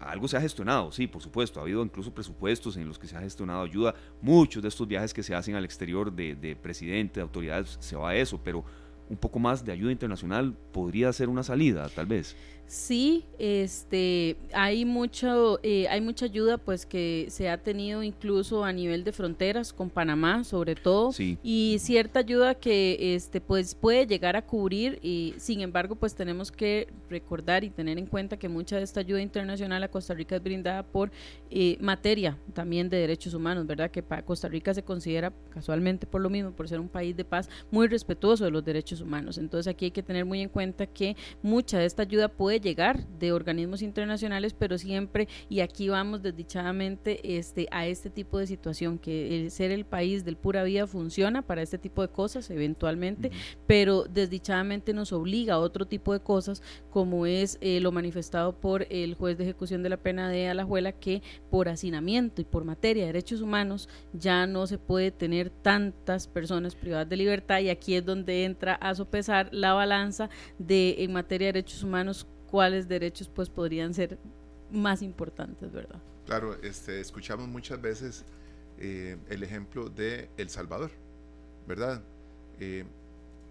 algo 0.00 0.28
se 0.28 0.36
ha 0.36 0.40
gestionado, 0.40 0.92
sí, 0.92 1.06
por 1.06 1.22
supuesto. 1.22 1.58
Ha 1.58 1.62
habido 1.62 1.82
incluso 1.82 2.12
presupuestos 2.12 2.76
en 2.76 2.86
los 2.86 2.98
que 2.98 3.06
se 3.06 3.16
ha 3.16 3.20
gestionado 3.20 3.62
ayuda. 3.62 3.94
Muchos 4.20 4.62
de 4.62 4.68
estos 4.68 4.86
viajes 4.86 5.14
que 5.14 5.22
se 5.22 5.34
hacen 5.34 5.54
al 5.54 5.64
exterior 5.64 6.12
de, 6.12 6.34
de 6.34 6.54
presidente, 6.54 7.20
de 7.20 7.22
autoridades, 7.22 7.78
se 7.80 7.96
va 7.96 8.10
a 8.10 8.16
eso, 8.16 8.40
pero 8.42 8.64
un 9.08 9.16
poco 9.16 9.38
más 9.38 9.64
de 9.64 9.72
ayuda 9.72 9.90
internacional 9.90 10.54
podría 10.72 11.12
ser 11.12 11.28
una 11.28 11.42
salida, 11.42 11.88
tal 11.88 12.06
vez. 12.06 12.36
Sí, 12.68 13.24
este, 13.38 14.36
hay 14.52 14.84
mucho, 14.84 15.58
eh, 15.62 15.88
hay 15.88 16.02
mucha 16.02 16.26
ayuda, 16.26 16.58
pues 16.58 16.84
que 16.84 17.26
se 17.30 17.48
ha 17.48 17.56
tenido 17.56 18.02
incluso 18.02 18.62
a 18.62 18.74
nivel 18.74 19.04
de 19.04 19.12
fronteras 19.12 19.72
con 19.72 19.88
Panamá, 19.88 20.44
sobre 20.44 20.74
todo, 20.74 21.10
y 21.42 21.78
cierta 21.80 22.20
ayuda 22.20 22.54
que, 22.54 23.14
este, 23.14 23.40
pues 23.40 23.74
puede 23.74 24.06
llegar 24.06 24.36
a 24.36 24.44
cubrir. 24.44 24.98
Y 25.00 25.32
sin 25.38 25.62
embargo, 25.62 25.96
pues 25.96 26.14
tenemos 26.14 26.52
que 26.52 26.88
recordar 27.08 27.64
y 27.64 27.70
tener 27.70 27.96
en 27.96 28.04
cuenta 28.04 28.38
que 28.38 28.50
mucha 28.50 28.76
de 28.76 28.82
esta 28.82 29.00
ayuda 29.00 29.22
internacional 29.22 29.82
a 29.82 29.88
Costa 29.88 30.12
Rica 30.12 30.36
es 30.36 30.42
brindada 30.42 30.82
por 30.82 31.10
eh, 31.50 31.78
materia 31.80 32.36
también 32.52 32.90
de 32.90 32.98
derechos 32.98 33.32
humanos, 33.32 33.66
verdad, 33.66 33.90
que 33.90 34.02
para 34.02 34.20
Costa 34.26 34.46
Rica 34.46 34.74
se 34.74 34.82
considera 34.82 35.32
casualmente 35.48 36.06
por 36.06 36.20
lo 36.20 36.28
mismo, 36.28 36.52
por 36.52 36.68
ser 36.68 36.80
un 36.80 36.88
país 36.90 37.16
de 37.16 37.24
paz, 37.24 37.48
muy 37.70 37.88
respetuoso 37.88 38.44
de 38.44 38.50
los 38.50 38.62
derechos 38.62 39.00
humanos. 39.00 39.38
Entonces 39.38 39.70
aquí 39.70 39.86
hay 39.86 39.90
que 39.90 40.02
tener 40.02 40.26
muy 40.26 40.42
en 40.42 40.50
cuenta 40.50 40.86
que 40.86 41.16
mucha 41.40 41.78
de 41.78 41.86
esta 41.86 42.02
ayuda 42.02 42.28
puede 42.28 42.57
llegar 42.58 43.06
de 43.18 43.32
organismos 43.32 43.82
internacionales, 43.82 44.54
pero 44.58 44.78
siempre, 44.78 45.28
y 45.48 45.60
aquí 45.60 45.88
vamos 45.88 46.22
desdichadamente 46.22 47.38
este, 47.38 47.68
a 47.70 47.86
este 47.86 48.10
tipo 48.10 48.38
de 48.38 48.46
situación, 48.46 48.98
que 48.98 49.40
el 49.40 49.50
ser 49.50 49.70
el 49.70 49.84
país 49.84 50.24
del 50.24 50.36
pura 50.36 50.62
vida 50.62 50.86
funciona 50.86 51.42
para 51.42 51.62
este 51.62 51.78
tipo 51.78 52.02
de 52.02 52.08
cosas 52.08 52.50
eventualmente, 52.50 53.30
pero 53.66 54.04
desdichadamente 54.04 54.92
nos 54.92 55.12
obliga 55.12 55.54
a 55.54 55.58
otro 55.58 55.86
tipo 55.86 56.12
de 56.12 56.20
cosas, 56.20 56.62
como 56.90 57.26
es 57.26 57.58
eh, 57.60 57.80
lo 57.80 57.92
manifestado 57.92 58.58
por 58.60 58.86
el 58.90 59.14
juez 59.14 59.38
de 59.38 59.44
ejecución 59.44 59.82
de 59.82 59.88
la 59.88 59.96
pena 59.96 60.28
de 60.28 60.48
Alajuela, 60.48 60.92
que 60.92 61.22
por 61.50 61.68
hacinamiento 61.68 62.40
y 62.40 62.44
por 62.44 62.64
materia 62.64 63.04
de 63.04 63.12
derechos 63.12 63.40
humanos 63.40 63.88
ya 64.12 64.46
no 64.46 64.66
se 64.66 64.78
puede 64.78 65.10
tener 65.10 65.50
tantas 65.50 66.26
personas 66.26 66.74
privadas 66.74 67.08
de 67.08 67.16
libertad 67.16 67.60
y 67.60 67.70
aquí 67.70 67.94
es 67.94 68.04
donde 68.04 68.44
entra 68.44 68.74
a 68.74 68.94
sopesar 68.94 69.48
la 69.52 69.72
balanza 69.72 70.30
de 70.58 70.96
en 70.98 71.12
materia 71.12 71.46
de 71.46 71.52
derechos 71.54 71.82
humanos 71.82 72.26
cuáles 72.50 72.88
derechos 72.88 73.28
pues 73.28 73.48
podrían 73.48 73.94
ser 73.94 74.18
más 74.70 75.02
importantes, 75.02 75.72
¿verdad? 75.72 76.00
Claro, 76.26 76.56
este, 76.62 77.00
escuchamos 77.00 77.48
muchas 77.48 77.80
veces 77.80 78.24
eh, 78.78 79.16
el 79.28 79.42
ejemplo 79.42 79.88
de 79.88 80.28
El 80.36 80.50
Salvador, 80.50 80.90
¿verdad? 81.66 82.02
Eh, 82.60 82.84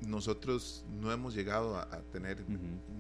nosotros 0.06 0.86
no 1.02 1.12
hemos 1.12 1.34
llegado 1.34 1.76
a, 1.76 1.88
tener 2.12 2.44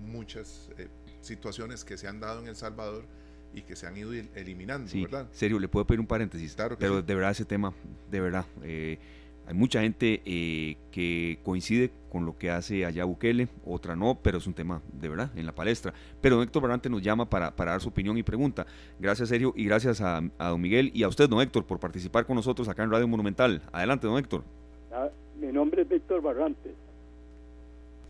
muchas 0.05 0.69
eh, 0.77 0.87
situaciones 1.21 1.83
que 1.83 1.97
se 1.97 2.07
han 2.07 2.19
dado 2.19 2.41
en 2.41 2.47
El 2.47 2.55
Salvador 2.55 3.05
y 3.53 3.61
que 3.61 3.75
se 3.75 3.87
han 3.87 3.97
ido 3.97 4.11
eliminando, 4.13 4.89
sí, 4.89 5.03
¿verdad? 5.03 5.27
Serio, 5.31 5.59
le 5.59 5.67
puedo 5.67 5.85
pedir 5.85 5.99
un 5.99 6.07
paréntesis. 6.07 6.53
Claro 6.55 6.77
pero 6.77 7.01
de 7.01 7.15
verdad 7.15 7.31
ese 7.31 7.45
tema, 7.45 7.73
de 8.09 8.19
verdad, 8.19 8.45
eh, 8.63 8.99
hay 9.47 9.53
mucha 9.53 9.81
gente 9.81 10.21
eh, 10.25 10.75
que 10.91 11.39
coincide 11.43 11.89
con 12.11 12.25
lo 12.25 12.37
que 12.37 12.51
hace 12.51 12.85
allá 12.85 13.05
Bukele, 13.05 13.47
otra 13.65 13.95
no, 13.95 14.19
pero 14.21 14.39
es 14.39 14.47
un 14.47 14.53
tema 14.53 14.81
de 14.91 15.07
verdad 15.07 15.31
en 15.37 15.45
la 15.45 15.55
palestra. 15.55 15.93
Pero 16.19 16.35
don 16.35 16.43
Héctor 16.43 16.63
Barante 16.63 16.89
nos 16.89 17.01
llama 17.01 17.29
para, 17.29 17.55
para 17.55 17.71
dar 17.71 17.81
su 17.81 17.87
opinión 17.87 18.17
y 18.17 18.23
pregunta. 18.23 18.65
Gracias, 18.99 19.29
Sergio, 19.29 19.53
y 19.55 19.63
gracias 19.63 20.01
a, 20.01 20.21
a, 20.37 20.49
don 20.49 20.59
Miguel 20.59 20.91
y 20.93 21.03
a 21.03 21.07
usted, 21.07 21.29
don 21.29 21.39
Héctor, 21.39 21.65
por 21.65 21.79
participar 21.79 22.25
con 22.25 22.35
nosotros 22.35 22.67
acá 22.67 22.83
en 22.83 22.91
Radio 22.91 23.07
Monumental. 23.07 23.61
Adelante, 23.71 24.05
don 24.05 24.17
Héctor. 24.17 24.43
Ah, 24.91 25.07
mi 25.39 25.47
nombre 25.47 25.83
es 25.83 25.87
Víctor 25.87 26.21
Barrantes. 26.21 26.73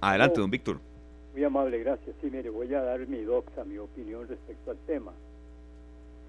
Adelante, 0.02 0.42
don 0.42 0.50
Víctor. 0.50 0.80
Muy 1.34 1.44
amable, 1.44 1.78
gracias. 1.84 2.16
Sí, 2.20 2.32
mire, 2.32 2.50
voy 2.50 2.74
a 2.74 2.82
dar 2.82 3.08
mi 3.08 3.22
doxa, 3.22 3.64
mi 3.64 3.78
opinión 3.78 4.28
respecto 4.28 4.72
al 4.72 4.78
tema, 4.88 5.12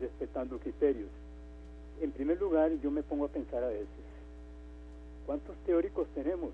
respetando 0.02 0.58
criterios. 0.58 1.08
En 2.02 2.12
primer 2.12 2.38
lugar, 2.38 2.72
yo 2.82 2.90
me 2.90 3.02
pongo 3.02 3.24
a 3.24 3.28
pensar 3.28 3.64
a 3.64 3.68
veces, 3.68 3.88
¿cuántos 5.28 5.54
teóricos 5.66 6.08
tenemos? 6.14 6.52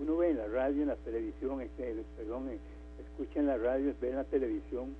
Uno 0.00 0.18
ve 0.18 0.30
en 0.30 0.38
la 0.38 0.46
radio, 0.46 0.82
en 0.82 0.88
la 0.88 0.94
televisión, 0.94 1.60
perdón, 2.16 2.50
escucha 3.04 3.40
en 3.40 3.48
la 3.48 3.58
radio, 3.58 3.92
ve 4.00 4.10
en 4.10 4.16
la 4.16 4.22
televisión, 4.22 4.94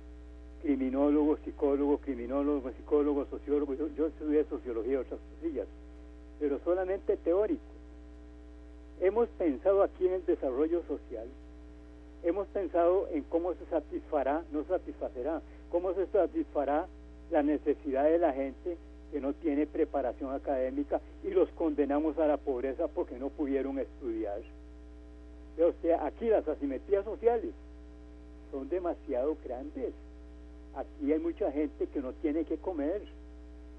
criminólogos, 0.61 1.39
psicólogos, 1.45 2.01
criminólogos, 2.01 2.73
psicólogos, 2.75 3.29
sociólogos. 3.29 3.77
Yo, 3.77 3.87
yo 3.95 4.07
estudié 4.07 4.43
sociología 4.43 4.91
y 4.91 4.95
otras 4.97 5.21
cosillas, 5.35 5.67
pero 6.37 6.59
solamente 6.65 7.15
teórico. 7.15 7.61
Hemos 8.99 9.29
pensado 9.29 9.83
aquí 9.83 10.05
en 10.05 10.15
el 10.15 10.25
desarrollo 10.25 10.83
social 10.83 11.27
hemos 12.23 12.47
pensado 12.47 13.07
en 13.11 13.23
cómo 13.23 13.53
se 13.53 13.65
satisfará, 13.65 14.43
no 14.51 14.63
satisfacerá, 14.63 15.41
cómo 15.69 15.93
se 15.93 16.07
satisfará 16.07 16.87
la 17.31 17.43
necesidad 17.43 18.05
de 18.05 18.17
la 18.17 18.33
gente 18.33 18.77
que 19.13 19.21
no 19.21 19.33
tiene 19.33 19.67
preparación 19.67 20.33
académica 20.33 20.99
y 21.23 21.29
los 21.29 21.47
condenamos 21.51 22.17
a 22.17 22.25
la 22.25 22.37
pobreza 22.37 22.87
porque 22.87 23.17
no 23.19 23.29
pudieron 23.29 23.77
estudiar. 23.77 24.41
O 25.57 25.71
sea, 25.83 26.05
aquí 26.05 26.27
las 26.29 26.47
asimetrías 26.47 27.05
sociales 27.05 27.51
son 28.51 28.67
demasiado 28.69 29.37
grandes. 29.45 29.93
Aquí 30.75 31.13
hay 31.13 31.19
mucha 31.19 31.51
gente 31.51 31.85
que 31.85 32.01
no 32.01 32.13
tiene 32.13 32.43
que 32.43 32.57
comer. 32.57 33.03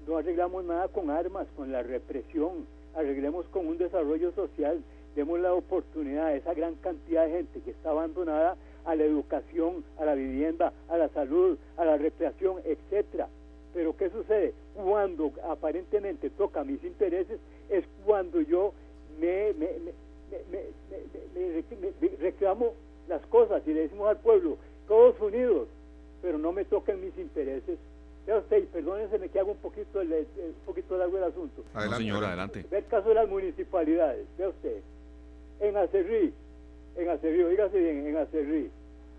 No 0.07 0.15
arreglamos 0.15 0.63
nada 0.63 0.87
con 0.87 1.09
armas, 1.09 1.47
con 1.57 1.69
la 1.69 1.83
represión. 1.83 2.65
Arreglemos 2.95 3.45
con 3.47 3.67
un 3.67 3.77
desarrollo 3.77 4.31
social 4.31 4.81
demos 5.15 5.39
la 5.39 5.53
oportunidad 5.53 6.27
a 6.27 6.33
esa 6.33 6.53
gran 6.53 6.75
cantidad 6.75 7.25
de 7.25 7.31
gente 7.31 7.61
que 7.61 7.71
está 7.71 7.91
abandonada 7.91 8.57
a 8.83 8.95
la 8.95 9.03
educación, 9.03 9.83
a 9.97 10.05
la 10.05 10.13
vivienda, 10.13 10.73
a 10.89 10.97
la 10.97 11.09
salud, 11.09 11.57
a 11.77 11.85
la 11.85 11.97
recreación, 11.97 12.57
etcétera. 12.65 13.29
Pero 13.75 13.95
¿qué 13.97 14.09
sucede? 14.09 14.53
Cuando 14.73 15.33
aparentemente 15.43 16.29
toca 16.29 16.63
mis 16.63 16.81
intereses 16.83 17.37
es 17.69 17.83
cuando 18.05 18.39
yo 18.39 18.73
me, 19.19 19.53
me, 19.53 19.67
reclamo 22.21 22.73
las 23.09 23.21
cosas 23.27 23.61
y 23.67 23.73
le 23.73 23.81
decimos 23.81 24.07
al 24.07 24.17
pueblo, 24.17 24.57
todos 24.87 25.19
unidos, 25.19 25.67
pero 26.21 26.37
no 26.37 26.53
me 26.53 26.63
toquen 26.63 27.03
mis 27.03 27.17
intereses. 27.17 27.77
Vea 28.25 28.37
usted, 28.37 28.65
perdónense 28.69 29.19
que 29.29 29.39
hago 29.39 29.51
un 29.51 29.57
poquito, 29.57 29.99
el, 29.99 30.11
un 30.13 30.65
poquito 30.65 30.97
largo 30.97 31.17
el 31.17 31.25
asunto. 31.25 31.63
Adelante, 31.73 32.03
señor, 32.03 32.23
adelante. 32.23 32.65
Ve 32.71 32.77
el 32.77 32.85
caso 32.85 33.09
de 33.09 33.15
las 33.15 33.27
municipalidades, 33.27 34.25
vea 34.37 34.49
usted 34.49 34.81
en 35.59 35.75
Acerrí, 35.75 36.33
en 36.95 37.09
Acerrí, 37.09 37.43
oígase 37.43 37.77
bien, 37.77 38.07
en 38.07 38.17
Acerrí, 38.17 38.71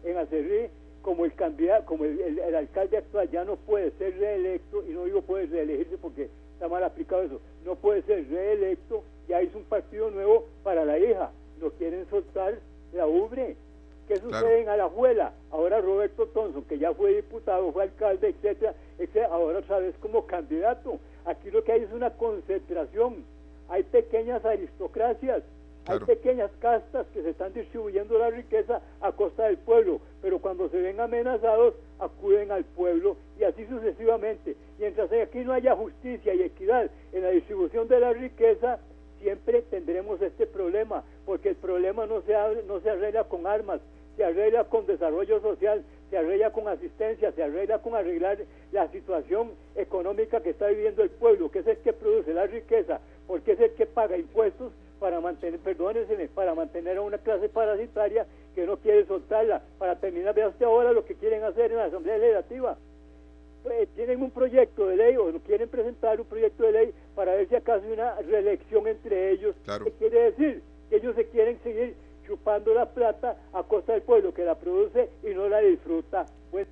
en 0.04 0.16
Acerrí, 0.16 0.68
como 1.06 1.24
el 1.24 1.34
candidato, 1.34 1.86
como 1.86 2.04
el, 2.04 2.52
alcalde 2.52 2.96
actual 2.96 3.30
ya 3.30 3.44
no 3.44 3.54
puede 3.54 3.92
ser 3.92 4.18
reelecto, 4.18 4.82
y 4.88 4.90
no 4.90 5.04
digo 5.04 5.22
puede 5.22 5.46
reelegirse 5.46 5.96
porque 5.98 6.28
está 6.52 6.66
mal 6.66 6.82
aplicado 6.82 7.22
eso, 7.22 7.40
no 7.64 7.76
puede 7.76 8.02
ser 8.02 8.28
reelecto, 8.28 9.04
ya 9.28 9.40
hizo 9.40 9.56
un 9.56 9.62
partido 9.66 10.10
nuevo 10.10 10.46
para 10.64 10.84
la 10.84 10.98
hija, 10.98 11.30
no 11.60 11.70
quieren 11.70 12.10
soltar 12.10 12.58
la 12.92 13.06
ubre. 13.06 13.54
¿Qué 14.08 14.16
sucede 14.16 14.62
en 14.62 14.68
Alajuela? 14.68 15.32
Ahora 15.52 15.80
Roberto 15.80 16.26
Thompson, 16.26 16.64
que 16.64 16.76
ya 16.76 16.92
fue 16.92 17.14
diputado, 17.14 17.70
fue 17.70 17.84
alcalde, 17.84 18.30
etcétera, 18.30 18.74
etcétera, 18.98 19.28
ahora 19.30 19.60
otra 19.60 19.78
vez 19.78 19.94
como 20.00 20.26
candidato. 20.26 20.98
Aquí 21.24 21.52
lo 21.52 21.62
que 21.62 21.70
hay 21.70 21.82
es 21.82 21.92
una 21.92 22.10
concentración. 22.10 23.24
Hay 23.68 23.84
pequeñas 23.84 24.44
aristocracias 24.44 25.44
hay 25.86 25.98
pequeñas 26.00 26.50
castas 26.58 27.06
que 27.12 27.22
se 27.22 27.30
están 27.30 27.52
distribuyendo 27.52 28.18
la 28.18 28.30
riqueza 28.30 28.80
a 29.00 29.12
costa 29.12 29.44
del 29.44 29.58
pueblo, 29.58 30.00
pero 30.20 30.40
cuando 30.40 30.68
se 30.68 30.80
ven 30.80 31.00
amenazados 31.00 31.74
acuden 31.98 32.50
al 32.50 32.64
pueblo 32.64 33.16
y 33.38 33.44
así 33.44 33.66
sucesivamente. 33.66 34.56
Mientras 34.78 35.10
aquí 35.12 35.44
no 35.44 35.52
haya 35.52 35.76
justicia 35.76 36.34
y 36.34 36.42
equidad 36.42 36.90
en 37.12 37.22
la 37.22 37.30
distribución 37.30 37.86
de 37.88 38.00
la 38.00 38.12
riqueza, 38.12 38.80
siempre 39.20 39.62
tendremos 39.62 40.20
este 40.20 40.46
problema, 40.46 41.04
porque 41.24 41.50
el 41.50 41.56
problema 41.56 42.06
no 42.06 42.20
se, 42.22 42.34
no 42.66 42.80
se 42.80 42.90
arregla 42.90 43.24
con 43.24 43.46
armas, 43.46 43.80
se 44.16 44.24
arregla 44.24 44.64
con 44.64 44.86
desarrollo 44.86 45.40
social, 45.40 45.84
se 46.10 46.18
arregla 46.18 46.52
con 46.52 46.68
asistencia, 46.68 47.32
se 47.32 47.42
arregla 47.42 47.78
con 47.78 47.94
arreglar 47.94 48.38
la 48.72 48.88
situación 48.88 49.52
económica 49.74 50.40
que 50.40 50.50
está 50.50 50.66
viviendo 50.68 51.02
el 51.02 51.10
pueblo, 51.10 51.50
que 51.50 51.60
es 51.60 51.66
el 51.66 51.78
que 51.78 51.92
produce 51.92 52.34
la 52.34 52.46
riqueza, 52.46 53.00
porque 53.26 53.52
es 53.52 53.60
el 53.60 53.72
que 53.72 53.86
paga 53.86 54.16
impuestos 54.16 54.72
para 54.98 55.20
mantener, 55.20 55.60
perdónense, 55.60 56.28
para 56.34 56.54
mantener 56.54 56.96
a 56.96 57.02
una 57.02 57.18
clase 57.18 57.48
parasitaria 57.48 58.26
que 58.54 58.66
no 58.66 58.76
quiere 58.78 59.06
soltarla. 59.06 59.62
Para 59.78 59.98
terminar, 59.98 60.34
vea 60.34 60.48
usted 60.48 60.64
ahora 60.64 60.92
lo 60.92 61.04
que 61.04 61.14
quieren 61.14 61.44
hacer 61.44 61.70
en 61.70 61.78
la 61.78 61.84
Asamblea 61.84 62.18
Legislativa. 62.18 62.76
Pues, 63.62 63.88
tienen 63.96 64.22
un 64.22 64.30
proyecto 64.30 64.86
de 64.86 64.96
ley 64.96 65.16
o 65.16 65.32
quieren 65.40 65.68
presentar 65.68 66.20
un 66.20 66.26
proyecto 66.26 66.62
de 66.64 66.72
ley 66.72 66.94
para 67.14 67.34
ver 67.34 67.48
si 67.48 67.56
acaso 67.56 67.84
hay 67.84 67.92
una 67.92 68.14
reelección 68.14 68.86
entre 68.86 69.32
ellos. 69.32 69.54
¿Qué 69.64 69.92
quiere 69.98 70.30
decir? 70.30 70.62
Que 70.88 70.96
ellos 70.96 71.14
se 71.16 71.26
quieren 71.26 71.58
seguir 71.62 71.94
chupando 72.26 72.72
la 72.74 72.86
plata 72.86 73.36
a 73.52 73.62
costa 73.62 73.92
del 73.92 74.02
pueblo 74.02 74.32
que 74.32 74.44
la 74.44 74.54
produce 74.54 75.10
y 75.22 75.34
no 75.34 75.48
la 75.48 75.58
disfruta. 75.58 76.26
Pues, 76.50 76.68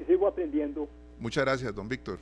y 0.00 0.04
sigo 0.04 0.26
aprendiendo. 0.26 0.88
Muchas 1.18 1.44
gracias, 1.44 1.74
don 1.74 1.88
Víctor. 1.88 2.18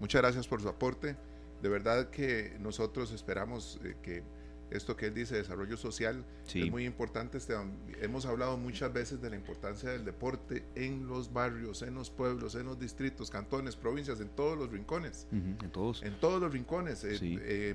Muchas 0.00 0.22
gracias 0.22 0.46
por 0.46 0.60
su 0.62 0.68
aporte 0.68 1.16
de 1.62 1.68
verdad 1.68 2.10
que 2.10 2.56
nosotros 2.60 3.12
esperamos 3.12 3.80
eh, 3.84 3.96
que 4.02 4.22
esto 4.70 4.96
que 4.96 5.06
él 5.06 5.14
dice, 5.14 5.34
desarrollo 5.34 5.78
social, 5.78 6.26
es 6.54 6.70
muy 6.70 6.84
importante. 6.84 7.38
Esteban. 7.38 7.72
Hemos 8.02 8.26
hablado 8.26 8.58
muchas 8.58 8.92
veces 8.92 9.22
de 9.22 9.30
la 9.30 9.36
importancia 9.36 9.88
del 9.88 10.04
deporte 10.04 10.62
en 10.74 11.06
los 11.06 11.32
barrios, 11.32 11.80
en 11.80 11.94
los 11.94 12.10
pueblos, 12.10 12.54
en 12.54 12.66
los 12.66 12.78
distritos, 12.78 13.30
cantones, 13.30 13.76
provincias, 13.76 14.20
en 14.20 14.28
todos 14.28 14.58
los 14.58 14.70
rincones. 14.70 15.26
en 15.32 15.56
todos. 15.72 16.02
En 16.02 16.20
todos 16.20 16.38
los 16.38 16.52
rincones. 16.52 17.02
Eh, 17.04 17.18
eh, 17.22 17.74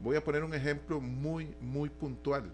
voy 0.00 0.14
a 0.14 0.22
poner 0.22 0.44
un 0.44 0.54
ejemplo 0.54 1.00
muy, 1.00 1.56
muy 1.60 1.88
puntual. 1.88 2.52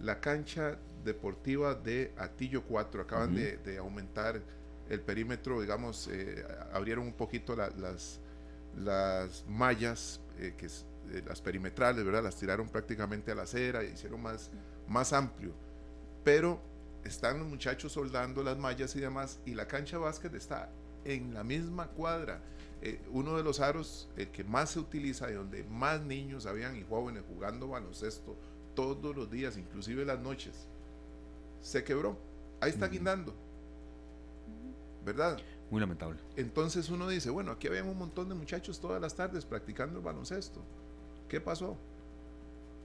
La 0.00 0.20
cancha 0.20 0.78
deportiva 1.02 1.74
de 1.74 2.12
Atillo 2.18 2.62
4, 2.64 3.00
acaban 3.00 3.34
de, 3.34 3.78
aumentar 3.78 4.42
el 4.90 5.00
perímetro, 5.00 5.62
digamos, 5.62 6.10
abrieron 6.74 7.06
un 7.06 7.14
poquito 7.14 7.56
las 7.56 8.20
las 8.78 9.44
mallas, 9.48 10.20
eh, 10.38 10.54
que 10.56 10.66
eh, 10.66 11.22
las 11.26 11.40
perimetrales, 11.40 12.04
¿verdad? 12.04 12.22
Las 12.22 12.36
tiraron 12.36 12.68
prácticamente 12.68 13.32
a 13.32 13.34
la 13.34 13.42
acera, 13.42 13.82
hicieron 13.84 14.22
más, 14.22 14.50
más 14.86 15.12
amplio. 15.12 15.52
Pero 16.24 16.60
están 17.04 17.38
los 17.38 17.48
muchachos 17.48 17.92
soldando 17.92 18.42
las 18.42 18.58
mallas 18.58 18.94
y 18.96 19.00
demás, 19.00 19.40
y 19.46 19.54
la 19.54 19.66
cancha 19.66 19.98
básquet 19.98 20.34
está 20.34 20.70
en 21.04 21.34
la 21.34 21.44
misma 21.44 21.88
cuadra. 21.88 22.40
Eh, 22.80 23.00
uno 23.10 23.36
de 23.36 23.42
los 23.42 23.58
aros 23.58 24.08
el 24.16 24.28
que 24.28 24.44
más 24.44 24.70
se 24.70 24.78
utiliza 24.78 25.28
y 25.30 25.34
donde 25.34 25.64
más 25.64 26.00
niños 26.00 26.46
habían 26.46 26.76
y 26.76 26.84
jóvenes 26.84 27.24
jugando 27.28 27.68
baloncesto 27.68 28.36
todos 28.76 29.16
los 29.16 29.28
días, 29.28 29.56
inclusive 29.56 30.04
las 30.04 30.20
noches, 30.20 30.68
se 31.60 31.82
quebró. 31.82 32.16
Ahí 32.60 32.70
está 32.70 32.86
guindando. 32.86 33.34
¿Verdad? 35.04 35.38
Muy 35.70 35.80
lamentable. 35.80 36.18
Entonces 36.36 36.88
uno 36.88 37.08
dice, 37.08 37.30
bueno, 37.30 37.52
aquí 37.52 37.68
había 37.68 37.84
un 37.84 37.98
montón 37.98 38.28
de 38.28 38.34
muchachos 38.34 38.80
todas 38.80 39.00
las 39.00 39.14
tardes 39.14 39.44
practicando 39.44 39.98
el 39.98 40.04
baloncesto. 40.04 40.62
¿Qué 41.28 41.40
pasó? 41.40 41.76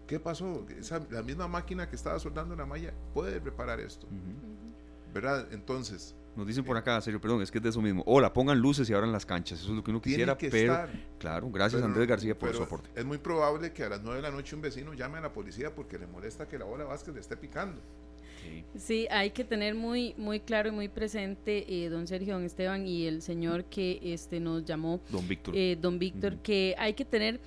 ¿Qué 0.08 0.20
pasó? 0.20 0.66
la 1.10 1.24
misma 1.24 1.48
máquina 1.48 1.90
que 1.90 1.96
estaba 1.96 2.20
soldando 2.20 2.56
la 2.56 2.66
malla 2.66 2.94
puede 3.14 3.40
reparar 3.40 3.80
esto. 3.80 4.08
¿Verdad? 5.14 5.48
Entonces... 5.52 6.16
Nos 6.36 6.48
dicen 6.48 6.66
por 6.66 6.76
acá, 6.76 7.00
serio, 7.00 7.22
perdón, 7.22 7.44
es 7.44 7.52
que 7.52 7.60
es 7.60 7.64
de 7.64 7.70
eso 7.70 7.80
mismo. 7.80 8.04
Hola, 8.08 8.34
pongan 8.34 8.60
luces 8.60 8.90
y 8.90 8.94
abran 8.94 9.12
las 9.12 9.24
canchas. 9.24 9.60
Eso 9.60 9.70
es 9.70 9.76
lo 9.76 9.84
que 9.84 9.92
uno 9.92 10.02
quisiera, 10.02 10.36
pero... 10.36 10.88
Claro, 11.20 11.50
gracias 11.52 11.84
Andrés 11.84 12.08
García 12.08 12.38
por 12.38 12.54
su 12.54 12.64
aporte. 12.64 12.90
Es 12.96 13.06
muy 13.06 13.20
probable 13.20 13.72
que 13.72 13.84
a 13.84 13.90
las 13.90 14.02
9 14.02 14.18
de 14.18 14.22
la 14.24 14.32
noche 14.32 14.56
un 14.56 14.62
vecino 14.62 14.94
llame 14.94 15.20
a 15.20 15.22
la 15.22 15.32
policía 15.32 15.74
porque 15.74 16.00
le 16.00 16.08
molesta 16.08 16.48
que 16.48 16.58
la 16.58 16.66
bola 16.66 16.86
Vázquez 16.86 17.14
le 17.14 17.22
esté 17.22 17.38
picando. 17.38 17.80
Sí. 18.76 19.08
hay 19.10 19.32
que 19.32 19.44
tener 19.44 19.76
muy, 19.76 20.14
muy 20.18 20.39
claro 20.39 20.70
y 20.70 20.72
muy 20.72 20.89
presente, 20.89 21.66
eh, 21.68 21.89
don 21.89 22.08
Sergio, 22.08 22.34
don 22.34 22.44
Esteban 22.44 22.88
y 22.88 23.06
el 23.06 23.22
señor 23.22 23.66
que 23.66 24.00
este, 24.02 24.39
nos 24.39 24.66
llamó, 24.66 25.02
don 25.10 25.28
Víctor, 25.28 25.56
eh, 25.56 25.78
don 25.80 26.00
Víctor 26.00 26.38
que 26.38 26.76
hay 26.78 26.94
que 26.94 27.06
tener 27.06 27.39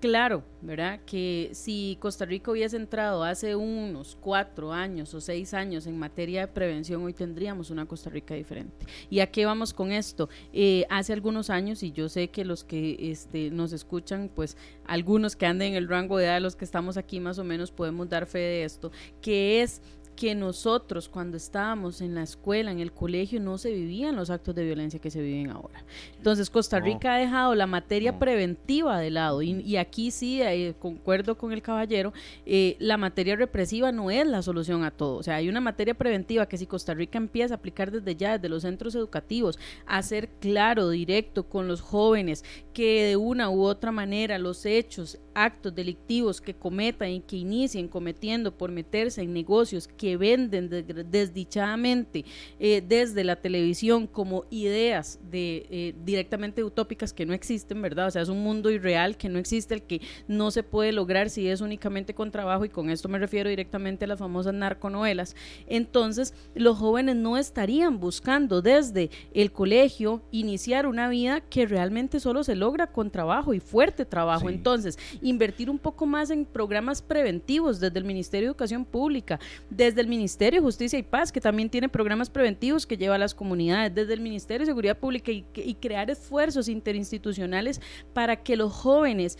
claro, 0.00 0.44
¿verdad? 0.60 1.00
Que 1.06 1.50
si 1.52 1.96
Costa 2.00 2.24
Rica 2.24 2.50
hubiese 2.50 2.76
entrado 2.76 3.24
hace 3.24 3.56
unos 3.56 4.16
cuatro 4.20 4.72
años 4.72 5.12
o 5.14 5.20
seis 5.20 5.54
años 5.54 5.86
en 5.86 5.98
materia 5.98 6.42
de 6.42 6.48
prevención, 6.48 7.02
hoy 7.02 7.12
tendríamos 7.12 7.70
una 7.70 7.86
Costa 7.86 8.10
Rica 8.10 8.34
diferente. 8.34 8.86
¿Y 9.10 9.20
a 9.20 9.30
qué 9.30 9.46
vamos 9.46 9.72
con 9.72 9.92
esto? 9.92 10.28
Eh, 10.52 10.86
hace 10.90 11.12
algunos 11.12 11.50
años, 11.50 11.82
y 11.82 11.92
yo 11.92 12.08
sé 12.08 12.28
que 12.28 12.44
los 12.44 12.64
que 12.64 13.10
este, 13.10 13.50
nos 13.50 13.72
escuchan, 13.72 14.30
pues 14.34 14.56
algunos 14.84 15.34
que 15.36 15.46
anden 15.46 15.72
en 15.72 15.76
el 15.76 15.88
rango 15.88 16.18
de 16.18 16.26
edad 16.26 16.34
de 16.34 16.40
los 16.40 16.56
que 16.56 16.64
estamos 16.64 16.96
aquí 16.96 17.20
más 17.20 17.38
o 17.38 17.44
menos 17.44 17.70
podemos 17.70 18.08
dar 18.08 18.26
fe 18.26 18.38
de 18.38 18.64
esto, 18.64 18.92
que 19.20 19.62
es 19.62 19.82
que 20.16 20.34
nosotros 20.34 21.08
cuando 21.08 21.36
estábamos 21.36 22.00
en 22.00 22.14
la 22.14 22.22
escuela, 22.22 22.72
en 22.72 22.80
el 22.80 22.92
colegio, 22.92 23.38
no 23.38 23.58
se 23.58 23.70
vivían 23.70 24.16
los 24.16 24.30
actos 24.30 24.54
de 24.54 24.64
violencia 24.64 24.98
que 24.98 25.10
se 25.10 25.20
viven 25.20 25.50
ahora. 25.50 25.84
Entonces 26.16 26.50
Costa 26.50 26.80
Rica 26.80 27.14
ha 27.14 27.18
dejado 27.18 27.54
la 27.54 27.66
materia 27.66 28.18
preventiva 28.18 28.98
de 28.98 29.10
lado 29.10 29.42
y, 29.42 29.76
aquí 29.76 30.10
sí, 30.10 30.40
eh, 30.42 30.74
concuerdo 30.78 31.36
con 31.36 31.52
el 31.52 31.62
caballero, 31.62 32.12
eh, 32.46 32.76
la 32.78 32.96
materia 32.96 33.36
represiva 33.36 33.92
no 33.92 34.10
es 34.10 34.26
la 34.26 34.42
solución 34.42 34.82
a 34.84 34.90
todo. 34.90 35.16
O 35.16 35.22
sea, 35.22 35.36
hay 35.36 35.48
una 35.48 35.60
materia 35.60 35.94
preventiva 35.94 36.46
que 36.46 36.56
si 36.56 36.66
Costa 36.66 36.94
Rica 36.94 37.18
empieza 37.18 37.54
a 37.54 37.58
aplicar 37.58 37.90
desde 37.90 38.16
ya, 38.16 38.38
desde 38.38 38.48
los 38.48 38.62
centros 38.62 38.94
educativos, 38.94 39.58
a 39.86 40.02
ser 40.02 40.28
claro, 40.40 40.88
directo 40.90 41.44
con 41.44 41.68
los 41.68 41.80
jóvenes, 41.82 42.44
que 42.72 43.04
de 43.04 43.16
una 43.16 43.50
u 43.50 43.62
otra 43.62 43.92
manera 43.92 44.38
los 44.38 44.64
hechos, 44.64 45.18
actos 45.34 45.74
delictivos 45.74 46.40
que 46.40 46.54
cometan 46.54 47.10
y 47.10 47.20
que 47.20 47.36
inicien 47.36 47.88
cometiendo 47.88 48.56
por 48.56 48.72
meterse 48.72 49.22
en 49.22 49.34
negocios 49.34 49.86
que 49.86 50.05
que 50.06 50.16
venden 50.16 50.70
desdichadamente 51.10 52.24
eh, 52.60 52.80
desde 52.86 53.24
la 53.24 53.34
televisión 53.34 54.06
como 54.06 54.44
ideas 54.50 55.18
de 55.32 55.66
eh, 55.68 55.94
directamente 56.04 56.62
utópicas 56.62 57.12
que 57.12 57.26
no 57.26 57.34
existen, 57.34 57.82
¿verdad? 57.82 58.06
O 58.06 58.10
sea, 58.12 58.22
es 58.22 58.28
un 58.28 58.40
mundo 58.40 58.70
irreal 58.70 59.16
que 59.16 59.28
no 59.28 59.40
existe, 59.40 59.74
el 59.74 59.82
que 59.82 60.00
no 60.28 60.52
se 60.52 60.62
puede 60.62 60.92
lograr 60.92 61.28
si 61.28 61.48
es 61.48 61.60
únicamente 61.60 62.14
con 62.14 62.30
trabajo 62.30 62.64
y 62.64 62.68
con 62.68 62.88
esto 62.88 63.08
me 63.08 63.18
refiero 63.18 63.50
directamente 63.50 64.04
a 64.04 64.08
las 64.08 64.20
famosas 64.20 64.54
narconovelas. 64.54 65.34
Entonces, 65.66 66.34
los 66.54 66.78
jóvenes 66.78 67.16
no 67.16 67.36
estarían 67.36 67.98
buscando 67.98 68.62
desde 68.62 69.10
el 69.34 69.50
colegio 69.50 70.22
iniciar 70.30 70.86
una 70.86 71.08
vida 71.08 71.40
que 71.40 71.66
realmente 71.66 72.20
solo 72.20 72.44
se 72.44 72.54
logra 72.54 72.92
con 72.92 73.10
trabajo 73.10 73.54
y 73.54 73.58
fuerte 73.58 74.04
trabajo. 74.04 74.48
Entonces, 74.50 75.00
invertir 75.20 75.68
un 75.68 75.80
poco 75.80 76.06
más 76.06 76.30
en 76.30 76.44
programas 76.44 77.02
preventivos 77.02 77.80
desde 77.80 77.98
el 77.98 78.04
Ministerio 78.04 78.46
de 78.46 78.50
Educación 78.50 78.84
Pública, 78.84 79.40
desde 79.68 79.95
desde 79.96 80.02
el 80.02 80.08
Ministerio 80.08 80.60
de 80.60 80.64
Justicia 80.64 80.98
y 80.98 81.02
Paz, 81.02 81.32
que 81.32 81.40
también 81.40 81.70
tiene 81.70 81.88
programas 81.88 82.28
preventivos 82.28 82.86
que 82.86 82.98
lleva 82.98 83.14
a 83.14 83.18
las 83.18 83.34
comunidades, 83.34 83.94
desde 83.94 84.12
el 84.12 84.20
Ministerio 84.20 84.60
de 84.60 84.66
Seguridad 84.66 84.98
Pública 84.98 85.32
y, 85.32 85.46
y 85.54 85.74
crear 85.76 86.10
esfuerzos 86.10 86.68
interinstitucionales 86.68 87.80
para 88.12 88.36
que 88.36 88.56
los 88.56 88.74
jóvenes 88.74 89.38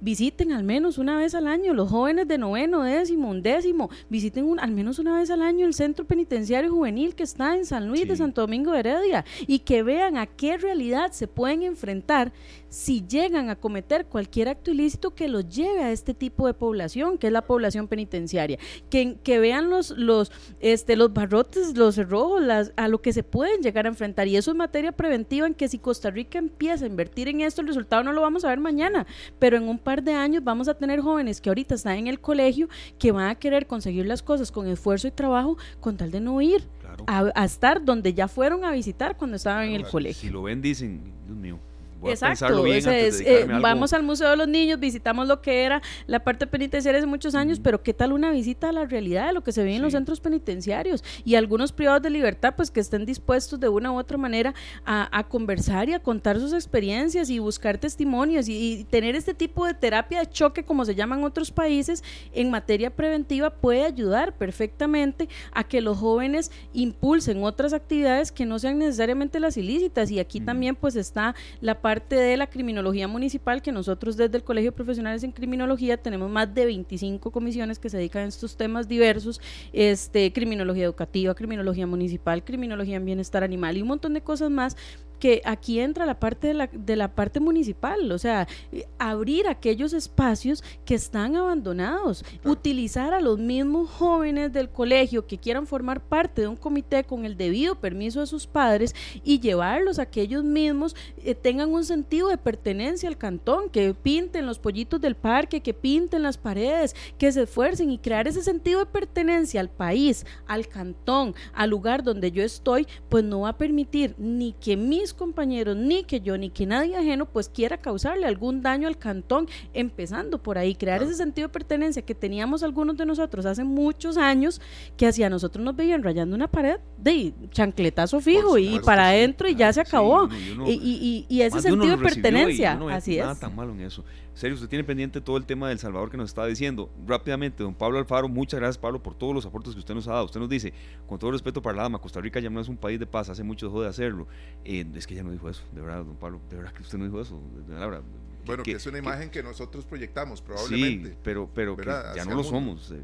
visiten 0.00 0.52
al 0.52 0.64
menos 0.64 0.98
una 0.98 1.18
vez 1.18 1.34
al 1.34 1.46
año, 1.46 1.74
los 1.74 1.90
jóvenes 1.90 2.28
de 2.28 2.38
noveno, 2.38 2.82
décimo, 2.82 3.30
undécimo, 3.30 3.90
visiten 4.08 4.44
un, 4.44 4.60
al 4.60 4.70
menos 4.70 4.98
una 4.98 5.18
vez 5.18 5.30
al 5.30 5.42
año 5.42 5.66
el 5.66 5.74
centro 5.74 6.06
penitenciario 6.06 6.70
juvenil 6.70 7.14
que 7.14 7.24
está 7.24 7.56
en 7.56 7.66
San 7.66 7.88
Luis 7.88 8.06
de 8.06 8.16
Santo 8.16 8.40
Domingo 8.40 8.72
de 8.72 8.80
Heredia 8.80 9.24
y 9.46 9.60
que 9.60 9.82
vean 9.82 10.16
a 10.16 10.26
qué 10.26 10.56
realidad 10.56 11.12
se 11.12 11.26
pueden 11.26 11.62
enfrentar 11.62 12.32
si 12.68 13.04
llegan 13.06 13.50
a 13.50 13.56
cometer 13.56 14.06
cualquier 14.06 14.48
acto 14.48 14.70
ilícito 14.70 15.14
que 15.14 15.28
los 15.28 15.48
lleve 15.48 15.82
a 15.82 15.92
este 15.92 16.14
tipo 16.14 16.46
de 16.46 16.54
población, 16.54 17.18
que 17.18 17.28
es 17.28 17.32
la 17.32 17.42
población 17.42 17.88
penitenciaria, 17.88 18.58
que, 18.90 19.16
que 19.22 19.38
vean 19.38 19.70
los, 19.70 19.90
los, 19.90 20.30
este, 20.60 20.96
los 20.96 21.12
barrotes, 21.12 21.76
los 21.76 21.94
cerrojos, 21.94 22.42
las, 22.42 22.72
a 22.76 22.88
lo 22.88 23.00
que 23.00 23.12
se 23.12 23.22
pueden 23.22 23.62
llegar 23.62 23.86
a 23.86 23.88
enfrentar. 23.88 24.28
Y 24.28 24.36
eso 24.36 24.50
es 24.50 24.56
materia 24.56 24.92
preventiva 24.92 25.46
en 25.46 25.54
que 25.54 25.68
si 25.68 25.78
Costa 25.78 26.10
Rica 26.10 26.38
empieza 26.38 26.84
a 26.84 26.88
invertir 26.88 27.28
en 27.28 27.40
esto, 27.40 27.60
el 27.60 27.68
resultado 27.68 28.02
no 28.02 28.12
lo 28.12 28.20
vamos 28.20 28.44
a 28.44 28.48
ver 28.48 28.60
mañana, 28.60 29.06
pero 29.38 29.56
en 29.56 29.68
un 29.68 29.78
par 29.78 30.02
de 30.02 30.12
años 30.12 30.44
vamos 30.44 30.68
a 30.68 30.74
tener 30.74 31.00
jóvenes 31.00 31.40
que 31.40 31.50
ahorita 31.50 31.74
están 31.74 31.98
en 31.98 32.06
el 32.06 32.20
colegio 32.20 32.68
que 32.98 33.12
van 33.12 33.28
a 33.28 33.34
querer 33.34 33.66
conseguir 33.66 34.06
las 34.06 34.22
cosas 34.22 34.52
con 34.52 34.66
esfuerzo 34.68 35.08
y 35.08 35.10
trabajo 35.10 35.56
con 35.80 35.96
tal 35.96 36.10
de 36.10 36.20
no 36.20 36.40
ir 36.40 36.62
a, 37.06 37.44
estar 37.44 37.84
donde 37.84 38.14
ya 38.14 38.28
fueron 38.28 38.64
a 38.64 38.72
visitar 38.72 39.16
cuando 39.16 39.36
estaban 39.36 39.68
en 39.68 39.74
el 39.74 39.86
colegio. 39.86 40.28
Si 40.28 40.30
lo 40.30 40.42
ven, 40.42 40.60
dicen, 40.60 41.00
Dios 41.26 41.36
mío. 41.36 41.58
Exacto, 42.04 42.64
eh, 42.66 43.46
vamos 43.60 43.92
al 43.92 44.02
Museo 44.02 44.30
de 44.30 44.36
los 44.36 44.48
Niños, 44.48 44.78
visitamos 44.78 45.26
lo 45.26 45.40
que 45.40 45.64
era 45.64 45.82
la 46.06 46.20
parte 46.20 46.46
penitenciaria 46.46 46.98
hace 46.98 47.06
muchos 47.06 47.34
años, 47.34 47.58
pero 47.60 47.82
¿qué 47.82 47.92
tal 47.92 48.12
una 48.12 48.30
visita 48.30 48.68
a 48.68 48.72
la 48.72 48.84
realidad 48.84 49.28
de 49.28 49.32
lo 49.32 49.42
que 49.42 49.52
se 49.52 49.64
ve 49.64 49.74
en 49.74 49.82
los 49.82 49.92
centros 49.92 50.20
penitenciarios? 50.20 51.02
Y 51.24 51.34
algunos 51.34 51.72
privados 51.72 52.02
de 52.02 52.10
libertad, 52.10 52.54
pues 52.56 52.70
que 52.70 52.80
estén 52.80 53.04
dispuestos 53.04 53.58
de 53.58 53.68
una 53.68 53.90
u 53.90 53.98
otra 53.98 54.16
manera 54.16 54.54
a, 54.84 55.24
conversar 55.28 55.88
y 55.88 55.94
a 55.94 55.98
contar 55.98 56.38
sus 56.38 56.52
experiencias 56.52 57.28
y 57.30 57.38
buscar 57.38 57.78
testimonios 57.78 58.48
y, 58.48 58.86
tener 58.90 59.16
este 59.16 59.34
tipo 59.34 59.66
de 59.66 59.74
terapia 59.74 60.20
de 60.20 60.26
choque, 60.26 60.64
como 60.64 60.84
se 60.84 60.94
llama 60.94 61.16
en 61.16 61.24
otros 61.24 61.50
países, 61.50 62.04
en 62.32 62.50
materia 62.50 62.90
preventiva 62.90 63.50
puede 63.50 63.84
ayudar 63.84 64.36
perfectamente 64.36 65.28
a 65.52 65.64
que 65.64 65.80
los 65.80 65.98
jóvenes 65.98 66.50
impulsen 66.72 67.42
otras 67.42 67.72
actividades 67.72 68.30
que 68.30 68.46
no 68.46 68.58
sean 68.58 68.78
necesariamente 68.78 69.40
las 69.40 69.56
ilícitas. 69.56 70.10
Y 70.10 70.20
aquí 70.20 70.40
también 70.40 70.76
pues 70.76 70.96
está 70.96 71.34
la 71.60 71.80
parte 71.80 71.87
parte 71.88 72.16
de 72.16 72.36
la 72.36 72.48
criminología 72.48 73.08
municipal, 73.08 73.62
que 73.62 73.72
nosotros 73.72 74.18
desde 74.18 74.36
el 74.36 74.44
Colegio 74.44 74.72
de 74.72 74.76
Profesionales 74.76 75.22
en 75.24 75.32
Criminología 75.32 75.96
tenemos 75.96 76.30
más 76.30 76.52
de 76.52 76.66
25 76.66 77.30
comisiones 77.30 77.78
que 77.78 77.88
se 77.88 77.96
dedican 77.96 78.26
a 78.26 78.28
estos 78.28 78.58
temas 78.58 78.88
diversos, 78.88 79.40
este, 79.72 80.30
criminología 80.34 80.84
educativa, 80.84 81.34
criminología 81.34 81.86
municipal, 81.86 82.44
criminología 82.44 82.96
en 82.96 83.06
bienestar 83.06 83.42
animal 83.42 83.78
y 83.78 83.80
un 83.80 83.88
montón 83.88 84.12
de 84.12 84.20
cosas 84.20 84.50
más 84.50 84.76
que 85.18 85.42
aquí 85.44 85.80
entra 85.80 86.06
la 86.06 86.18
parte 86.18 86.48
de 86.48 86.54
la, 86.54 86.66
de 86.72 86.96
la 86.96 87.14
parte 87.14 87.40
municipal, 87.40 88.10
o 88.10 88.18
sea, 88.18 88.46
eh, 88.72 88.86
abrir 88.98 89.48
aquellos 89.48 89.92
espacios 89.92 90.62
que 90.84 90.94
están 90.94 91.36
abandonados, 91.36 92.24
utilizar 92.44 93.12
a 93.12 93.20
los 93.20 93.38
mismos 93.38 93.90
jóvenes 93.90 94.52
del 94.52 94.70
colegio 94.70 95.26
que 95.26 95.38
quieran 95.38 95.66
formar 95.66 96.00
parte 96.00 96.42
de 96.42 96.48
un 96.48 96.56
comité 96.56 97.04
con 97.04 97.24
el 97.24 97.36
debido 97.36 97.80
permiso 97.80 98.20
de 98.20 98.26
sus 98.26 98.46
padres 98.46 98.94
y 99.24 99.40
llevarlos 99.40 99.98
a 99.98 100.06
que 100.06 100.22
ellos 100.22 100.44
mismos 100.44 100.94
eh, 101.18 101.34
tengan 101.34 101.72
un 101.72 101.84
sentido 101.84 102.28
de 102.28 102.38
pertenencia 102.38 103.08
al 103.08 103.18
cantón, 103.18 103.70
que 103.70 103.94
pinten 103.94 104.46
los 104.46 104.58
pollitos 104.58 105.00
del 105.00 105.14
parque, 105.14 105.60
que 105.60 105.74
pinten 105.74 106.22
las 106.22 106.38
paredes, 106.38 106.94
que 107.18 107.32
se 107.32 107.42
esfuercen 107.42 107.90
y 107.90 107.98
crear 107.98 108.28
ese 108.28 108.42
sentido 108.42 108.80
de 108.80 108.86
pertenencia 108.86 109.60
al 109.60 109.70
país, 109.70 110.26
al 110.46 110.68
cantón, 110.68 111.34
al 111.52 111.70
lugar 111.70 112.02
donde 112.02 112.30
yo 112.30 112.42
estoy, 112.42 112.86
pues 113.08 113.24
no 113.24 113.40
va 113.40 113.50
a 113.50 113.58
permitir 113.58 114.14
ni 114.18 114.52
que 114.52 114.76
mis 114.76 115.07
compañeros, 115.14 115.76
ni 115.76 116.04
que 116.04 116.20
yo, 116.20 116.36
ni 116.38 116.50
que 116.50 116.66
nadie 116.66 116.96
ajeno, 116.96 117.26
pues 117.26 117.48
quiera 117.48 117.78
causarle 117.78 118.26
algún 118.26 118.62
daño 118.62 118.88
al 118.88 118.98
cantón, 118.98 119.48
empezando 119.74 120.42
por 120.42 120.58
ahí, 120.58 120.74
crear 120.74 121.02
ese 121.02 121.14
sentido 121.14 121.48
de 121.48 121.52
pertenencia 121.52 122.02
que 122.02 122.14
teníamos 122.14 122.62
algunos 122.62 122.96
de 122.96 123.06
nosotros 123.06 123.46
hace 123.46 123.64
muchos 123.64 124.16
años, 124.16 124.60
que 124.96 125.06
hacia 125.06 125.30
nosotros 125.30 125.64
nos 125.64 125.76
veían 125.76 126.02
rayando 126.02 126.34
una 126.34 126.48
pared 126.48 126.78
de 126.98 127.32
chancletazo 127.50 128.20
fijo 128.20 128.58
y 128.58 128.80
para 128.80 129.08
adentro 129.08 129.48
y 129.48 129.54
ya 129.54 129.72
se 129.72 129.80
acabó. 129.80 130.28
y, 130.66 131.40
ese 131.40 131.60
sentido 131.62 131.96
de 131.96 132.02
pertenencia, 132.02 132.78
así 132.90 133.18
es. 133.18 133.24
Nada 133.24 133.38
tan 133.38 133.54
malo 133.54 133.72
en 133.72 133.80
eso 133.80 134.04
serio, 134.38 134.54
usted 134.54 134.68
tiene 134.68 134.84
pendiente 134.84 135.20
todo 135.20 135.36
el 135.36 135.44
tema 135.44 135.68
del 135.68 135.78
Salvador 135.78 136.10
que 136.10 136.16
nos 136.16 136.30
está 136.30 136.46
diciendo. 136.46 136.90
Rápidamente, 137.06 137.62
don 137.62 137.74
Pablo 137.74 137.98
Alfaro, 137.98 138.28
muchas 138.28 138.60
gracias 138.60 138.78
Pablo 138.78 139.02
por 139.02 139.14
todos 139.14 139.34
los 139.34 139.44
aportes 139.44 139.74
que 139.74 139.80
usted 139.80 139.94
nos 139.94 140.08
ha 140.08 140.12
dado. 140.12 140.24
Usted 140.26 140.40
nos 140.40 140.48
dice, 140.48 140.72
con 141.06 141.18
todo 141.18 141.32
respeto 141.32 141.60
para 141.60 141.76
la 141.76 141.82
dama, 141.82 141.98
Costa 141.98 142.20
Rica 142.20 142.40
ya 142.40 142.48
no 142.48 142.60
es 142.60 142.68
un 142.68 142.76
país 142.76 142.98
de 142.98 143.06
paz, 143.06 143.28
hace 143.28 143.42
mucho 143.42 143.66
dejó 143.66 143.82
de 143.82 143.88
hacerlo. 143.88 144.26
Eh, 144.64 144.86
es 144.94 145.06
que 145.06 145.14
ya 145.14 145.22
no 145.22 145.30
dijo 145.30 145.48
eso, 145.48 145.62
de 145.72 145.80
verdad, 145.80 146.04
don 146.04 146.16
Pablo, 146.16 146.40
de 146.48 146.56
verdad 146.56 146.72
que 146.72 146.82
usted 146.82 146.98
no 146.98 147.04
dijo 147.04 147.20
eso, 147.20 147.40
de 147.66 147.74
verdad. 147.74 148.02
Bueno, 148.46 148.62
que, 148.62 148.72
es 148.72 148.86
una 148.86 148.98
imagen 148.98 149.28
que, 149.28 149.42
nosotros 149.42 149.84
proyectamos, 149.84 150.40
probablemente. 150.40 151.10
Sí, 151.10 151.16
pero, 151.22 151.50
pero 151.52 151.76
ya 152.14 152.24
no 152.24 152.34
lo 152.34 152.44
somos. 152.44 152.90
Eh, 152.92 153.02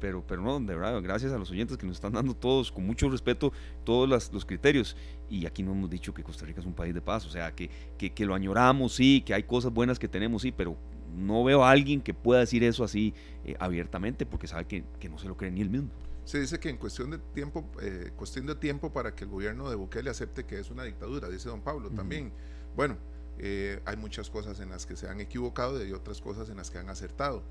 pero, 0.00 0.24
pero 0.26 0.42
no, 0.42 0.58
de 0.60 0.74
verdad, 0.74 1.00
gracias 1.02 1.32
a 1.32 1.38
los 1.38 1.50
oyentes 1.50 1.76
que 1.76 1.86
nos 1.86 1.96
están 1.96 2.12
dando 2.12 2.34
todos, 2.34 2.72
con 2.72 2.86
mucho 2.86 3.08
respeto, 3.10 3.52
todos 3.84 4.30
los 4.32 4.44
criterios. 4.44 4.96
Y 5.28 5.46
aquí 5.46 5.62
no 5.62 5.72
hemos 5.72 5.90
dicho 5.90 6.14
que 6.14 6.22
Costa 6.22 6.46
Rica 6.46 6.60
es 6.60 6.66
un 6.66 6.74
país 6.74 6.94
de 6.94 7.00
paz, 7.00 7.26
o 7.26 7.30
sea, 7.30 7.54
que, 7.54 7.70
que, 7.98 8.26
lo 8.26 8.34
añoramos, 8.34 8.94
sí, 8.94 9.22
que 9.24 9.34
hay 9.34 9.42
cosas 9.42 9.72
buenas 9.72 9.98
que 9.98 10.08
tenemos, 10.08 10.42
sí, 10.42 10.52
pero 10.52 10.76
no 11.16 11.44
veo 11.44 11.64
a 11.64 11.70
alguien 11.70 12.00
que 12.00 12.14
pueda 12.14 12.40
decir 12.40 12.62
eso 12.64 12.84
así 12.84 13.14
eh, 13.44 13.56
abiertamente 13.58 14.26
porque 14.26 14.46
sabe 14.46 14.66
que, 14.66 14.84
que, 15.00 15.08
no 15.08 15.18
se 15.18 15.26
lo 15.26 15.36
cree 15.36 15.50
ni 15.50 15.60
él 15.60 15.70
mismo. 15.70 15.90
Se 16.24 16.38
dice 16.38 16.60
que 16.60 16.68
en 16.68 16.76
cuestión 16.76 17.10
de 17.10 17.18
tiempo, 17.18 17.64
eh, 17.80 18.10
cuestión 18.14 18.46
de 18.46 18.54
tiempo 18.54 18.92
para 18.92 19.14
que 19.14 19.24
el 19.24 19.30
gobierno 19.30 19.70
de 19.70 19.76
Bukele 19.76 20.10
acepte 20.10 20.44
que 20.44 20.60
es 20.60 20.70
una 20.70 20.84
dictadura, 20.84 21.28
dice 21.28 21.48
don 21.48 21.62
Pablo 21.62 21.90
también. 21.90 22.32
Bueno, 22.76 22.98
eh, 23.40 23.80
hay 23.84 23.96
muchas 23.96 24.30
cosas 24.30 24.58
en 24.60 24.70
las 24.70 24.84
que 24.84 24.96
se 24.96 25.08
han 25.08 25.20
equivocado 25.20 25.84
y 25.84 25.92
otras 25.92 26.20
cosas 26.20 26.48
en 26.50 26.56
las 26.56 26.70
que 26.70 26.78
han 26.78 26.88
acertado. 26.88 27.42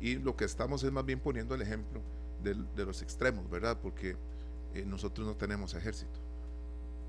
Y 0.00 0.16
lo 0.16 0.36
que 0.36 0.44
estamos 0.44 0.82
es 0.82 0.90
más 0.90 1.04
bien 1.04 1.20
poniendo 1.20 1.54
el 1.54 1.62
ejemplo 1.62 2.00
de, 2.42 2.84
los 2.84 3.02
extremos, 3.02 3.48
¿verdad? 3.48 3.78
Porque 3.80 4.16
eh, 4.74 4.84
nosotros 4.84 5.26
no 5.26 5.36
tenemos 5.36 5.74
ejército. 5.74 6.20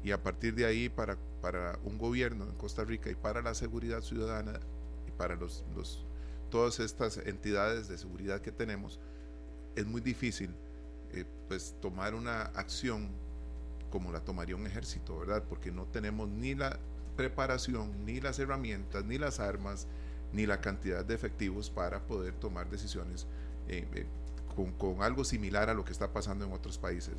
Y 0.04 0.12
a 0.12 0.22
partir 0.22 0.54
de 0.54 0.66
ahí, 0.66 0.90
para, 0.90 1.18
para 1.42 1.80
un 1.84 1.98
gobierno 1.98 2.46
en 2.46 2.56
Costa 2.56 2.84
Rica 2.84 3.10
y 3.10 3.16
para 3.16 3.42
la 3.42 3.56
seguridad 3.56 4.02
ciudadana 4.02 4.60
y 5.08 5.12
para 5.12 5.36
los, 5.36 5.66
los, 5.76 6.06
todas 6.52 6.80
estas 6.80 7.18
entidades 7.18 7.88
de 7.88 7.98
seguridad 7.98 8.42
que 8.42 8.52
tenemos, 8.52 9.00
es 9.76 9.86
muy 9.86 10.02
difícil 10.02 10.52
eh, 11.12 11.26
pues 11.48 11.76
tomar 11.82 12.14
una 12.14 12.44
acción 12.44 13.10
como 13.90 14.12
la 14.12 14.20
tomaría 14.20 14.56
un 14.56 14.68
ejército, 14.68 15.18
¿verdad? 15.18 15.44
Porque 15.48 15.72
no 15.72 15.86
tenemos 15.86 16.30
ni 16.30 16.54
la 16.54 16.78
preparación, 17.18 18.06
ni 18.06 18.22
las 18.22 18.40
herramientas, 18.40 19.04
ni 19.04 19.18
las 19.18 19.42
armas, 19.42 19.88
ni 20.32 20.46
la 20.46 20.62
cantidad 20.62 21.04
de 21.04 21.16
efectivos 21.16 21.70
para 21.70 22.00
poder 22.00 22.34
tomar 22.36 22.70
decisiones 22.70 23.28
eh, 23.68 23.86
eh, 23.94 24.06
con, 24.78 25.02
algo 25.04 25.26
similar 25.26 25.70
a 25.70 25.74
lo 25.74 25.84
que 25.84 25.92
está 25.92 26.14
pasando 26.14 26.46
en 26.46 26.54
otros 26.54 26.78
países, 26.78 27.16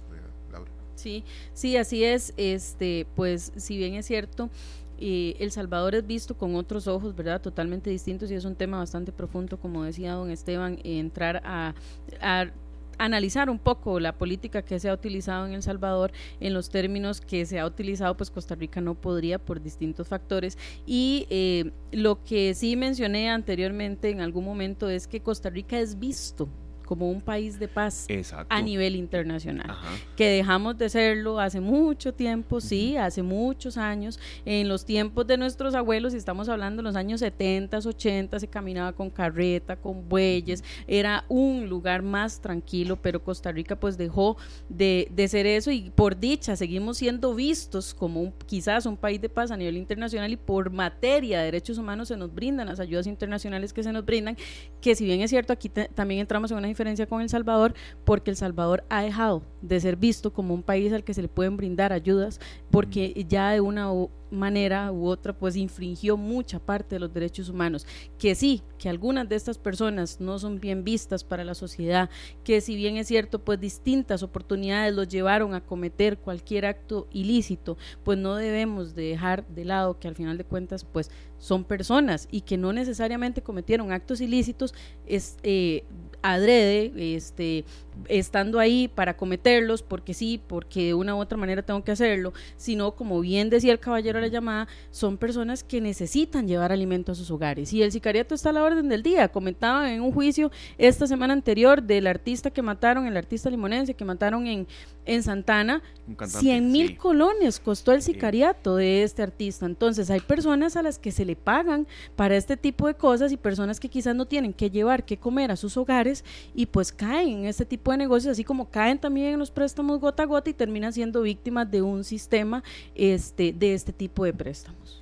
Laura. 0.51 0.71
Sí, 0.95 1.25
sí, 1.53 1.77
así 1.77 2.03
es. 2.03 2.33
Este, 2.37 3.07
pues, 3.15 3.53
si 3.57 3.77
bien 3.77 3.95
es 3.95 4.07
cierto, 4.07 4.51
eh, 4.99 5.37
El 5.39 5.53
Salvador 5.53 5.95
es 5.95 6.07
visto 6.07 6.37
con 6.37 6.57
otros 6.57 6.89
ojos, 6.89 7.15
¿verdad? 7.15 7.41
Totalmente 7.41 7.91
distintos 7.91 8.31
y 8.31 8.35
es 8.35 8.45
un 8.45 8.57
tema 8.57 8.79
bastante 8.79 9.13
profundo, 9.13 9.59
como 9.59 9.85
decía 9.85 10.15
don 10.15 10.31
Esteban, 10.31 10.81
entrar 10.83 11.41
a, 11.45 11.75
a 12.21 12.51
analizar 12.99 13.49
un 13.51 13.59
poco 13.59 14.01
la 14.01 14.13
política 14.13 14.63
que 14.63 14.79
se 14.79 14.89
ha 14.89 14.95
utilizado 14.95 15.47
en 15.47 15.55
El 15.55 15.63
Salvador 15.63 16.13
en 16.41 16.55
los 16.55 16.71
términos 16.71 17.21
que 17.21 17.47
se 17.47 17.59
ha 17.59 17.67
utilizado, 17.67 18.17
pues 18.17 18.31
Costa 18.31 18.55
Rica 18.55 18.81
no 18.81 18.95
podría 18.95 19.39
por 19.39 19.63
distintos 19.63 20.09
factores. 20.09 20.59
Y 20.87 21.27
eh, 21.31 21.73
lo 21.93 22.23
que 22.25 22.55
sí 22.55 22.77
mencioné 22.77 23.31
anteriormente 23.31 24.11
en 24.11 24.21
algún 24.21 24.45
momento 24.45 24.89
es 24.91 25.07
que 25.07 25.21
Costa 25.21 25.51
Rica 25.51 25.79
es 25.79 25.99
visto 25.99 26.49
como 26.89 27.11
un 27.11 27.21
país 27.21 27.59
de 27.59 27.69
paz 27.69 28.07
a 28.49 28.63
nivel 28.63 28.97
internacional. 28.97 29.77
Que 30.17 30.27
dejamos 30.31 30.79
de 30.79 30.89
serlo 30.89 31.39
hace 31.39 31.61
mucho 31.61 32.15
tiempo, 32.15 32.63
sí, 32.63 32.97
hace 32.97 33.23
muchos 33.23 33.77
años. 33.77 34.19
En 34.47 34.71
los 34.71 34.87
tiempos 34.87 35.27
de 35.27 35.37
nuestros 35.37 35.75
abuelos, 35.75 36.15
y 36.15 36.17
estamos 36.17 36.49
hablando 36.49 36.81
de 36.81 36.85
los 36.85 36.97
años 36.97 37.21
70, 37.21 37.77
80, 37.77 38.41
se 38.41 38.49
caminaba 38.49 38.95
con 38.95 39.11
carreta, 39.11 39.77
con 39.77 40.09
bueyes, 40.09 40.65
era 40.87 41.27
un 41.29 41.69
lugar 41.69 42.01
más 42.01 42.41
tranquilo, 42.41 42.97
pero 42.97 43.23
Costa 43.23 43.53
Rica 43.53 43.77
pues 43.77 43.99
dejó 43.99 44.39
de, 44.71 45.09
de 45.11 45.29
ser 45.29 45.45
eso 45.45 45.71
y 45.71 45.91
por 45.91 46.19
dicha 46.19 46.57
seguimos 46.57 46.97
siendo 46.97 47.35
vistos 47.35 47.93
como 47.93 48.23
un, 48.23 48.33
quizás 48.47 48.87
un 48.87 48.97
país 48.97 49.21
de 49.21 49.29
paz 49.29 49.51
a 49.51 49.59
nivel 49.59 49.77
internacional 49.77 50.33
y 50.33 50.37
por 50.37 50.71
materia 50.71 51.41
de 51.41 51.45
derechos 51.45 51.77
humanos 51.77 52.09
se 52.09 52.17
nos 52.17 52.35
brindan 52.35 52.69
las 52.69 52.81
ayudas 52.81 53.07
internacionales 53.07 53.75
que 53.75 53.83
se 53.83 53.93
nos 53.93 54.07
brindan, 54.07 54.39
que 54.81 54.95
si 54.95 55.05
bien 55.05 55.21
es 55.21 55.29
cierto, 55.29 55.53
aquí 55.53 55.69
también 55.69 56.21
entramos 56.21 56.51
en 56.51 56.57
una 56.57 56.69
diferencia 56.79 57.07
con 57.07 57.21
El 57.21 57.29
Salvador 57.29 57.75
porque 58.05 58.31
El 58.31 58.37
Salvador 58.37 58.85
ha 58.89 59.03
dejado 59.03 59.43
de 59.63 59.81
ser 59.81 59.97
visto 59.97 60.33
como 60.33 60.55
un 60.55 60.63
país 60.63 60.93
al 60.93 61.05
que 61.05 61.15
se 61.15 61.23
le 61.23 61.29
pueden 61.29 61.57
brindar 61.57 61.93
ayudas 61.93 62.41
porque 62.71 63.25
ya 63.29 63.51
de 63.51 63.61
una 63.61 63.91
manera 64.31 64.93
u 64.93 65.07
otra 65.07 65.33
pues 65.33 65.57
infringió 65.57 66.17
mucha 66.17 66.59
parte 66.59 66.97
de 66.97 67.01
los 67.01 67.13
derechos 67.13 67.49
humanos. 67.49 67.87
Que 68.19 68.35
sí 68.35 68.63
que 68.79 68.89
algunas 68.89 69.29
de 69.29 69.37
estas 69.37 69.59
personas 69.59 70.21
no 70.21 70.39
son 70.39 70.61
bien 70.61 70.85
vistas 70.85 71.25
para 71.25 71.45
la 71.45 71.55
sociedad 71.55 72.11
que 72.45 72.61
si 72.61 72.77
bien 72.77 72.97
es 72.97 73.09
cierto 73.09 73.41
pues 73.41 73.59
distintas 73.59 74.23
oportunidades 74.23 74.95
los 74.95 75.09
llevaron 75.09 75.55
a 75.55 75.65
cometer 75.65 76.19
cualquier 76.19 76.67
acto 76.67 77.09
ilícito 77.11 77.77
pues 78.05 78.19
no 78.19 78.37
debemos 78.37 78.95
de 78.95 79.03
dejar 79.09 79.47
de 79.49 79.65
lado 79.65 79.99
que 79.99 80.07
al 80.07 80.15
final 80.15 80.39
de 80.39 80.45
cuentas 80.45 80.85
pues 80.85 81.11
son 81.39 81.65
personas 81.65 82.29
y 82.31 82.43
que 82.43 82.57
no 82.57 82.73
necesariamente 82.73 83.43
cometieron 83.43 83.93
actos 83.93 84.21
ilícitos 84.21 84.75
es, 85.07 85.37
eh, 85.43 85.85
adrede, 86.23 86.93
este, 87.17 87.65
estando 88.09 88.59
ahí 88.59 88.89
para 88.89 89.17
cometerlos, 89.17 89.83
porque 89.83 90.15
sí, 90.15 90.41
porque 90.47 90.87
de 90.87 90.95
una 90.95 91.15
u 91.15 91.19
otra 91.19 91.39
manera 91.39 91.63
tengo 91.63 91.83
que 91.85 91.93
hacerlo, 91.93 92.33
sino 92.57 92.93
como 92.93 93.21
bien 93.21 93.51
decía 93.51 93.73
el 93.73 93.81
caballero 93.81 94.19
de 94.19 94.27
la 94.27 94.33
llamada, 94.33 94.69
son 94.91 95.17
personas 95.17 95.65
que 95.65 95.81
necesitan 95.81 96.47
llevar 96.47 96.73
alimento 96.73 97.13
a 97.13 97.15
sus 97.15 97.31
hogares. 97.31 97.73
Y 97.73 97.83
el 97.83 97.93
sicariato 97.93 98.35
está 98.35 98.51
a 98.51 98.53
la 98.53 98.65
orden 98.65 98.89
del 98.89 99.03
día. 99.03 99.29
Comentaban 99.29 99.89
en 99.89 100.01
un 100.03 100.13
juicio 100.13 100.51
esta 100.77 101.07
semana 101.07 101.33
anterior 101.33 101.83
del 101.83 102.07
artista 102.07 102.51
que 102.51 102.63
mataron, 102.63 103.07
el 103.07 103.17
artista 103.17 103.51
limonense 103.51 103.95
que 103.95 104.05
mataron 104.05 104.47
en, 104.47 104.67
en 105.05 105.23
Santana, 105.23 105.83
100 106.27 106.73
mil 106.73 106.97
colones 106.97 107.61
costó 107.61 107.93
el 107.93 108.03
sicariato 108.03 108.77
de 108.77 109.03
este 109.03 109.23
artista. 109.23 109.67
Entonces 109.67 110.11
hay 110.11 110.21
personas 110.21 110.77
a 110.77 110.83
las 110.83 110.99
que 110.99 111.13
se 111.13 111.25
le 111.25 111.37
pagan 111.37 111.87
para 112.17 112.37
este 112.37 112.57
tipo 112.57 112.87
de 112.87 112.95
cosas 112.95 113.33
y 113.33 113.37
personas 113.37 113.81
que 113.81 113.89
quizás 113.89 114.15
no 114.15 114.27
tienen 114.27 114.53
que 114.53 114.71
llevar, 114.71 115.05
que 115.05 115.17
comer 115.17 115.51
a 115.51 115.57
sus 115.57 115.77
hogares 115.77 116.25
y 116.55 116.67
pues 116.67 116.93
caen 116.93 117.41
en 117.41 117.47
este 117.47 117.65
tipo 117.65 117.88
de 117.93 117.99
negocios, 117.99 118.33
así 118.33 118.45
como 118.45 118.71
caen 118.71 118.99
también 118.99 119.35
en 119.35 119.39
los 119.39 119.51
préstamos 119.51 120.01
gota 120.01 120.23
a 120.23 120.27
gota 120.27 120.51
y 120.51 120.55
terminan 120.55 120.93
siendo 120.93 121.23
víctimas 121.23 121.71
de 121.71 121.83
un 121.83 122.05
sistema 122.05 122.63
este, 122.95 123.53
de 123.53 123.75
este 123.75 123.93
tipo 123.93 124.25
de 124.25 124.33
préstamos. 124.33 125.01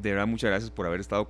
De 0.00 0.10
verdad, 0.10 0.26
muchas 0.26 0.50
gracias 0.50 0.70
por 0.70 0.86
haber 0.86 1.00
estado 1.00 1.28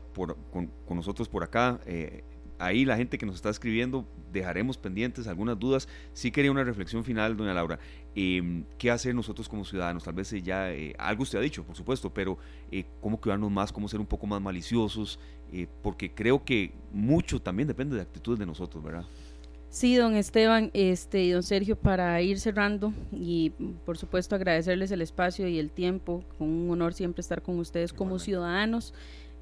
con, 0.52 0.70
nosotros 0.90 1.28
por 1.28 1.44
acá. 1.44 1.80
Eh, 1.86 2.24
ahí 2.58 2.84
la 2.84 2.96
gente 2.96 3.16
que 3.16 3.24
nos 3.26 3.36
está 3.36 3.50
escribiendo, 3.50 4.06
dejaremos 4.32 4.76
pendientes 4.76 5.28
algunas 5.28 5.58
dudas. 5.58 5.88
Sí 6.12 6.32
quería 6.32 6.50
una 6.50 6.64
reflexión 6.64 7.04
final, 7.04 7.36
doña 7.36 7.54
Laura. 7.54 7.78
Em, 8.14 8.64
¿Qué 8.76 8.90
hacer 8.90 9.14
nosotros 9.14 9.48
como 9.48 9.64
ciudadanos? 9.64 10.02
Tal 10.02 10.14
vez 10.14 10.30
ya, 10.42 10.72
eh, 10.72 10.94
algo 10.98 11.22
usted 11.22 11.38
ha 11.38 11.42
dicho, 11.42 11.64
por 11.64 11.76
supuesto, 11.76 12.12
pero 12.12 12.38
eh, 12.72 12.84
cómo 13.00 13.20
cuidarnos 13.20 13.50
más, 13.50 13.72
cómo 13.72 13.88
ser 13.88 14.00
un 14.00 14.06
poco 14.06 14.26
más 14.26 14.40
maliciosos, 14.40 15.18
porque 15.80 16.12
creo 16.12 16.44
que 16.44 16.72
mucho 16.92 17.40
también 17.40 17.68
depende 17.68 17.94
de 17.94 18.02
actitudes 18.02 18.40
de 18.40 18.46
nosotros, 18.46 18.82
¿verdad? 18.82 19.06
Sí, 19.68 19.96
don 19.96 20.16
Esteban 20.16 20.70
este, 20.72 21.22
y 21.22 21.30
don 21.30 21.42
Sergio, 21.42 21.76
para 21.76 22.20
ir 22.22 22.40
cerrando 22.40 22.94
y 23.12 23.50
por 23.84 23.98
supuesto 23.98 24.34
agradecerles 24.34 24.90
el 24.90 25.02
espacio 25.02 25.48
y 25.48 25.58
el 25.58 25.70
tiempo, 25.70 26.24
con 26.38 26.48
un 26.48 26.70
honor 26.70 26.94
siempre 26.94 27.20
estar 27.20 27.42
con 27.42 27.58
ustedes 27.58 27.92
como 27.92 28.18
ciudadanos. 28.18 28.94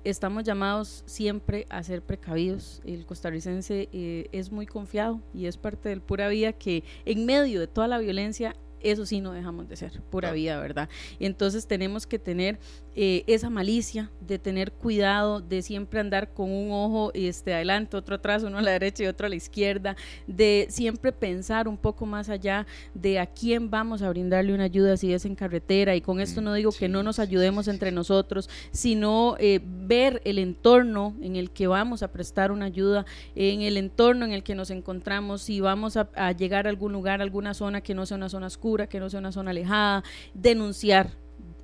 Estamos 0.03 0.45
llamados 0.45 1.03
siempre 1.07 1.67
a 1.71 1.83
ser 1.83 2.03
precavidos. 2.03 2.83
El 2.85 3.07
costarricense 3.07 3.89
eh, 3.93 4.29
es 4.33 4.53
muy 4.53 4.67
confiado 4.67 5.21
y 5.33 5.47
es 5.47 5.57
parte 5.57 5.89
del 5.89 6.03
pura 6.03 6.29
vida 6.29 6.53
que 6.53 6.85
en 7.07 7.25
medio 7.25 7.61
de 7.61 7.69
toda 7.69 7.89
la 7.89 7.99
violencia 7.99 8.55
eso 8.85 9.07
sí 9.07 9.21
no 9.21 9.33
dejamos 9.33 9.69
de 9.69 9.77
ser, 9.77 10.01
pura 10.11 10.33
vida, 10.33 10.61
¿verdad? 10.61 10.89
Entonces 11.19 11.67
tenemos 11.67 12.07
que 12.07 12.19
tener 12.19 12.59
eh, 12.97 13.25
esa 13.27 13.51
malicia 13.51 14.11
de 14.21 14.39
tener 14.39 14.71
cuidado, 14.71 15.41
de 15.41 15.63
siempre 15.63 15.99
andar 15.99 16.33
con 16.33 16.53
un 16.53 16.71
ojo 16.71 17.11
este, 17.15 17.53
adelante, 17.53 17.97
otro 17.97 18.17
atrás, 18.17 18.45
uno 18.45 18.59
a 18.59 18.63
la 18.63 18.71
derecha 18.71 19.03
y 19.03 19.07
otro 19.07 19.27
a 19.27 19.31
la 19.31 19.35
izquierda, 19.35 19.97
de 20.29 20.67
siempre 20.71 21.11
pensar 21.11 21.67
un 21.67 21.77
poco 21.77 22.07
más 22.07 22.29
allá 22.29 22.67
de 22.95 23.19
a 23.19 23.27
quién 23.27 23.71
vamos 23.71 24.03
a 24.03 24.11
brindarle 24.11 24.55
una 24.55 24.65
ayuda 24.65 24.97
si 24.97 25.13
es 25.13 25.25
en 25.25 25.35
carretera. 25.35 25.97
Y 25.97 26.01
con 26.01 26.21
esto 26.21 26.41
no 26.41 26.55
digo 26.55 26.71
que 26.71 26.89
no 26.89 27.03
nos 27.03 27.19
ayudemos 27.19 27.67
entre 27.67 27.91
nosotros, 27.91 28.49
sino 28.71 29.37
eh, 29.41 29.61
ver 29.65 30.23
el 30.25 30.39
entorno 30.39 31.17
en 31.21 31.37
el 31.37 31.51
que 31.51 31.67
vamos 31.67 32.03
a 32.03 32.13
prestar 32.13 32.53
una 32.53 32.67
ayuda, 32.67 33.07
en 33.35 33.63
el 33.63 33.77
entorno 33.77 34.25
en 34.25 34.33
el 34.33 34.43
que 34.43 34.55
nos 34.55 34.71
encontramos, 34.71 35.43
si 35.43 35.61
vamos 35.61 35.97
a, 35.97 36.09
a 36.15 36.33
llegar 36.33 36.67
a 36.67 36.71
algún 36.71 36.93
lugar, 36.93 37.21
alguna 37.21 37.55
zona 37.55 37.81
que 37.81 37.95
no 37.95 38.07
sea 38.07 38.17
una 38.17 38.29
zona 38.29 38.47
oscura, 38.47 38.74
que 38.89 39.01
no 39.01 39.09
sea 39.09 39.21
una 39.21 39.33
zona 39.33 39.51
alejada, 39.53 40.05
denunciar 40.35 41.11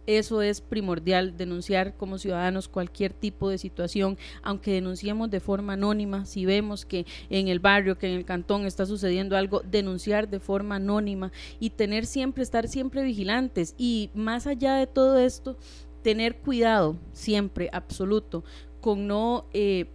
eso 0.06 0.42
es 0.42 0.60
primordial, 0.60 1.36
denunciar 1.36 1.96
como 1.96 2.18
ciudadanos 2.18 2.68
cualquier 2.68 3.12
tipo 3.12 3.48
de 3.48 3.58
situación, 3.58 4.18
aunque 4.42 4.72
denunciemos 4.72 5.30
de 5.30 5.40
forma 5.40 5.74
anónima, 5.74 6.24
si 6.24 6.46
vemos 6.46 6.84
que 6.84 7.06
en 7.28 7.48
el 7.48 7.60
barrio, 7.60 7.96
que 7.96 8.08
en 8.08 8.16
el 8.16 8.24
cantón 8.24 8.66
está 8.66 8.86
sucediendo 8.86 9.36
algo, 9.36 9.60
denunciar 9.60 10.28
de 10.28 10.40
forma 10.40 10.76
anónima 10.76 11.30
y 11.60 11.70
tener 11.70 12.06
siempre, 12.06 12.42
estar 12.42 12.66
siempre 12.66 13.04
vigilantes. 13.04 13.74
Y 13.78 14.10
más 14.14 14.46
allá 14.46 14.74
de 14.74 14.86
todo 14.86 15.18
esto, 15.18 15.56
tener 16.02 16.38
cuidado 16.38 16.96
siempre, 17.12 17.68
absoluto, 17.72 18.42
con 18.80 19.06
no 19.06 19.46
eh, 19.52 19.86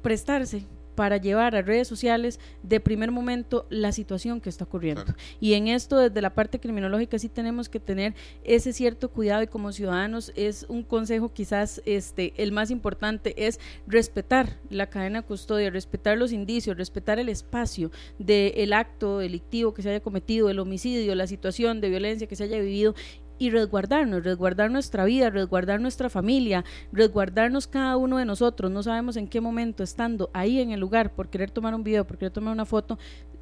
prestarse 0.00 0.64
para 0.98 1.16
llevar 1.18 1.54
a 1.54 1.62
redes 1.62 1.86
sociales 1.86 2.40
de 2.64 2.80
primer 2.80 3.12
momento 3.12 3.68
la 3.70 3.92
situación 3.92 4.40
que 4.40 4.48
está 4.48 4.64
ocurriendo. 4.64 5.04
Y 5.38 5.54
en 5.54 5.68
esto, 5.68 5.96
desde 5.96 6.20
la 6.20 6.34
parte 6.34 6.58
criminológica, 6.58 7.20
sí 7.20 7.28
tenemos 7.28 7.68
que 7.68 7.78
tener 7.78 8.16
ese 8.42 8.72
cierto 8.72 9.08
cuidado 9.08 9.44
y 9.44 9.46
como 9.46 9.70
ciudadanos 9.70 10.32
es 10.34 10.66
un 10.68 10.82
consejo 10.82 11.32
quizás 11.32 11.80
este, 11.86 12.32
el 12.36 12.50
más 12.50 12.72
importante, 12.72 13.46
es 13.46 13.60
respetar 13.86 14.58
la 14.70 14.90
cadena 14.90 15.20
de 15.20 15.26
custodia, 15.28 15.70
respetar 15.70 16.18
los 16.18 16.32
indicios, 16.32 16.76
respetar 16.76 17.20
el 17.20 17.28
espacio 17.28 17.92
del 18.18 18.72
acto 18.72 19.18
delictivo 19.18 19.74
que 19.74 19.82
se 19.82 19.90
haya 19.90 20.00
cometido, 20.00 20.50
el 20.50 20.58
homicidio, 20.58 21.14
la 21.14 21.28
situación 21.28 21.80
de 21.80 21.90
violencia 21.90 22.26
que 22.26 22.34
se 22.34 22.42
haya 22.42 22.58
vivido 22.58 22.96
y 23.38 23.50
resguardarnos, 23.50 24.24
resguardar 24.24 24.70
nuestra 24.70 25.04
vida, 25.04 25.30
resguardar 25.30 25.80
nuestra 25.80 26.08
familia, 26.08 26.64
resguardarnos 26.92 27.66
cada 27.66 27.96
uno 27.96 28.18
de 28.18 28.24
nosotros. 28.24 28.70
No 28.70 28.82
sabemos 28.82 29.16
en 29.16 29.28
qué 29.28 29.40
momento, 29.40 29.82
estando 29.82 30.30
ahí 30.32 30.60
en 30.60 30.70
el 30.70 30.80
lugar, 30.80 31.14
por 31.14 31.28
querer 31.28 31.50
tomar 31.50 31.74
un 31.74 31.84
video, 31.84 32.06
por 32.06 32.18
querer 32.18 32.32
tomar 32.32 32.52
una 32.52 32.64
foto, 32.64 32.98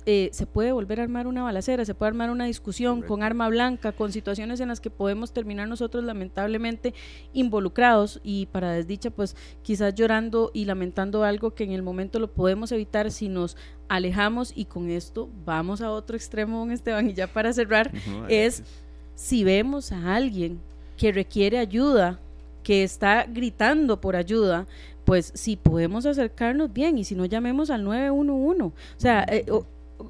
eh, 0.09 0.31
se 0.33 0.47
puede 0.47 0.71
volver 0.71 1.01
a 1.01 1.03
armar 1.03 1.27
una 1.27 1.43
balacera, 1.43 1.85
se 1.85 1.93
puede 1.93 2.11
armar 2.11 2.31
una 2.31 2.45
discusión 2.45 3.03
con 3.03 3.25
arma 3.25 3.49
blanca, 3.49 3.91
con 3.91 4.13
situaciones 4.13 4.61
en 4.61 4.69
las 4.69 4.81
que 4.81 4.89
podemos 4.89 5.33
terminar 5.33 5.67
nosotros 5.67 6.05
lamentablemente 6.05 6.95
involucrados 7.33 8.21
y 8.23 8.47
para 8.47 8.71
desdicha 8.71 9.11
pues 9.11 9.35
quizás 9.63 9.97
llorando 9.97 10.53
y 10.55 10.65
lamentando 10.65 11.25
algo 11.25 11.57
que 11.57 11.65
en 11.65 11.73
el 11.73 11.83
momento 11.83 12.21
lo 12.21 12.33
podemos 12.33 12.71
evitar 12.71 13.11
si 13.11 13.29
nos 13.29 13.57
alejamos. 13.89 14.53
Y 14.55 14.67
con 14.67 14.91
esto 14.91 15.29
vamos 15.45 15.81
a 15.81 15.91
otro 15.91 16.17
extremo, 16.17 16.71
Esteban, 16.71 17.11
y 17.11 17.15
ya 17.15 17.27
para 17.27 17.53
cerrar, 17.53 17.91
es 18.29 18.63
si 19.17 19.43
vemos 19.43 19.91
a 19.91 20.15
alguien 20.15 20.61
que 20.97 21.11
requiere 21.11 21.59
ayuda, 21.59 22.21
que 22.63 22.85
está 22.85 23.27
gritando 23.29 24.01
por 24.01 24.15
ayuda, 24.15 24.67
pues 25.05 25.33
si 25.35 25.57
podemos 25.57 26.07
acercarnos 26.07 26.73
bien 26.73 26.99
y 26.99 27.05
si 27.05 27.15
no 27.15 27.25
llamemos 27.25 27.71
al 27.71 27.83
911. 27.83 28.63
O 28.63 28.73
sea, 28.97 29.25
eh, 29.29 29.47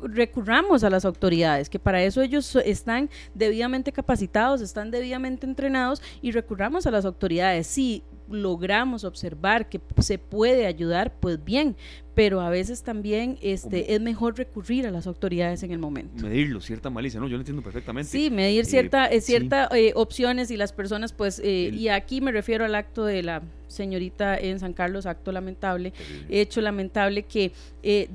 recurramos 0.02 0.84
a 0.84 0.90
las 0.90 1.04
autoridades, 1.04 1.70
que 1.70 1.78
para 1.78 2.02
eso 2.02 2.22
ellos 2.22 2.56
están 2.56 3.08
debidamente 3.34 3.92
capacitados, 3.92 4.60
están 4.60 4.90
debidamente 4.90 5.46
entrenados 5.46 6.02
y 6.22 6.32
recurramos 6.32 6.86
a 6.86 6.90
las 6.90 7.04
autoridades. 7.04 7.66
Si 7.66 8.02
logramos 8.28 9.04
observar 9.04 9.68
que 9.68 9.80
se 9.98 10.18
puede 10.18 10.66
ayudar, 10.66 11.14
pues 11.20 11.42
bien, 11.44 11.76
pero 12.16 12.40
a 12.40 12.48
veces 12.48 12.82
también 12.82 13.38
este, 13.42 13.94
es 13.94 14.00
mejor 14.00 14.38
recurrir 14.38 14.86
a 14.86 14.90
las 14.90 15.06
autoridades 15.06 15.62
en 15.62 15.70
el 15.70 15.78
momento. 15.78 16.24
Medirlo, 16.24 16.62
cierta 16.62 16.88
malicia, 16.88 17.20
¿no? 17.20 17.28
Yo 17.28 17.36
lo 17.36 17.42
entiendo 17.42 17.62
perfectamente. 17.62 18.10
Sí, 18.10 18.30
medir 18.30 18.62
eh, 18.62 18.64
cierta, 18.64 19.06
eh, 19.06 19.20
cierta 19.20 19.68
eh, 19.72 19.92
opciones 19.94 20.50
y 20.50 20.56
las 20.56 20.72
personas, 20.72 21.12
pues, 21.12 21.42
y 21.44 21.88
aquí 21.88 22.22
me 22.22 22.32
refiero 22.32 22.64
al 22.64 22.74
acto 22.74 23.04
de 23.04 23.22
la 23.22 23.42
señorita 23.68 24.38
en 24.38 24.58
San 24.60 24.72
Carlos, 24.72 25.04
acto 25.04 25.30
lamentable, 25.30 25.92
hecho 26.30 26.62
lamentable 26.62 27.24
que 27.24 27.52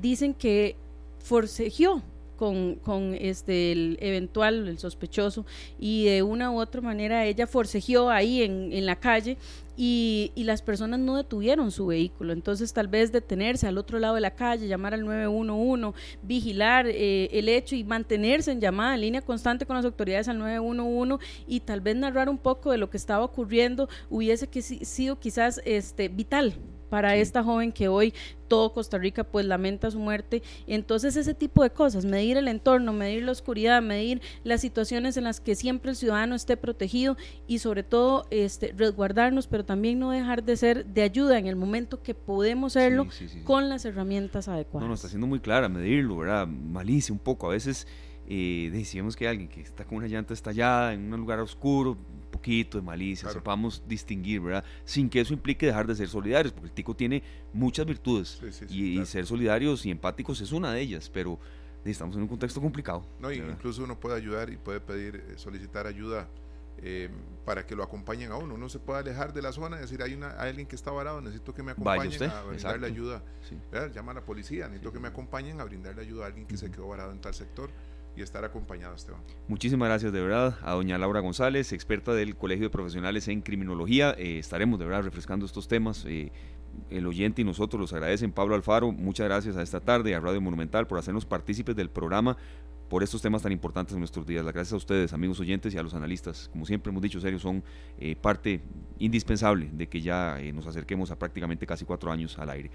dicen 0.00 0.34
que 0.34 0.74
forcejeó 1.20 2.02
con, 2.36 2.74
con, 2.82 3.14
este 3.14 3.70
el 3.70 3.98
eventual, 4.00 4.66
el 4.66 4.78
sospechoso, 4.80 5.46
y 5.78 6.06
de 6.06 6.24
una 6.24 6.50
u 6.50 6.60
otra 6.60 6.80
manera 6.80 7.24
ella 7.24 7.46
forcejeó 7.46 8.10
ahí 8.10 8.42
en, 8.42 8.72
en 8.72 8.84
la 8.84 8.96
calle 8.96 9.36
y, 9.76 10.32
y, 10.34 10.44
las 10.44 10.62
personas 10.62 11.00
no 11.00 11.16
detuvieron 11.16 11.70
su 11.70 11.86
vehículo. 11.86 12.32
Entonces, 12.32 12.72
tal 12.72 12.88
vez 12.88 13.12
detenerse 13.12 13.66
al 13.66 13.78
otro 13.78 13.98
lado 13.98 14.14
de 14.14 14.20
la 14.20 14.34
calle, 14.34 14.68
llamar 14.68 14.94
al 14.94 15.04
911, 15.04 15.98
vigilar 16.22 16.86
eh, 16.86 17.28
el 17.32 17.48
hecho 17.48 17.74
y 17.74 17.84
mantenerse 17.84 18.52
en 18.52 18.60
llamada 18.60 18.94
en 18.94 19.00
línea 19.00 19.22
constante 19.22 19.66
con 19.66 19.76
las 19.76 19.84
autoridades 19.84 20.28
al 20.28 20.38
911 20.38 21.24
y 21.46 21.60
tal 21.60 21.80
vez 21.80 21.96
narrar 21.96 22.28
un 22.28 22.38
poco 22.38 22.70
de 22.70 22.78
lo 22.78 22.90
que 22.90 22.96
estaba 22.96 23.24
ocurriendo 23.24 23.88
hubiese 24.10 24.46
que, 24.48 24.62
sido 24.62 25.18
quizás 25.18 25.60
este, 25.64 26.08
vital 26.08 26.54
para 26.92 27.16
esta 27.16 27.42
joven 27.42 27.72
que 27.72 27.88
hoy 27.88 28.12
todo 28.48 28.74
Costa 28.74 28.98
Rica 28.98 29.24
pues 29.24 29.46
lamenta 29.46 29.90
su 29.90 29.98
muerte. 29.98 30.42
Entonces 30.66 31.16
ese 31.16 31.32
tipo 31.32 31.62
de 31.62 31.70
cosas, 31.70 32.04
medir 32.04 32.36
el 32.36 32.48
entorno, 32.48 32.92
medir 32.92 33.22
la 33.22 33.32
oscuridad, 33.32 33.80
medir 33.80 34.20
las 34.44 34.60
situaciones 34.60 35.16
en 35.16 35.24
las 35.24 35.40
que 35.40 35.54
siempre 35.54 35.92
el 35.92 35.96
ciudadano 35.96 36.34
esté 36.34 36.58
protegido 36.58 37.16
y 37.46 37.60
sobre 37.60 37.82
todo 37.82 38.26
este, 38.28 38.74
resguardarnos, 38.76 39.46
pero 39.46 39.64
también 39.64 40.00
no 40.00 40.10
dejar 40.10 40.44
de 40.44 40.54
ser 40.54 40.84
de 40.84 41.00
ayuda 41.00 41.38
en 41.38 41.46
el 41.46 41.56
momento 41.56 42.02
que 42.02 42.12
podemos 42.14 42.74
serlo 42.74 43.06
con 43.44 43.70
las 43.70 43.86
herramientas 43.86 44.48
adecuadas. 44.48 44.84
No, 44.84 44.88
no, 44.88 44.94
está 44.94 45.08
siendo 45.08 45.26
muy 45.26 45.40
clara, 45.40 45.70
medirlo, 45.70 46.18
¿verdad? 46.18 46.46
Malicia 46.46 47.14
un 47.14 47.20
poco, 47.20 47.46
a 47.46 47.52
veces 47.52 47.86
eh, 48.28 48.68
decíamos 48.70 49.16
que 49.16 49.26
alguien 49.26 49.48
que 49.48 49.62
está 49.62 49.86
con 49.86 49.96
una 49.96 50.08
llanta 50.08 50.34
estallada 50.34 50.92
en 50.92 51.10
un 51.10 51.20
lugar 51.20 51.40
oscuro, 51.40 51.96
poquito 52.42 52.76
de 52.76 52.82
malicia, 52.82 53.30
sepamos 53.30 53.82
distinguir, 53.86 54.40
¿verdad? 54.40 54.64
Sin 54.84 55.08
que 55.08 55.20
eso 55.20 55.32
implique 55.32 55.64
dejar 55.64 55.86
de 55.86 55.94
ser 55.94 56.08
solidarios, 56.08 56.52
porque 56.52 56.66
el 56.66 56.72
tico 56.72 56.94
tiene 56.94 57.22
muchas 57.52 57.86
virtudes 57.86 58.40
y, 58.68 59.04
ser 59.06 59.26
solidarios 59.26 59.86
y 59.86 59.90
empáticos 59.92 60.40
es 60.40 60.50
una 60.50 60.72
de 60.72 60.80
ellas, 60.80 61.08
pero 61.08 61.38
estamos 61.84 62.16
en 62.16 62.22
un 62.22 62.28
contexto 62.28 62.60
complicado. 62.60 63.06
No, 63.20 63.30
incluso 63.30 63.84
uno 63.84 63.98
puede 63.98 64.16
ayudar 64.16 64.50
y 64.50 64.56
puede 64.56 64.80
pedir, 64.80 65.16
eh, 65.16 65.34
solicitar 65.36 65.86
ayuda 65.86 66.28
eh, 66.78 67.10
para 67.44 67.64
que 67.64 67.76
lo 67.76 67.84
acompañen 67.84 68.32
a 68.32 68.36
uno. 68.36 68.54
Uno 68.54 68.68
se 68.68 68.80
puede 68.80 68.98
alejar 68.98 69.32
de 69.32 69.42
la 69.42 69.52
zona 69.52 69.76
y 69.76 69.80
decir, 69.82 70.02
hay, 70.02 70.14
una, 70.14 70.30
alguien 70.30 70.66
que 70.66 70.74
está 70.74 70.90
varado, 70.90 71.20
necesito 71.20 71.54
que 71.54 71.62
me 71.62 71.72
acompañen 71.72 72.22
a 72.24 72.42
brindarle 72.42 72.86
ayuda. 72.88 73.22
Llama 73.94 74.12
a 74.12 74.14
la 74.16 74.24
policía, 74.24 74.66
necesito 74.66 74.92
que 74.92 74.98
me 74.98 75.08
acompañen 75.08 75.60
a 75.60 75.64
brindarle 75.64 76.02
ayuda 76.02 76.24
a 76.24 76.26
alguien 76.26 76.46
que 76.46 76.56
se 76.56 76.72
quedó 76.72 76.88
varado 76.88 77.12
en 77.12 77.20
tal 77.20 77.34
sector 77.34 77.70
y 78.16 78.22
estar 78.22 78.44
acompañado, 78.44 78.94
Esteban. 78.94 79.22
Muchísimas 79.48 79.88
gracias 79.88 80.12
de 80.12 80.20
verdad 80.20 80.58
a 80.62 80.72
doña 80.72 80.98
Laura 80.98 81.20
González, 81.20 81.72
experta 81.72 82.12
del 82.12 82.36
Colegio 82.36 82.66
de 82.66 82.70
Profesionales 82.70 83.28
en 83.28 83.40
Criminología. 83.40 84.14
Eh, 84.18 84.38
estaremos 84.38 84.78
de 84.78 84.86
verdad 84.86 85.02
refrescando 85.02 85.46
estos 85.46 85.68
temas. 85.68 86.04
Eh, 86.06 86.32
el 86.90 87.06
oyente 87.06 87.42
y 87.42 87.44
nosotros 87.44 87.80
los 87.80 87.92
agradecen. 87.92 88.32
Pablo 88.32 88.54
Alfaro, 88.54 88.92
muchas 88.92 89.26
gracias 89.26 89.56
a 89.56 89.62
esta 89.62 89.80
tarde 89.80 90.14
a 90.14 90.20
Radio 90.20 90.40
Monumental 90.40 90.86
por 90.86 90.98
hacernos 90.98 91.26
partícipes 91.26 91.76
del 91.76 91.90
programa 91.90 92.36
por 92.92 93.02
estos 93.02 93.22
temas 93.22 93.40
tan 93.40 93.52
importantes 93.52 93.94
en 93.94 94.00
nuestros 94.00 94.26
días. 94.26 94.44
Las 94.44 94.52
gracias 94.52 94.74
a 94.74 94.76
ustedes, 94.76 95.14
amigos 95.14 95.40
oyentes, 95.40 95.72
y 95.72 95.78
a 95.78 95.82
los 95.82 95.94
analistas. 95.94 96.50
Como 96.52 96.66
siempre 96.66 96.90
hemos 96.90 97.00
dicho, 97.00 97.22
serios, 97.22 97.40
son 97.40 97.64
eh, 97.98 98.14
parte 98.14 98.60
indispensable 98.98 99.70
de 99.72 99.88
que 99.88 100.02
ya 100.02 100.36
nos 100.52 100.66
acerquemos 100.66 101.10
a 101.10 101.18
prácticamente 101.18 101.66
casi 101.66 101.86
cuatro 101.86 102.12
años 102.12 102.38
al 102.38 102.50
aire. 102.50 102.70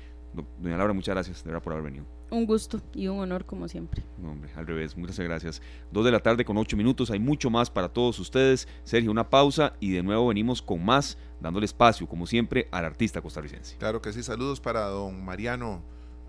Doña 0.59 0.76
Laura, 0.76 0.93
muchas 0.93 1.13
gracias 1.13 1.43
de 1.43 1.51
verdad 1.51 1.61
por 1.61 1.74
haber 1.74 1.86
venido. 1.86 2.05
Un 2.32 2.47
gusto 2.47 2.82
y 2.95 3.07
un 3.07 3.20
honor 3.20 3.45
como 3.45 3.68
siempre. 3.68 4.01
No, 4.20 4.32
hombre, 4.32 4.49
al 4.55 4.65
revés, 4.65 4.97
muchas 4.97 5.20
gracias. 5.20 5.61
Dos 5.91 6.03
de 6.03 6.09
la 6.09 6.20
tarde 6.20 6.43
con 6.43 6.57
ocho 6.57 6.76
minutos, 6.76 7.11
hay 7.11 7.20
mucho 7.20 7.51
más 7.51 7.70
para 7.70 7.88
todos 7.88 8.18
ustedes. 8.18 8.68
Sergio, 8.86 9.11
una 9.11 9.30
pausa 9.30 9.74
y 9.80 9.91
de 9.91 10.01
nuevo 10.01 10.30
venimos 10.30 10.63
con 10.63 10.84
más, 10.84 11.20
dándole 11.39 11.68
espacio, 11.68 12.07
como 12.07 12.26
siempre, 12.26 12.68
al 12.72 12.86
artista 12.86 13.22
costarricense. 13.22 13.78
Claro 13.78 14.01
que 14.01 14.11
sí, 14.11 14.24
saludos 14.24 14.61
para 14.61 14.88
don 14.88 15.24
Mariano 15.24 15.84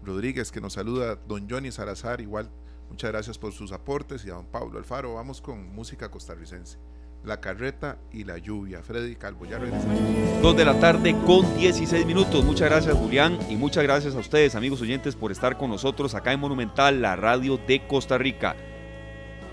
Rodríguez, 0.04 0.52
que 0.52 0.60
nos 0.60 0.74
saluda, 0.74 1.16
don 1.26 1.48
Johnny 1.48 1.72
Salazar, 1.72 2.20
igual, 2.20 2.50
muchas 2.88 3.10
gracias 3.10 3.38
por 3.38 3.52
sus 3.52 3.72
aportes, 3.72 4.24
y 4.24 4.30
a 4.30 4.34
don 4.34 4.46
Pablo 4.46 4.78
Alfaro, 4.78 5.14
vamos 5.14 5.40
con 5.40 5.74
música 5.74 6.10
costarricense. 6.10 6.78
La 7.24 7.40
Carreta 7.40 7.98
y 8.12 8.22
la 8.22 8.38
Lluvia. 8.38 8.80
Freddy 8.82 9.16
Calvo, 9.16 9.44
ya 9.44 9.58
regresamos. 9.58 9.98
Dos 10.40 10.56
de 10.56 10.64
la 10.64 10.78
tarde 10.78 11.16
con 11.26 11.56
16 11.56 12.06
minutos. 12.06 12.44
Muchas 12.44 12.70
gracias, 12.70 12.96
Julián, 12.96 13.38
y 13.50 13.56
muchas 13.56 13.82
gracias 13.82 14.14
a 14.14 14.18
ustedes, 14.18 14.54
amigos 14.54 14.80
oyentes, 14.80 15.16
por 15.16 15.32
estar 15.32 15.58
con 15.58 15.68
nosotros 15.70 16.14
acá 16.14 16.32
en 16.32 16.40
Monumental, 16.40 17.02
la 17.02 17.16
radio 17.16 17.58
de 17.58 17.86
Costa 17.88 18.18
Rica. 18.18 18.54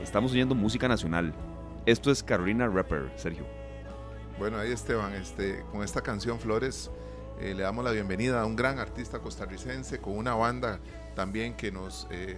Estamos 0.04 0.32
oyendo 0.32 0.54
música 0.54 0.88
nacional. 0.88 1.34
Esto 1.88 2.12
es 2.12 2.22
Carolina 2.22 2.68
Rapper, 2.68 3.12
Sergio. 3.16 3.46
Bueno, 4.38 4.58
ahí 4.58 4.72
Esteban, 4.72 5.14
este, 5.14 5.64
con 5.72 5.84
esta 5.84 6.02
canción 6.02 6.40
Flores 6.40 6.92
eh, 7.40 7.54
le 7.54 7.64
damos 7.64 7.84
la 7.84 7.92
bienvenida 7.92 8.42
a 8.42 8.46
un 8.46 8.56
gran 8.56 8.80
artista 8.80 9.20
costarricense 9.20 10.00
con 10.00 10.18
una 10.18 10.36
banda 10.36 10.80
también 11.16 11.56
que 11.56 11.72
nos, 11.72 12.08
eh, 12.10 12.38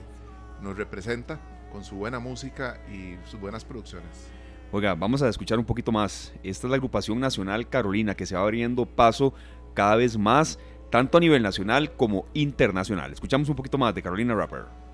nos 0.62 0.78
representa 0.78 1.40
con 1.72 1.84
su 1.84 1.96
buena 1.96 2.20
música 2.20 2.80
y 2.92 3.16
sus 3.26 3.40
buenas 3.40 3.66
producciones. 3.66 4.30
Oiga, 4.72 4.96
vamos 4.96 5.22
a 5.22 5.30
escuchar 5.30 5.60
un 5.60 5.66
poquito 5.66 5.92
más. 5.92 6.34
Esta 6.44 6.68
es 6.68 6.72
la 6.72 6.76
agrupación 6.76 7.20
nacional 7.20 7.70
Carolina 7.70 8.16
que 8.16 8.26
se 8.26 8.36
va 8.36 8.42
abriendo 8.42 8.86
paso 8.86 9.34
cada 9.74 9.96
vez 9.96 10.18
más, 10.18 10.60
tanto 10.90 11.18
a 11.18 11.22
nivel 11.22 11.42
nacional 11.42 11.94
como 11.96 12.26
internacional. 12.34 13.14
Escuchamos 13.14 13.48
un 13.50 13.56
poquito 13.56 13.78
más 13.78 13.96
de 13.96 14.02
Carolina 14.02 14.36
Rapper. 14.36 14.87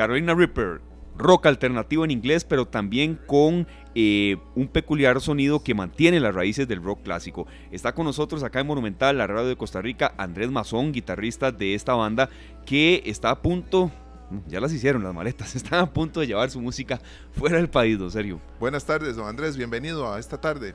Carolina 0.00 0.34
Ripper, 0.34 0.80
rock 1.14 1.44
alternativo 1.44 2.06
en 2.06 2.10
inglés, 2.10 2.46
pero 2.46 2.64
también 2.64 3.20
con 3.26 3.66
eh, 3.94 4.38
un 4.54 4.66
peculiar 4.66 5.20
sonido 5.20 5.62
que 5.62 5.74
mantiene 5.74 6.20
las 6.20 6.34
raíces 6.34 6.66
del 6.66 6.82
rock 6.82 7.02
clásico. 7.02 7.46
Está 7.70 7.94
con 7.94 8.06
nosotros 8.06 8.42
acá 8.42 8.60
en 8.60 8.66
Monumental, 8.66 9.18
la 9.18 9.26
radio 9.26 9.48
de 9.48 9.56
Costa 9.56 9.82
Rica, 9.82 10.14
Andrés 10.16 10.50
Mazón, 10.50 10.92
guitarrista 10.92 11.52
de 11.52 11.74
esta 11.74 11.92
banda, 11.92 12.30
que 12.64 13.02
está 13.04 13.28
a 13.28 13.42
punto, 13.42 13.90
ya 14.46 14.58
las 14.58 14.72
hicieron 14.72 15.04
las 15.04 15.12
maletas, 15.12 15.54
están 15.54 15.80
a 15.80 15.92
punto 15.92 16.20
de 16.20 16.28
llevar 16.28 16.48
su 16.48 16.62
música 16.62 16.98
fuera 17.32 17.58
del 17.58 17.68
país, 17.68 17.98
don 17.98 18.10
Sergio. 18.10 18.40
Buenas 18.58 18.86
tardes, 18.86 19.16
don 19.16 19.28
Andrés, 19.28 19.58
bienvenido 19.58 20.10
a 20.10 20.18
esta 20.18 20.40
tarde. 20.40 20.72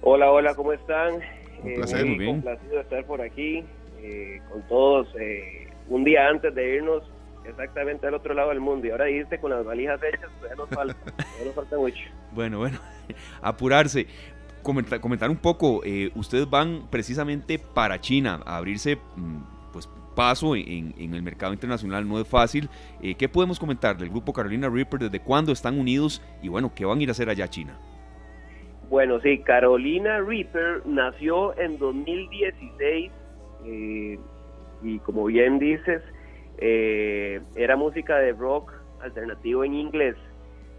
Hola, 0.00 0.30
hola, 0.30 0.54
¿cómo 0.54 0.72
están? 0.72 1.16
Un 1.62 1.74
placer, 1.74 2.06
muy 2.06 2.16
bien. 2.16 2.40
complacido 2.40 2.80
estar 2.80 3.04
por 3.04 3.20
aquí 3.20 3.62
eh, 4.00 4.40
con 4.50 4.66
todos. 4.68 5.06
Eh, 5.20 5.68
un 5.90 6.02
día 6.02 6.28
antes 6.28 6.54
de 6.54 6.76
irnos 6.76 7.02
exactamente 7.48 8.06
al 8.06 8.14
otro 8.14 8.34
lado 8.34 8.50
del 8.50 8.60
mundo. 8.60 8.86
Y 8.86 8.90
ahora 8.90 9.06
dijiste 9.06 9.38
con 9.38 9.50
las 9.50 9.64
valijas 9.64 10.00
hechas, 10.02 10.30
ya 10.48 10.54
nos 10.54 10.68
falta, 10.68 10.96
nos 11.44 11.54
falta 11.54 11.76
mucho. 11.76 12.02
Bueno, 12.32 12.58
bueno, 12.58 12.78
apurarse. 13.42 14.06
Comentar, 14.62 15.00
comentar 15.00 15.30
un 15.30 15.36
poco, 15.36 15.82
eh, 15.84 16.10
ustedes 16.14 16.48
van 16.50 16.88
precisamente 16.90 17.58
para 17.58 18.00
China 18.00 18.40
a 18.44 18.56
abrirse 18.56 18.96
mm, 18.96 19.72
pues 19.72 19.88
paso 20.14 20.56
en, 20.56 20.94
el 20.98 21.22
mercado 21.22 21.52
internacional, 21.52 22.06
no 22.06 22.20
es 22.20 22.26
fácil. 22.26 22.68
Eh, 23.00 23.14
¿Qué 23.14 23.28
podemos 23.28 23.58
comentar 23.58 23.96
del 23.96 24.10
grupo 24.10 24.32
Carolina 24.32 24.68
Reaper? 24.68 25.00
¿Desde 25.00 25.20
cuándo 25.20 25.52
están 25.52 25.78
unidos? 25.78 26.20
Y 26.42 26.48
bueno, 26.48 26.72
¿qué 26.74 26.84
van 26.84 26.98
a 26.98 27.02
ir 27.02 27.08
a 27.08 27.12
hacer 27.12 27.30
allá 27.30 27.44
a 27.44 27.48
China? 27.48 27.78
Bueno, 28.90 29.20
sí, 29.20 29.38
Carolina 29.38 30.20
Reaper 30.20 30.82
nació 30.86 31.56
en 31.58 31.78
2016 31.78 33.12
eh, 33.64 34.18
y 34.82 34.98
como 35.00 35.26
bien 35.26 35.58
dices, 35.58 36.02
eh, 36.60 37.40
era 37.54 37.76
música 37.76 38.18
de 38.18 38.32
rock 38.32 38.72
alternativo 39.00 39.64
en 39.64 39.74
inglés, 39.74 40.16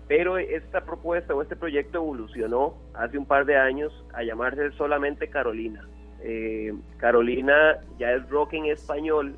pero 0.08 0.38
esta 0.38 0.82
propuesta 0.82 1.34
o 1.34 1.42
este 1.42 1.56
proyecto 1.56 2.00
evolucionó 2.00 2.76
hace 2.94 3.18
un 3.18 3.26
par 3.26 3.46
de 3.46 3.56
años 3.56 3.94
a 4.14 4.24
llamarse 4.24 4.72
solamente 4.72 5.30
Carolina. 5.30 5.88
Eh, 6.22 6.74
Carolina 6.98 7.80
ya 7.98 8.12
es 8.12 8.30
rock 8.30 8.54
en 8.54 8.66
español, 8.66 9.38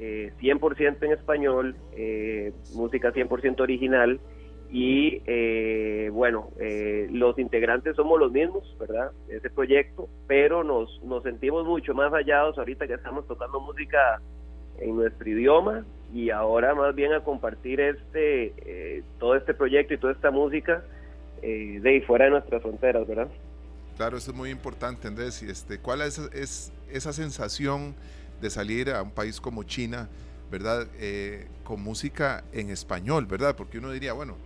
100% 0.00 0.80
eh, 0.80 0.96
en 1.02 1.12
español, 1.12 1.76
música 2.74 3.12
100% 3.12 3.60
original 3.60 4.18
y 4.72 5.20
bueno, 6.10 6.50
los 7.10 7.38
integrantes 7.38 7.94
somos 7.94 8.18
los 8.18 8.32
mismos, 8.32 8.76
¿verdad? 8.80 9.12
Ese 9.28 9.50
proyecto, 9.50 10.08
pero 10.26 10.64
nos, 10.64 11.00
nos 11.04 11.22
sentimos 11.22 11.64
mucho 11.66 11.94
más 11.94 12.10
hallados 12.12 12.58
ahorita 12.58 12.86
que 12.88 12.94
estamos 12.94 13.26
tocando 13.28 13.60
música 13.60 14.20
en 14.80 14.96
nuestro 14.96 15.28
idioma 15.28 15.84
y 16.12 16.30
ahora 16.30 16.74
más 16.74 16.94
bien 16.94 17.12
a 17.12 17.22
compartir 17.22 17.80
este 17.80 18.52
eh, 18.56 19.02
todo 19.18 19.36
este 19.36 19.54
proyecto 19.54 19.94
y 19.94 19.98
toda 19.98 20.12
esta 20.12 20.30
música 20.30 20.82
eh, 21.42 21.78
de 21.80 22.02
fuera 22.02 22.26
de 22.26 22.32
nuestras 22.32 22.62
fronteras, 22.62 23.06
¿verdad? 23.06 23.28
Claro, 23.96 24.16
eso 24.16 24.30
es 24.30 24.36
muy 24.36 24.50
importante, 24.50 25.08
Andrés. 25.08 25.42
Y 25.42 25.50
este, 25.50 25.78
¿Cuál 25.78 26.02
es, 26.02 26.18
es 26.32 26.72
esa 26.90 27.12
sensación 27.12 27.94
de 28.40 28.50
salir 28.50 28.90
a 28.90 29.02
un 29.02 29.10
país 29.10 29.40
como 29.40 29.62
China, 29.62 30.08
verdad, 30.50 30.86
eh, 30.98 31.48
con 31.64 31.82
música 31.82 32.44
en 32.52 32.70
español, 32.70 33.26
verdad? 33.26 33.56
Porque 33.56 33.78
uno 33.78 33.92
diría, 33.92 34.12
bueno, 34.12 34.36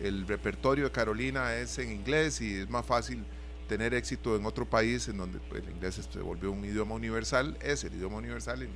el 0.00 0.26
repertorio 0.26 0.84
de 0.84 0.90
Carolina 0.90 1.54
es 1.56 1.78
en 1.78 1.92
inglés 1.92 2.40
y 2.40 2.60
es 2.60 2.70
más 2.70 2.84
fácil 2.84 3.24
tener 3.68 3.94
éxito 3.94 4.36
en 4.36 4.44
otro 4.44 4.64
país 4.64 5.08
en 5.08 5.16
donde 5.18 5.38
pues, 5.48 5.62
el 5.62 5.70
inglés 5.70 5.94
se 6.10 6.20
volvió 6.20 6.50
un 6.50 6.64
idioma 6.64 6.94
universal, 6.94 7.56
es 7.62 7.84
el 7.84 7.94
idioma 7.94 8.16
universal 8.16 8.66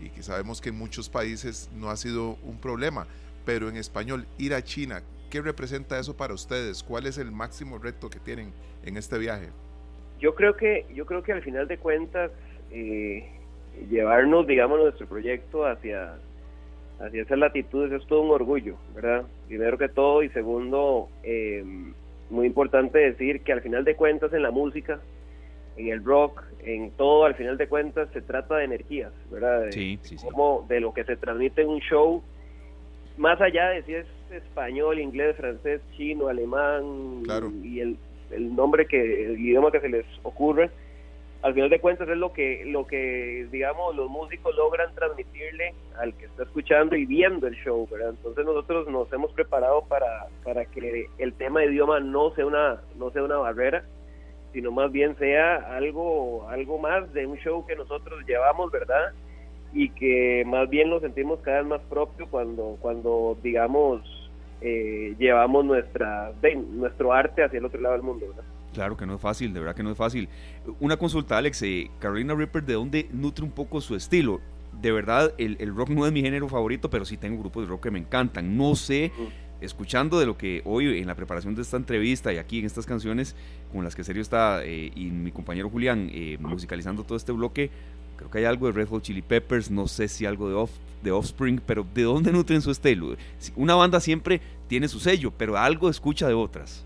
y, 0.00 0.18
y 0.18 0.22
sabemos 0.22 0.60
que 0.60 0.70
en 0.70 0.76
muchos 0.76 1.08
países 1.08 1.70
no 1.74 1.90
ha 1.90 1.96
sido 1.96 2.38
un 2.42 2.58
problema, 2.60 3.06
pero 3.44 3.68
en 3.68 3.76
español, 3.76 4.26
ir 4.38 4.54
a 4.54 4.62
China, 4.62 5.02
¿qué 5.30 5.40
representa 5.40 5.98
eso 5.98 6.16
para 6.16 6.34
ustedes? 6.34 6.82
¿Cuál 6.82 7.06
es 7.06 7.18
el 7.18 7.30
máximo 7.30 7.78
reto 7.78 8.10
que 8.10 8.18
tienen 8.18 8.52
en 8.84 8.96
este 8.96 9.18
viaje? 9.18 9.48
Yo 10.18 10.34
creo 10.34 10.56
que, 10.56 10.86
yo 10.94 11.06
creo 11.06 11.22
que 11.22 11.32
al 11.32 11.42
final 11.42 11.68
de 11.68 11.78
cuentas, 11.78 12.30
eh, 12.70 13.28
llevarnos, 13.90 14.46
digamos, 14.46 14.80
nuestro 14.80 15.06
proyecto 15.06 15.66
hacia, 15.66 16.14
hacia 17.00 17.22
esas 17.22 17.38
latitudes 17.38 17.92
es 17.92 18.06
todo 18.06 18.22
un 18.22 18.30
orgullo, 18.30 18.76
¿verdad? 18.94 19.24
Primero 19.46 19.78
que 19.78 19.88
todo, 19.88 20.22
y 20.22 20.28
segundo, 20.30 21.08
eh, 21.22 21.64
muy 22.30 22.46
importante 22.46 22.98
decir 22.98 23.42
que 23.42 23.52
al 23.52 23.62
final 23.62 23.84
de 23.84 23.94
cuentas 23.94 24.32
en 24.32 24.42
la 24.42 24.50
música, 24.50 25.00
en 25.76 25.88
el 25.88 26.04
rock, 26.04 26.42
en 26.60 26.90
todo, 26.92 27.24
al 27.24 27.34
final 27.34 27.56
de 27.56 27.68
cuentas 27.68 28.08
se 28.12 28.22
trata 28.22 28.56
de 28.56 28.64
energías, 28.64 29.12
¿verdad? 29.30 29.66
De, 29.66 29.72
sí, 29.72 29.98
sí, 30.02 30.18
sí. 30.18 30.26
Como 30.26 30.64
de 30.68 30.80
lo 30.80 30.92
que 30.92 31.04
se 31.04 31.16
transmite 31.16 31.62
en 31.62 31.68
un 31.68 31.80
show, 31.80 32.22
más 33.16 33.40
allá 33.40 33.70
de 33.70 33.82
si 33.82 33.94
es 33.94 34.06
español, 34.30 34.98
inglés, 34.98 35.36
francés, 35.36 35.80
chino, 35.96 36.28
alemán 36.28 37.22
claro. 37.24 37.50
y 37.62 37.80
el, 37.80 37.96
el 38.30 38.54
nombre 38.54 38.86
que, 38.86 39.26
el 39.26 39.38
idioma 39.38 39.70
que 39.70 39.80
se 39.80 39.88
les 39.88 40.06
ocurre, 40.22 40.70
al 41.42 41.54
final 41.54 41.70
de 41.70 41.80
cuentas 41.80 42.08
es 42.08 42.16
lo 42.16 42.32
que, 42.32 42.64
lo 42.66 42.86
que 42.86 43.46
digamos, 43.52 43.94
los 43.94 44.10
músicos 44.10 44.54
logran 44.56 44.92
transmitirle 44.94 45.74
al 45.98 46.12
que 46.14 46.24
está 46.24 46.42
escuchando 46.42 46.96
y 46.96 47.06
viendo 47.06 47.46
el 47.46 47.54
show, 47.56 47.86
¿verdad? 47.90 48.10
Entonces 48.10 48.44
nosotros 48.44 48.88
nos 48.88 49.12
hemos 49.12 49.32
preparado 49.32 49.82
para, 49.82 50.26
para 50.42 50.64
que 50.64 51.06
el 51.18 51.32
tema 51.34 51.60
de 51.60 51.66
idioma 51.66 52.00
no 52.00 52.34
sea 52.34 52.46
una, 52.46 52.80
no 52.98 53.10
sea 53.12 53.22
una 53.22 53.36
barrera, 53.36 53.84
sino 54.56 54.72
más 54.72 54.90
bien 54.90 55.14
sea 55.18 55.56
algo, 55.76 56.48
algo 56.48 56.78
más 56.78 57.12
de 57.12 57.26
un 57.26 57.36
show 57.36 57.66
que 57.66 57.76
nosotros 57.76 58.24
llevamos, 58.26 58.72
¿verdad? 58.72 59.12
Y 59.74 59.90
que 59.90 60.44
más 60.46 60.70
bien 60.70 60.88
lo 60.88 60.98
sentimos 60.98 61.40
cada 61.40 61.58
vez 61.58 61.66
más 61.66 61.80
propio 61.90 62.26
cuando, 62.30 62.78
cuando 62.80 63.36
digamos, 63.42 64.00
eh, 64.62 65.14
llevamos 65.18 65.62
nuestra, 65.62 66.32
de, 66.40 66.56
nuestro 66.56 67.12
arte 67.12 67.44
hacia 67.44 67.58
el 67.58 67.66
otro 67.66 67.82
lado 67.82 67.96
del 67.96 68.02
mundo, 68.02 68.28
¿verdad? 68.28 68.44
Claro 68.72 68.96
que 68.96 69.04
no 69.04 69.16
es 69.16 69.20
fácil, 69.20 69.52
de 69.52 69.60
verdad 69.60 69.76
que 69.76 69.82
no 69.82 69.90
es 69.90 69.98
fácil. 69.98 70.26
Una 70.80 70.96
consulta, 70.96 71.36
Alex. 71.36 71.60
Eh, 71.60 71.90
Carolina 71.98 72.34
Ripper, 72.34 72.62
¿de 72.62 72.72
dónde 72.72 73.08
nutre 73.12 73.44
un 73.44 73.52
poco 73.52 73.82
su 73.82 73.94
estilo? 73.94 74.40
De 74.72 74.90
verdad, 74.90 75.34
el, 75.36 75.58
el, 75.60 75.74
rock 75.76 75.90
no 75.90 76.06
es 76.06 76.12
mi 76.12 76.22
género 76.22 76.48
favorito, 76.48 76.88
pero 76.88 77.04
sí 77.04 77.18
tengo 77.18 77.40
grupos 77.40 77.64
de 77.64 77.68
rock 77.68 77.82
que 77.82 77.90
me 77.90 77.98
encantan. 77.98 78.56
No 78.56 78.74
sé, 78.74 79.12
escuchando 79.60 80.18
de 80.18 80.26
lo 80.26 80.36
que 80.36 80.62
hoy 80.64 80.98
en 80.98 81.06
la 81.06 81.14
preparación 81.14 81.54
de 81.54 81.62
esta 81.62 81.76
entrevista 81.76 82.32
y 82.32 82.38
aquí 82.38 82.58
en 82.58 82.66
estas 82.66 82.86
canciones 82.86 83.34
con 83.72 83.84
las 83.84 83.94
que 83.94 84.04
Serio 84.04 84.22
está 84.22 84.64
eh, 84.64 84.92
y 84.94 85.06
mi 85.06 85.32
compañero 85.32 85.70
Julián 85.70 86.10
eh, 86.12 86.36
musicalizando 86.40 87.04
todo 87.04 87.16
este 87.16 87.32
bloque, 87.32 87.70
creo 88.16 88.30
que 88.30 88.38
hay 88.38 88.44
algo 88.44 88.66
de 88.66 88.72
Red 88.72 88.88
Hot 88.88 89.02
Chili 89.02 89.22
Peppers, 89.22 89.70
no 89.70 89.88
sé 89.88 90.08
si 90.08 90.26
algo 90.26 90.48
de, 90.48 90.54
off, 90.54 90.70
de 91.02 91.10
Offspring, 91.10 91.60
pero 91.64 91.86
¿de 91.94 92.02
dónde 92.02 92.32
nutren 92.32 92.62
su 92.62 92.70
estilo? 92.70 93.16
Una 93.54 93.74
banda 93.74 94.00
siempre 94.00 94.40
tiene 94.68 94.88
su 94.88 95.00
sello, 95.00 95.32
pero 95.36 95.56
algo 95.56 95.88
escucha 95.88 96.28
de 96.28 96.34
otras. 96.34 96.84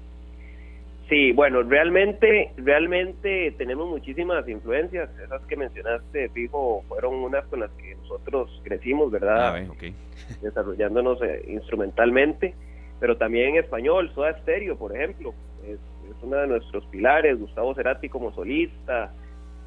Sí, 1.10 1.32
bueno, 1.32 1.64
realmente, 1.64 2.52
realmente 2.56 3.52
tenemos 3.58 3.88
muchísimas 3.88 4.48
influencias. 4.48 5.10
Esas 5.18 5.42
que 5.46 5.56
mencionaste, 5.56 6.28
fijo, 6.28 6.84
fueron 6.86 7.14
unas 7.14 7.44
con 7.46 7.58
las 7.58 7.70
que 7.72 7.96
nosotros 7.96 8.48
crecimos, 8.62 9.10
¿verdad? 9.10 9.56
Ah, 9.56 9.72
okay. 9.72 9.92
Desarrollándonos 10.40 11.20
eh, 11.22 11.44
instrumentalmente, 11.48 12.54
pero 13.00 13.16
también 13.16 13.50
en 13.50 13.56
español. 13.56 14.12
Soda 14.14 14.40
Stereo, 14.42 14.78
por 14.78 14.96
ejemplo, 14.96 15.34
es, 15.66 15.80
es 16.08 16.22
uno 16.22 16.36
de 16.36 16.46
nuestros 16.46 16.86
pilares. 16.86 17.40
Gustavo 17.40 17.74
Cerati 17.74 18.08
como 18.08 18.32
solista, 18.32 19.12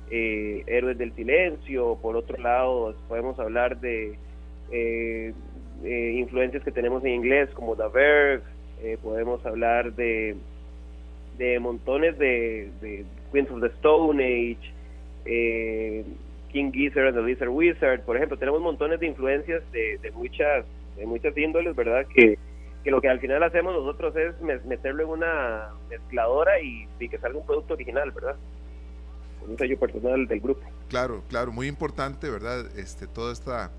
eh, 0.09 0.63
Héroes 0.65 0.97
del 0.97 1.13
Silencio. 1.13 1.97
Por 2.01 2.15
otro 2.15 2.37
lado, 2.41 2.95
podemos 3.09 3.37
hablar 3.37 3.81
de 3.81 4.17
eh, 4.71 5.33
influencias 5.83 6.63
que 6.63 6.71
tenemos 6.71 7.03
en 7.03 7.15
inglés 7.15 7.49
como 7.53 7.75
The 7.75 7.89
Verve. 7.93 8.43
podemos 9.03 9.45
hablar 9.45 9.91
de 9.93 10.37
de 11.37 11.59
montones 11.59 12.17
de, 12.17 12.71
de 12.81 13.05
Queens 13.31 13.49
of 13.51 13.61
the 13.61 13.67
Stone 13.77 14.23
Age, 14.23 14.71
eh, 15.25 16.03
King 16.51 16.71
Gizzard 16.71 17.07
and 17.07 17.15
the 17.15 17.23
Lizard 17.23 17.49
Wizard, 17.49 18.01
por 18.01 18.15
ejemplo, 18.15 18.37
tenemos 18.37 18.61
montones 18.61 18.99
de 18.99 19.07
influencias 19.07 19.63
de, 19.71 19.97
de 19.97 20.11
muchas 20.11 20.65
de 20.97 21.05
muchas 21.07 21.35
índoles, 21.35 21.75
¿verdad? 21.75 22.05
Que, 22.13 22.37
que 22.83 22.91
lo 22.91 23.01
que 23.01 23.09
al 23.09 23.19
final 23.19 23.41
hacemos 23.41 23.73
nosotros 23.73 24.13
es 24.15 24.65
meterlo 24.65 25.03
en 25.03 25.09
una 25.09 25.69
mezcladora 25.89 26.59
y, 26.59 26.87
y 26.99 27.09
que 27.09 27.17
salga 27.17 27.39
un 27.39 27.45
producto 27.45 27.73
original, 27.73 28.11
¿verdad? 28.11 28.35
Con 29.39 29.51
un 29.51 29.57
sello 29.57 29.79
personal 29.79 30.27
del 30.27 30.39
grupo. 30.39 30.61
Claro, 30.89 31.23
claro, 31.29 31.51
muy 31.51 31.67
importante, 31.67 32.29
¿verdad? 32.29 32.67
Este, 32.77 33.07
todas 33.07 33.39
esta, 33.39 33.71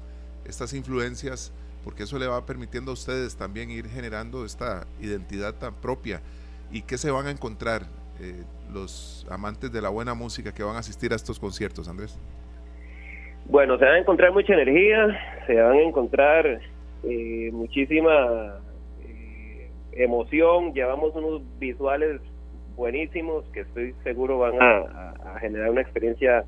estas 0.44 0.74
influencias, 0.74 1.52
porque 1.84 2.02
eso 2.02 2.18
le 2.18 2.26
va 2.26 2.44
permitiendo 2.44 2.90
a 2.90 2.94
ustedes 2.94 3.36
también 3.36 3.70
ir 3.70 3.86
generando 3.88 4.44
esta 4.44 4.86
identidad 5.00 5.54
tan 5.54 5.74
propia 5.74 6.20
y 6.74 6.82
qué 6.82 6.98
se 6.98 7.10
van 7.10 7.28
a 7.28 7.30
encontrar 7.30 7.82
eh, 8.20 8.42
los 8.72 9.26
amantes 9.30 9.72
de 9.72 9.80
la 9.80 9.88
buena 9.90 10.12
música 10.14 10.52
que 10.52 10.64
van 10.64 10.74
a 10.74 10.80
asistir 10.80 11.12
a 11.12 11.16
estos 11.16 11.38
conciertos, 11.38 11.88
Andrés? 11.88 12.18
Bueno, 13.46 13.78
se 13.78 13.84
van 13.84 13.94
a 13.94 13.98
encontrar 13.98 14.32
mucha 14.32 14.54
energía, 14.54 15.16
se 15.46 15.54
van 15.54 15.76
a 15.76 15.82
encontrar 15.82 16.60
eh, 17.04 17.50
muchísima 17.52 18.58
eh, 19.06 19.70
emoción, 19.92 20.72
llevamos 20.72 21.14
unos 21.14 21.42
visuales 21.60 22.20
buenísimos 22.74 23.44
que 23.52 23.60
estoy 23.60 23.94
seguro 24.02 24.38
van 24.38 24.54
a, 24.60 25.38
generar 25.40 25.70
una 25.70 25.82
experiencia 25.82 26.44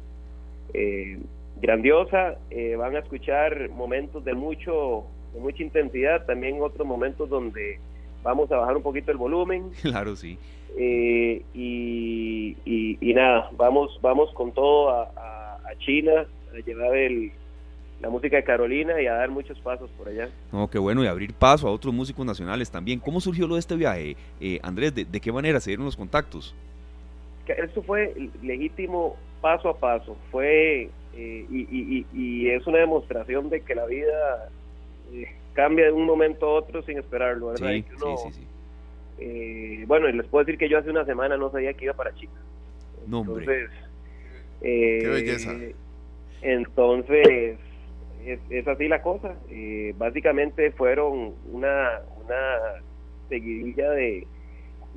eh, 0.75 1.21
grandiosa, 1.61 2.37
van 2.77 2.97
a 2.97 2.99
escuchar 2.99 3.69
momentos 3.71 4.25
de 4.25 4.35
mucho 4.35 5.05
de 5.35 5.41
mucha 5.41 5.63
intensidad, 5.63 6.25
también 6.27 6.61
otros 6.61 6.87
momentos 6.87 7.29
donde 7.29 7.79
vamos 8.27 8.51
a 8.51 8.57
bajar 8.57 8.77
un 8.77 8.83
poquito 8.83 9.13
el 9.13 9.17
volumen. 9.17 9.71
Claro, 9.83 10.17
sí. 10.17 10.37
Eh, 10.77 11.43
y, 11.55 12.57
y, 12.67 12.99
y, 13.01 13.15
nada, 13.15 13.49
vamos, 13.57 13.99
vamos 14.03 14.31
con 14.35 14.53
todo 14.53 14.91
a, 14.91 15.05
a, 15.17 15.55
a 15.71 15.79
China, 15.79 16.27
a 16.53 16.59
llevar 16.67 16.95
el, 16.97 17.33
la 18.01 18.11
música 18.11 18.37
de 18.37 18.45
Carolina 18.45 19.01
y 19.01 19.07
a 19.07 19.15
dar 19.15 19.31
muchos 19.31 19.59
pasos 19.61 19.89
por 19.97 20.09
allá. 20.09 20.29
No, 20.53 20.69
qué 20.69 20.79
bueno, 20.79 21.03
y 21.03 21.07
abrir 21.07 21.33
paso 21.33 21.69
a 21.69 21.71
otros 21.71 21.95
músicos 21.95 22.27
nacionales 22.27 22.71
también. 22.71 22.99
¿Cómo 22.99 23.21
surgió 23.21 23.47
lo 23.47 23.55
de 23.55 23.61
este 23.61 23.77
viaje, 23.77 24.17
eh, 24.41 24.59
Andrés? 24.63 24.95
De, 24.95 25.05
¿De, 25.05 25.21
qué 25.21 25.33
manera 25.33 25.61
se 25.61 25.71
dieron 25.71 25.87
los 25.87 25.97
contactos? 25.97 26.55
Esto 27.47 27.81
fue 27.83 28.13
legítimo 28.43 29.17
paso 29.41 29.69
a 29.69 29.79
paso, 29.79 30.17
fue 30.33 30.91
eh, 31.15 31.47
y, 31.49 31.61
y, 31.71 32.07
y, 32.13 32.49
es 32.51 32.67
una 32.67 32.79
demostración 32.79 33.49
de 33.49 33.61
que 33.61 33.75
la 33.75 33.87
vida 33.87 34.51
cambia 35.57 35.87
de 35.87 35.93
un 35.93 36.05
momento 36.05 36.47
a 36.47 36.53
otro 36.53 36.83
sin 36.83 36.99
esperarlo, 36.99 37.49
¿verdad? 37.49 37.71
Sí, 37.73 37.85
uno, 37.97 38.17
sí, 38.19 38.25
sí, 38.29 38.41
sí. 38.41 38.47
Eh, 39.19 39.85
bueno, 39.87 40.09
y 40.09 40.13
les 40.13 40.27
puedo 40.27 40.45
decir 40.45 40.59
que 40.59 40.69
yo 40.69 40.79
hace 40.79 40.91
una 40.91 41.07
semana 41.07 41.39
no 41.39 41.51
sabía 41.51 41.73
que 41.73 41.87
iba 41.87 41.95
para 41.95 42.15
Chica. 42.15 42.35
No, 43.07 43.21
hombre. 43.21 43.45
Entonces, 43.45 43.71
eh, 44.61 44.99
Qué 45.01 45.09
belleza. 45.09 45.53
Entonces, 46.43 47.59
es, 48.27 48.39
es 48.51 48.69
así 48.69 48.87
la 48.87 49.01
cosa. 49.01 49.35
Eh, 49.49 49.95
básicamente 49.97 50.71
fueron 50.73 51.35
una, 51.51 52.03
una 52.23 52.83
seguidilla 53.31 53.91
de, 53.93 54.27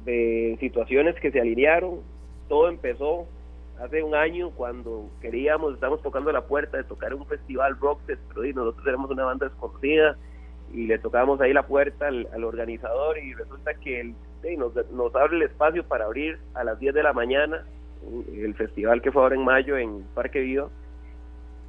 de 0.04 0.58
situaciones 0.60 1.16
que 1.22 1.32
se 1.32 1.40
alinearon. 1.40 2.02
Todo 2.50 2.68
empezó 2.68 3.28
hace 3.82 4.04
un 4.04 4.14
año 4.14 4.52
cuando 4.52 5.10
queríamos, 5.22 5.76
estamos 5.76 6.02
tocando 6.02 6.34
la 6.34 6.42
puerta 6.42 6.76
de 6.76 6.84
tocar 6.84 7.14
un 7.14 7.26
festival 7.26 7.80
rock 7.80 8.02
y 8.10 8.54
nosotros 8.54 8.86
éramos 8.86 9.10
una 9.10 9.24
banda 9.24 9.48
desconocida 9.48 10.18
y 10.74 10.88
le 10.88 11.00
tocamos 11.00 11.42
ahí 11.42 11.54
la 11.54 11.64
puerta 11.64 12.08
al, 12.08 12.28
al 12.34 12.44
organizador 12.44 13.18
y 13.18 13.34
resulta 13.34 13.74
que 13.76 14.02
él 14.02 14.16
sí, 14.42 14.58
nos, 14.58 14.74
nos 14.92 15.16
abre 15.16 15.38
el 15.38 15.44
espacio 15.44 15.84
para 15.84 16.06
abrir 16.06 16.38
a 16.54 16.64
las 16.64 16.80
10 16.80 16.94
de 16.94 17.04
la 17.04 17.14
mañana 17.14 17.66
el 18.34 18.54
festival 18.56 19.02
que 19.02 19.12
fue 19.12 19.22
ahora 19.22 19.36
en 19.36 19.44
mayo 19.44 19.78
en 19.78 20.04
Parque 20.14 20.40
Vivo 20.40 20.70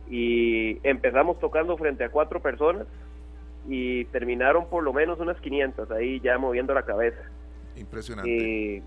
y 0.09 0.79
empezamos 0.87 1.39
tocando 1.39 1.77
frente 1.77 2.05
a 2.05 2.09
cuatro 2.09 2.41
personas 2.41 2.87
y 3.69 4.05
terminaron 4.07 4.69
por 4.69 4.83
lo 4.83 4.93
menos 4.93 5.21
unas 5.21 5.39
500 5.41 5.91
ahí 5.91 6.21
ya 6.21 6.39
moviendo 6.39 6.75
la 6.75 6.83
cabeza. 6.85 7.21
Impresionante. 7.77 8.31
Y, 8.31 8.83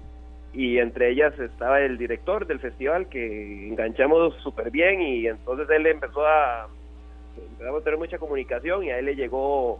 y 0.53 0.77
entre 0.79 1.11
ellas 1.11 1.37
estaba 1.39 1.81
el 1.81 1.97
director 1.97 2.45
del 2.45 2.59
festival 2.59 3.07
que 3.07 3.67
enganchamos 3.67 4.35
súper 4.43 4.71
bien 4.71 5.01
y 5.01 5.27
entonces 5.27 5.69
él 5.69 5.87
empezó 5.87 6.25
a 6.25 6.67
empezamos 7.37 7.81
a 7.81 7.83
tener 7.83 7.99
mucha 7.99 8.17
comunicación 8.19 8.83
y 8.83 8.91
a 8.91 8.99
él 8.99 9.05
le 9.05 9.15
llegó 9.15 9.79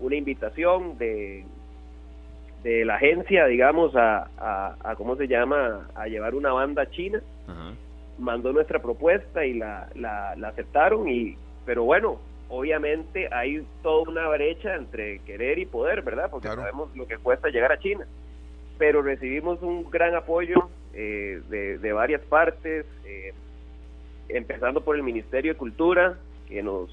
una 0.00 0.16
invitación 0.16 0.98
de 0.98 1.44
de 2.64 2.84
la 2.86 2.96
agencia, 2.96 3.44
digamos, 3.44 3.94
a, 3.94 4.26
a, 4.82 4.96
¿cómo 4.96 5.16
se 5.16 5.28
llama?, 5.28 5.86
a 5.94 6.08
llevar 6.08 6.34
una 6.34 6.50
banda 6.52 6.90
china. 6.90 7.22
Mandó 8.18 8.52
nuestra 8.52 8.80
propuesta 8.80 9.44
y 9.44 9.54
la, 9.54 9.88
la, 9.94 10.32
aceptaron, 10.48 11.08
y 11.08 11.36
pero 11.66 11.84
bueno, 11.84 12.18
obviamente 12.48 13.28
hay 13.32 13.66
toda 13.82 14.10
una 14.10 14.28
brecha 14.28 14.76
entre 14.76 15.18
querer 15.20 15.58
y 15.58 15.66
poder, 15.66 16.02
¿verdad? 16.02 16.30
Porque 16.30 16.48
sabemos 16.48 16.94
lo 16.96 17.06
que 17.06 17.18
cuesta 17.18 17.48
llegar 17.48 17.70
a 17.70 17.78
China. 17.78 18.06
Pero 18.78 19.02
recibimos 19.02 19.60
un 19.62 19.90
gran 19.90 20.14
apoyo 20.14 20.68
eh, 20.94 21.42
de, 21.50 21.78
de, 21.78 21.92
varias 21.92 22.22
partes, 22.22 22.86
eh, 23.04 23.34
empezando 24.28 24.82
por 24.82 24.96
el 24.96 25.02
Ministerio 25.02 25.52
de 25.52 25.58
Cultura, 25.58 26.16
que 26.48 26.62
nos, 26.62 26.88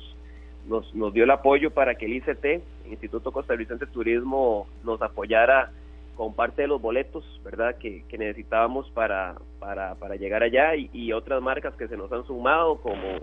nos, 0.67 0.93
nos 0.95 1.13
dio 1.13 1.23
el 1.23 1.31
apoyo 1.31 1.71
para 1.71 1.95
que 1.95 2.07
el 2.07 2.13
ICT, 2.13 2.61
Instituto 2.91 3.31
Costarricense 3.31 3.85
de 3.85 3.91
Turismo, 3.91 4.67
nos 4.83 5.01
apoyara 5.01 5.71
con 6.15 6.33
parte 6.33 6.63
de 6.63 6.67
los 6.67 6.81
boletos, 6.81 7.23
¿verdad?, 7.43 7.77
que, 7.77 8.03
necesitábamos 8.11 8.89
para, 8.91 9.35
para, 9.59 9.95
para, 9.95 10.15
llegar 10.15 10.43
allá 10.43 10.75
y, 10.75 11.11
otras 11.13 11.41
marcas 11.41 11.73
que 11.75 11.87
se 11.87 11.97
nos 11.97 12.11
han 12.11 12.25
sumado, 12.25 12.77
como, 12.81 13.19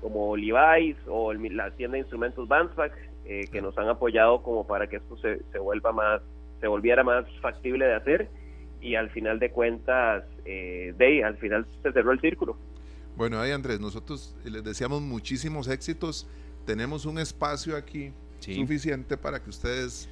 como 0.00 0.36
Levi's 0.36 0.96
o 1.06 1.32
la 1.32 1.70
tienda 1.70 1.94
de 1.94 2.00
instrumentos 2.00 2.46
Bandsback, 2.46 2.92
eh, 3.24 3.46
que 3.50 3.62
nos 3.62 3.76
han 3.78 3.88
apoyado 3.88 4.42
como 4.42 4.66
para 4.66 4.86
que 4.86 4.96
esto 4.96 5.16
se, 5.18 5.42
se 5.52 5.58
vuelva 5.58 5.92
más, 5.92 6.20
se 6.60 6.66
volviera 6.66 7.04
más 7.04 7.24
factible 7.40 7.86
de 7.86 7.94
hacer 7.94 8.28
y 8.80 8.94
al 8.94 9.10
final 9.10 9.38
de 9.38 9.50
cuentas, 9.50 10.24
eh, 10.44 10.94
al 11.24 11.36
final 11.38 11.66
se 11.82 11.92
cerró 11.92 12.12
el 12.12 12.20
círculo. 12.20 12.56
Bueno, 13.16 13.40
ahí 13.40 13.50
Andrés, 13.50 13.80
nosotros 13.80 14.36
les 14.44 14.62
deseamos 14.62 15.02
muchísimos 15.02 15.68
éxitos. 15.68 16.28
Tenemos 16.64 17.04
un 17.04 17.18
espacio 17.18 17.76
aquí 17.76 18.12
suficiente 18.40 19.16
para 19.16 19.42
que 19.42 19.50
ustedes 19.50 20.08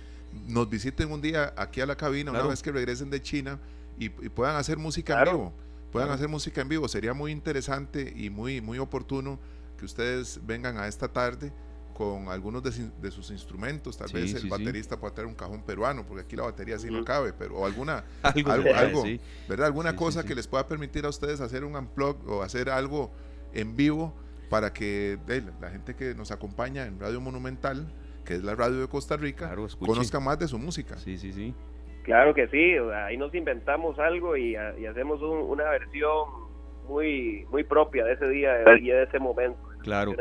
nos 0.49 0.68
visiten 0.68 1.11
un 1.11 1.20
día 1.20 1.53
aquí 1.57 1.81
a 1.81 1.87
la 1.87 1.97
cabina, 1.97 2.31
una 2.31 2.47
vez 2.47 2.62
que 2.62 2.72
regresen 2.72 3.11
de 3.11 3.22
China 3.22 3.59
y, 3.99 4.09
puedan 4.09 4.57
hacer 4.57 4.79
música 4.79 5.18
en 5.18 5.24
vivo. 5.24 5.53
Puedan 5.93 6.11
hacer 6.11 6.29
música 6.29 6.61
en 6.61 6.68
vivo. 6.68 6.89
Sería 6.89 7.14
muy 7.14 7.33
interesante 7.33 8.12
y 8.14 8.29
muy, 8.29 8.61
muy 8.61 8.79
oportuno 8.79 9.39
que 9.79 9.85
ustedes 9.85 10.41
vengan 10.45 10.79
a 10.79 10.89
esta 10.89 11.09
tarde 11.09 11.53
con 11.97 12.29
algunos 12.29 12.62
de, 12.62 13.11
sus 13.11 13.31
instrumentos. 13.31 13.97
Tal 13.97 14.12
vez 14.12 14.35
el 14.35 14.51
baterista 14.51 15.01
pueda 15.01 15.14
traer 15.14 15.29
un 15.29 15.35
cajón 15.35 15.62
peruano, 15.62 16.05
porque 16.05 16.24
aquí 16.24 16.37
la 16.37 16.43
batería 16.43 16.79
sí 16.79 16.91
no 16.91 17.03
cabe, 17.05 17.33
pero 17.33 17.57
o 17.57 17.66
alguna, 17.66 18.05
algo, 18.22 18.74
algo, 18.74 19.05
¿verdad? 19.49 19.66
Alguna 19.66 19.97
cosa 19.97 20.22
que 20.22 20.35
les 20.35 20.47
pueda 20.47 20.68
permitir 20.68 21.07
a 21.07 21.09
ustedes 21.09 21.41
hacer 21.41 21.64
un 21.64 21.74
unplug 21.74 22.16
o 22.29 22.43
hacer 22.43 22.68
algo 22.68 23.11
en 23.55 23.77
vivo 23.77 24.14
para 24.51 24.74
que 24.74 25.18
la 25.61 25.70
gente 25.70 25.97
que 25.97 26.14
nos 26.14 26.31
acompaña 26.31 26.85
en 26.85 27.01
Radio 27.01 27.20
Monumental, 27.20 27.87
que 28.27 28.35
es 28.35 28.45
la 28.45 28.55
radio 28.55 28.81
de 28.81 28.89
Costa 28.89 29.16
Rica, 29.16 29.55
conozca 29.79 30.20
más 30.20 30.39
de 30.39 30.49
su 30.49 30.59
música. 30.59 30.99
Sí, 30.99 31.16
sí, 31.16 31.33
sí. 31.33 31.55
Claro 32.03 32.35
que 32.35 32.47
sí, 32.49 32.74
ahí 32.95 33.16
nos 33.16 33.35
inventamos 33.35 33.99
algo 33.99 34.37
y, 34.37 34.55
hacemos 34.57 35.22
una 35.22 35.64
versión 35.70 36.47
muy 36.89 37.47
muy 37.51 37.64
propia 37.64 38.05
de 38.05 38.12
ese 38.12 38.29
día, 38.29 38.53
de 38.53 39.03
ese 39.03 39.18
momento. 39.18 39.59
Claro. 39.81 40.12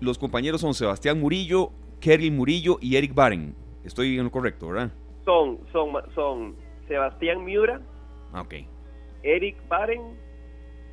Los 0.00 0.18
compañeros 0.18 0.60
son 0.60 0.72
Sebastián 0.74 1.20
Murillo, 1.20 1.70
Kerry 2.00 2.30
Murillo 2.30 2.78
y 2.80 2.96
Eric 2.96 3.14
Baren. 3.14 3.54
Estoy 3.84 4.18
en 4.18 4.24
lo 4.24 4.30
correcto, 4.30 4.68
¿verdad? 4.68 4.90
Son, 5.24 5.60
son, 5.72 5.92
son 6.14 6.56
Sebastián 6.88 7.44
Miura, 7.44 7.80
ah, 8.32 8.42
ok 8.42 8.54
Eric 9.22 9.56
Baren, 9.68 10.00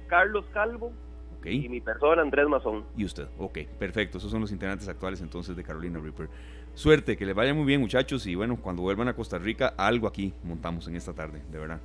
Carlos 0.07 0.45
Calvo 0.53 0.91
y 1.45 1.69
mi 1.69 1.81
persona 1.81 2.21
Andrés 2.21 2.47
Mazón. 2.47 2.83
Y 2.95 3.05
usted, 3.05 3.27
ok, 3.37 3.59
perfecto. 3.79 4.17
Esos 4.17 4.31
son 4.31 4.41
los 4.41 4.51
integrantes 4.51 4.87
actuales 4.87 5.21
entonces 5.21 5.55
de 5.55 5.63
Carolina 5.63 5.99
Reaper. 5.99 6.29
Suerte, 6.73 7.17
que 7.17 7.25
les 7.25 7.35
vaya 7.35 7.53
muy 7.53 7.65
bien 7.65 7.81
muchachos 7.81 8.27
y 8.27 8.35
bueno, 8.35 8.57
cuando 8.61 8.83
vuelvan 8.83 9.07
a 9.07 9.13
Costa 9.13 9.37
Rica, 9.37 9.73
algo 9.77 10.07
aquí 10.07 10.33
montamos 10.43 10.87
en 10.87 10.95
esta 10.95 11.13
tarde, 11.13 11.41
de 11.51 11.59
verdad. 11.59 11.79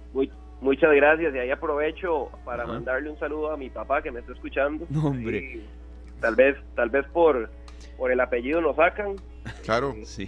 muchas 0.60 0.94
gracias 0.94 1.34
y 1.34 1.38
ahí 1.38 1.50
aprovecho 1.50 2.28
para 2.44 2.66
mandarle 2.66 3.10
un 3.10 3.18
saludo 3.18 3.52
a 3.52 3.56
mi 3.56 3.70
papá 3.70 4.02
que 4.02 4.10
me 4.10 4.20
está 4.20 4.32
escuchando. 4.32 4.86
No, 4.90 5.06
hombre 5.06 5.62
tal 6.22 6.36
vez, 6.36 6.56
tal 6.74 6.88
vez 6.88 7.04
por, 7.12 7.50
por 7.98 8.10
el 8.10 8.20
apellido 8.20 8.62
nos 8.62 8.76
sacan. 8.76 9.16
Claro. 9.64 9.94
Sí. 10.04 10.26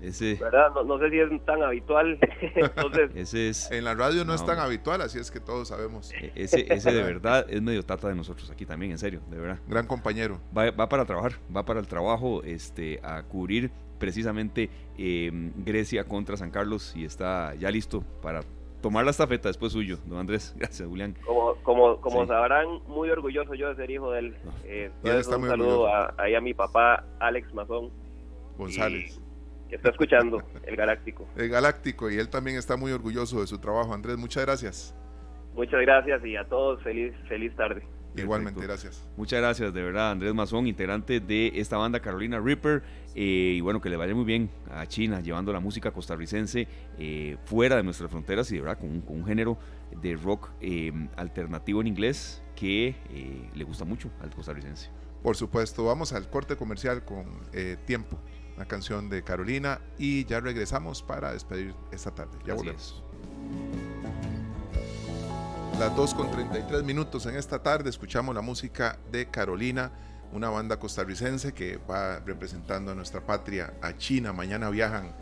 Ese... 0.00 0.34
¿verdad? 0.34 0.70
No, 0.84 0.98
sé 0.98 1.10
si 1.10 1.18
es 1.18 1.44
tan 1.44 1.62
habitual. 1.62 2.18
Entonces, 2.40 3.10
ese 3.14 3.48
es... 3.48 3.70
En 3.70 3.84
la 3.84 3.94
radio 3.94 4.24
no, 4.24 4.34
es 4.34 4.44
tan 4.44 4.58
habitual, 4.58 5.00
así 5.02 5.18
es 5.18 5.30
que 5.30 5.40
todos 5.40 5.68
sabemos. 5.68 6.12
E, 6.12 6.32
ese, 6.34 6.72
ese 6.72 6.92
de 6.92 7.02
verdad 7.02 7.46
es 7.48 7.62
medio 7.62 7.82
tata 7.82 8.08
de 8.08 8.14
nosotros 8.14 8.50
aquí 8.50 8.66
también, 8.66 8.92
en 8.92 8.98
serio, 8.98 9.20
de 9.30 9.38
verdad. 9.38 9.58
Gran 9.66 9.86
compañero. 9.86 10.40
Va, 10.56 10.70
va 10.70 10.88
para 10.88 11.04
trabajar, 11.04 11.32
va 11.54 11.64
para 11.64 11.80
el 11.80 11.88
trabajo 11.88 12.42
este, 12.44 13.00
a 13.02 13.22
cubrir 13.22 13.70
precisamente 13.98 14.70
eh, 14.98 15.30
Grecia 15.56 16.04
contra 16.04 16.36
San 16.36 16.50
Carlos 16.50 16.94
y 16.96 17.04
está 17.04 17.54
ya 17.54 17.70
listo 17.70 18.02
para 18.22 18.40
tomar 18.80 19.04
la 19.04 19.10
estafeta 19.10 19.48
después 19.48 19.72
suyo, 19.72 19.98
don 20.06 20.18
Andrés. 20.18 20.54
Gracias, 20.58 20.88
Julián. 20.88 21.14
Como, 21.24 21.54
como, 21.62 22.00
como 22.00 22.26
sabrán, 22.26 22.66
muy 22.88 23.10
orgulloso 23.10 23.54
yo 23.54 23.68
de 23.68 23.76
ser 23.76 23.90
hijo 23.90 24.10
de 24.10 24.18
él. 24.18 24.36
Eh, 24.64 24.90
un 25.04 25.22
saludo 25.22 25.86
a, 25.86 26.14
ahí 26.18 26.34
a 26.34 26.40
mi 26.40 26.54
papá, 26.54 27.04
Alex 27.20 27.54
Mazón. 27.54 27.90
González. 28.56 29.20
Que 29.70 29.76
está 29.76 29.90
escuchando, 29.90 30.42
el 30.66 30.74
Galáctico. 30.74 31.28
El 31.36 31.48
Galáctico, 31.48 32.10
y 32.10 32.18
él 32.18 32.28
también 32.28 32.56
está 32.56 32.76
muy 32.76 32.90
orgulloso 32.90 33.40
de 33.40 33.46
su 33.46 33.58
trabajo. 33.58 33.94
Andrés, 33.94 34.18
muchas 34.18 34.44
gracias. 34.44 34.96
Muchas 35.54 35.80
gracias 35.80 36.24
y 36.24 36.36
a 36.36 36.44
todos 36.44 36.82
feliz, 36.82 37.14
feliz 37.28 37.54
tarde. 37.54 37.82
Igualmente, 38.16 38.60
gracias. 38.60 39.08
Muchas 39.16 39.40
gracias, 39.40 39.72
de 39.72 39.82
verdad, 39.82 40.10
Andrés 40.10 40.34
Mazón, 40.34 40.66
integrante 40.66 41.20
de 41.20 41.52
esta 41.54 41.76
banda 41.76 42.00
Carolina 42.00 42.40
Reaper. 42.40 42.82
Eh, 43.14 43.54
y 43.56 43.60
bueno, 43.60 43.80
que 43.80 43.88
le 43.88 43.96
vaya 43.96 44.14
muy 44.14 44.24
bien 44.24 44.50
a 44.70 44.86
China, 44.86 45.20
llevando 45.20 45.52
la 45.52 45.60
música 45.60 45.92
costarricense 45.92 46.66
eh, 46.98 47.36
fuera 47.44 47.76
de 47.76 47.82
nuestras 47.82 48.10
fronteras 48.10 48.50
y 48.50 48.56
de 48.56 48.62
verdad 48.62 48.78
con 48.78 49.02
un, 49.06 49.24
género 49.24 49.58
de 50.02 50.16
rock 50.16 50.50
eh, 50.60 50.92
alternativo 51.16 51.80
en 51.80 51.86
inglés 51.86 52.42
que 52.56 52.94
le 53.54 53.64
gusta 53.64 53.84
mucho 53.84 54.10
al 54.20 54.30
costarricense. 54.30 54.90
Por 55.22 55.36
supuesto, 55.36 55.84
vamos 55.84 56.12
al 56.12 56.28
corte 56.28 56.56
comercial 56.56 57.04
con 57.04 57.26
Tiempo, 57.86 58.18
una 58.60 58.68
canción 58.68 59.08
de 59.08 59.24
Carolina, 59.24 59.80
y 59.96 60.26
ya 60.26 60.38
regresamos 60.38 61.02
para 61.02 61.32
despedir 61.32 61.74
esta 61.92 62.10
tarde. 62.10 62.36
Ya 62.44 62.52
volvemos 62.52 63.02
las 65.78 65.96
2 65.96 66.12
con 66.12 66.30
33 66.30 66.82
minutos 66.82 67.24
en 67.24 67.36
esta 67.36 67.62
tarde 67.62 67.88
escuchamos 67.88 68.34
la 68.34 68.42
música 68.42 68.98
de 69.10 69.30
Carolina, 69.30 69.90
una 70.30 70.50
banda 70.50 70.78
costarricense 70.78 71.54
que 71.54 71.78
va 71.78 72.18
representando 72.18 72.92
a 72.92 72.94
nuestra 72.94 73.22
patria, 73.22 73.72
a 73.80 73.96
China. 73.96 74.34
Mañana 74.34 74.68
viajan 74.68 75.14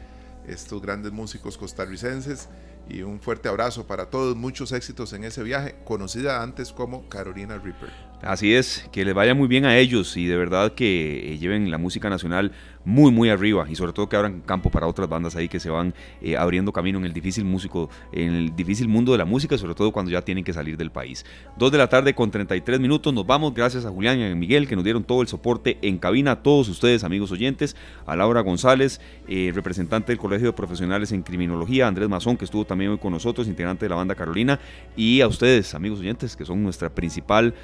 estos 0.49 0.82
grandes 0.82 1.12
músicos 1.12 1.57
costarricenses 1.57 2.49
y 2.89 3.03
un 3.03 3.20
fuerte 3.20 3.49
abrazo 3.49 3.86
para 3.86 4.11
todos, 4.11 4.34
muchos 4.34 4.72
éxitos 4.72 5.12
en 5.12 5.22
ese 5.22 5.45
viaje, 5.45 5.76
conocida 5.84 6.43
antes 6.43 6.72
como 6.72 7.09
Carolina 7.09 7.57
Reaper. 7.59 8.07
Así 8.22 8.52
es, 8.52 8.88
que 8.90 9.04
les 9.04 9.14
vaya 9.14 9.34
muy 9.34 9.46
bien 9.46 9.64
a 9.64 9.76
ellos 9.76 10.16
y 10.16 10.26
de 10.26 10.36
verdad 10.36 10.72
que 10.72 11.34
eh, 11.34 11.38
lleven 11.38 11.70
la 11.70 11.78
música 11.78 12.10
nacional 12.10 12.50
muy 12.84 13.12
muy 13.12 13.28
arriba 13.28 13.66
y 13.68 13.74
sobre 13.74 13.92
todo 13.92 14.08
que 14.08 14.16
abran 14.16 14.40
campo 14.40 14.70
para 14.70 14.86
otras 14.86 15.08
bandas 15.08 15.36
ahí 15.36 15.46
que 15.46 15.60
se 15.60 15.68
van 15.68 15.94
eh, 16.22 16.38
abriendo 16.38 16.72
camino 16.72 16.98
en 16.98 17.04
el 17.04 17.12
difícil 17.12 17.44
músico, 17.44 17.90
en 18.12 18.34
el 18.34 18.56
difícil 18.56 18.88
mundo 18.88 19.12
de 19.12 19.18
la 19.18 19.26
música, 19.26 19.58
sobre 19.58 19.74
todo 19.74 19.92
cuando 19.92 20.10
ya 20.10 20.22
tienen 20.22 20.42
que 20.42 20.52
salir 20.52 20.76
del 20.76 20.90
país. 20.90 21.26
Dos 21.58 21.70
de 21.70 21.78
la 21.78 21.88
tarde 21.88 22.14
con 22.14 22.30
33 22.30 22.80
minutos, 22.80 23.12
nos 23.12 23.26
vamos, 23.26 23.52
gracias 23.52 23.84
a 23.84 23.90
Julián 23.90 24.18
y 24.18 24.24
a 24.24 24.34
Miguel 24.34 24.66
que 24.66 24.74
nos 24.74 24.84
dieron 24.84 25.04
todo 25.04 25.20
el 25.20 25.28
soporte 25.28 25.78
en 25.82 25.98
cabina, 25.98 26.32
a 26.32 26.42
todos 26.42 26.68
ustedes 26.68 27.04
amigos 27.04 27.30
oyentes, 27.30 27.76
a 28.06 28.16
Laura 28.16 28.40
González, 28.40 29.00
eh, 29.28 29.52
representante 29.54 30.12
del 30.12 30.18
Colegio 30.18 30.48
de 30.48 30.52
Profesionales 30.54 31.12
en 31.12 31.22
Criminología, 31.22 31.86
Andrés 31.86 32.08
Mazón 32.08 32.36
que 32.38 32.46
estuvo 32.46 32.64
también 32.64 32.90
hoy 32.90 32.98
con 32.98 33.12
nosotros, 33.12 33.48
integrante 33.48 33.84
de 33.84 33.90
la 33.90 33.96
banda 33.96 34.14
Carolina, 34.14 34.58
y 34.96 35.20
a 35.20 35.28
ustedes 35.28 35.74
amigos 35.74 36.00
oyentes 36.00 36.36
que 36.36 36.44
son 36.44 36.62
nuestra 36.62 36.88
principal 36.88 37.54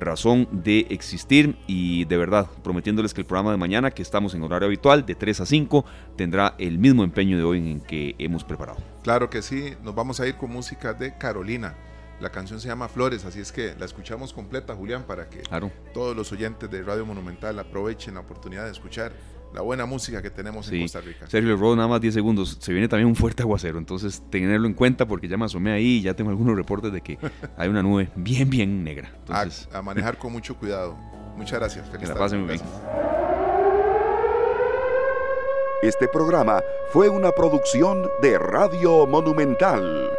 razón 0.00 0.48
de 0.50 0.86
existir 0.90 1.56
y 1.66 2.04
de 2.04 2.16
verdad 2.16 2.48
prometiéndoles 2.62 3.14
que 3.14 3.20
el 3.20 3.26
programa 3.26 3.50
de 3.50 3.56
mañana 3.56 3.90
que 3.90 4.02
estamos 4.02 4.34
en 4.34 4.42
horario 4.42 4.66
habitual 4.66 5.06
de 5.06 5.14
3 5.14 5.40
a 5.40 5.46
5 5.46 5.84
tendrá 6.16 6.54
el 6.58 6.78
mismo 6.78 7.04
empeño 7.04 7.36
de 7.36 7.44
hoy 7.44 7.58
en 7.58 7.80
que 7.80 8.14
hemos 8.18 8.44
preparado. 8.44 8.78
Claro 9.02 9.30
que 9.30 9.42
sí, 9.42 9.74
nos 9.82 9.94
vamos 9.94 10.20
a 10.20 10.26
ir 10.26 10.36
con 10.36 10.50
música 10.50 10.94
de 10.94 11.16
Carolina. 11.16 11.74
La 12.20 12.30
canción 12.30 12.60
se 12.60 12.68
llama 12.68 12.88
Flores, 12.88 13.24
así 13.24 13.40
es 13.40 13.50
que 13.50 13.74
la 13.78 13.84
escuchamos 13.84 14.32
completa, 14.32 14.74
Julián, 14.74 15.02
para 15.02 15.28
que 15.28 15.42
todos 15.92 16.16
los 16.16 16.30
oyentes 16.32 16.70
de 16.70 16.82
Radio 16.82 17.04
Monumental 17.04 17.58
aprovechen 17.58 18.14
la 18.14 18.20
oportunidad 18.20 18.64
de 18.64 18.70
escuchar 18.70 19.12
la 19.54 19.62
buena 19.62 19.86
música 19.86 20.20
que 20.20 20.30
tenemos 20.30 20.70
en 20.70 20.82
Costa 20.82 21.00
Rica. 21.00 21.26
Sergio 21.28 21.56
Rodo, 21.56 21.76
nada 21.76 21.88
más 21.88 22.00
10 22.00 22.12
segundos. 22.12 22.58
Se 22.60 22.72
viene 22.72 22.88
también 22.88 23.06
un 23.06 23.14
fuerte 23.14 23.42
aguacero, 23.42 23.78
entonces 23.78 24.20
tenerlo 24.28 24.66
en 24.66 24.74
cuenta 24.74 25.06
porque 25.06 25.28
ya 25.28 25.36
me 25.36 25.44
asomé 25.44 25.72
ahí 25.72 25.98
y 25.98 26.02
ya 26.02 26.14
tengo 26.14 26.30
algunos 26.30 26.56
reportes 26.56 26.92
de 26.92 27.00
que 27.00 27.18
hay 27.56 27.68
una 27.68 27.82
nube 27.82 28.10
bien, 28.16 28.50
bien 28.50 28.82
negra. 28.82 29.12
a, 29.28 29.82
manejar 29.82 30.18
con 30.18 30.32
mucho 30.32 30.56
cuidado. 30.56 30.98
Muchas 31.36 31.60
gracias. 31.60 31.88
que 31.88 32.06
la 32.06 32.14
pasen 32.14 32.40
muy 32.40 32.54
bien. 32.54 32.60
Este 35.82 36.08
programa 36.08 36.60
fue 36.90 37.08
una 37.08 37.30
producción 37.30 38.08
de 38.22 38.38
Radio 38.38 39.06
Monumental. 39.06 40.10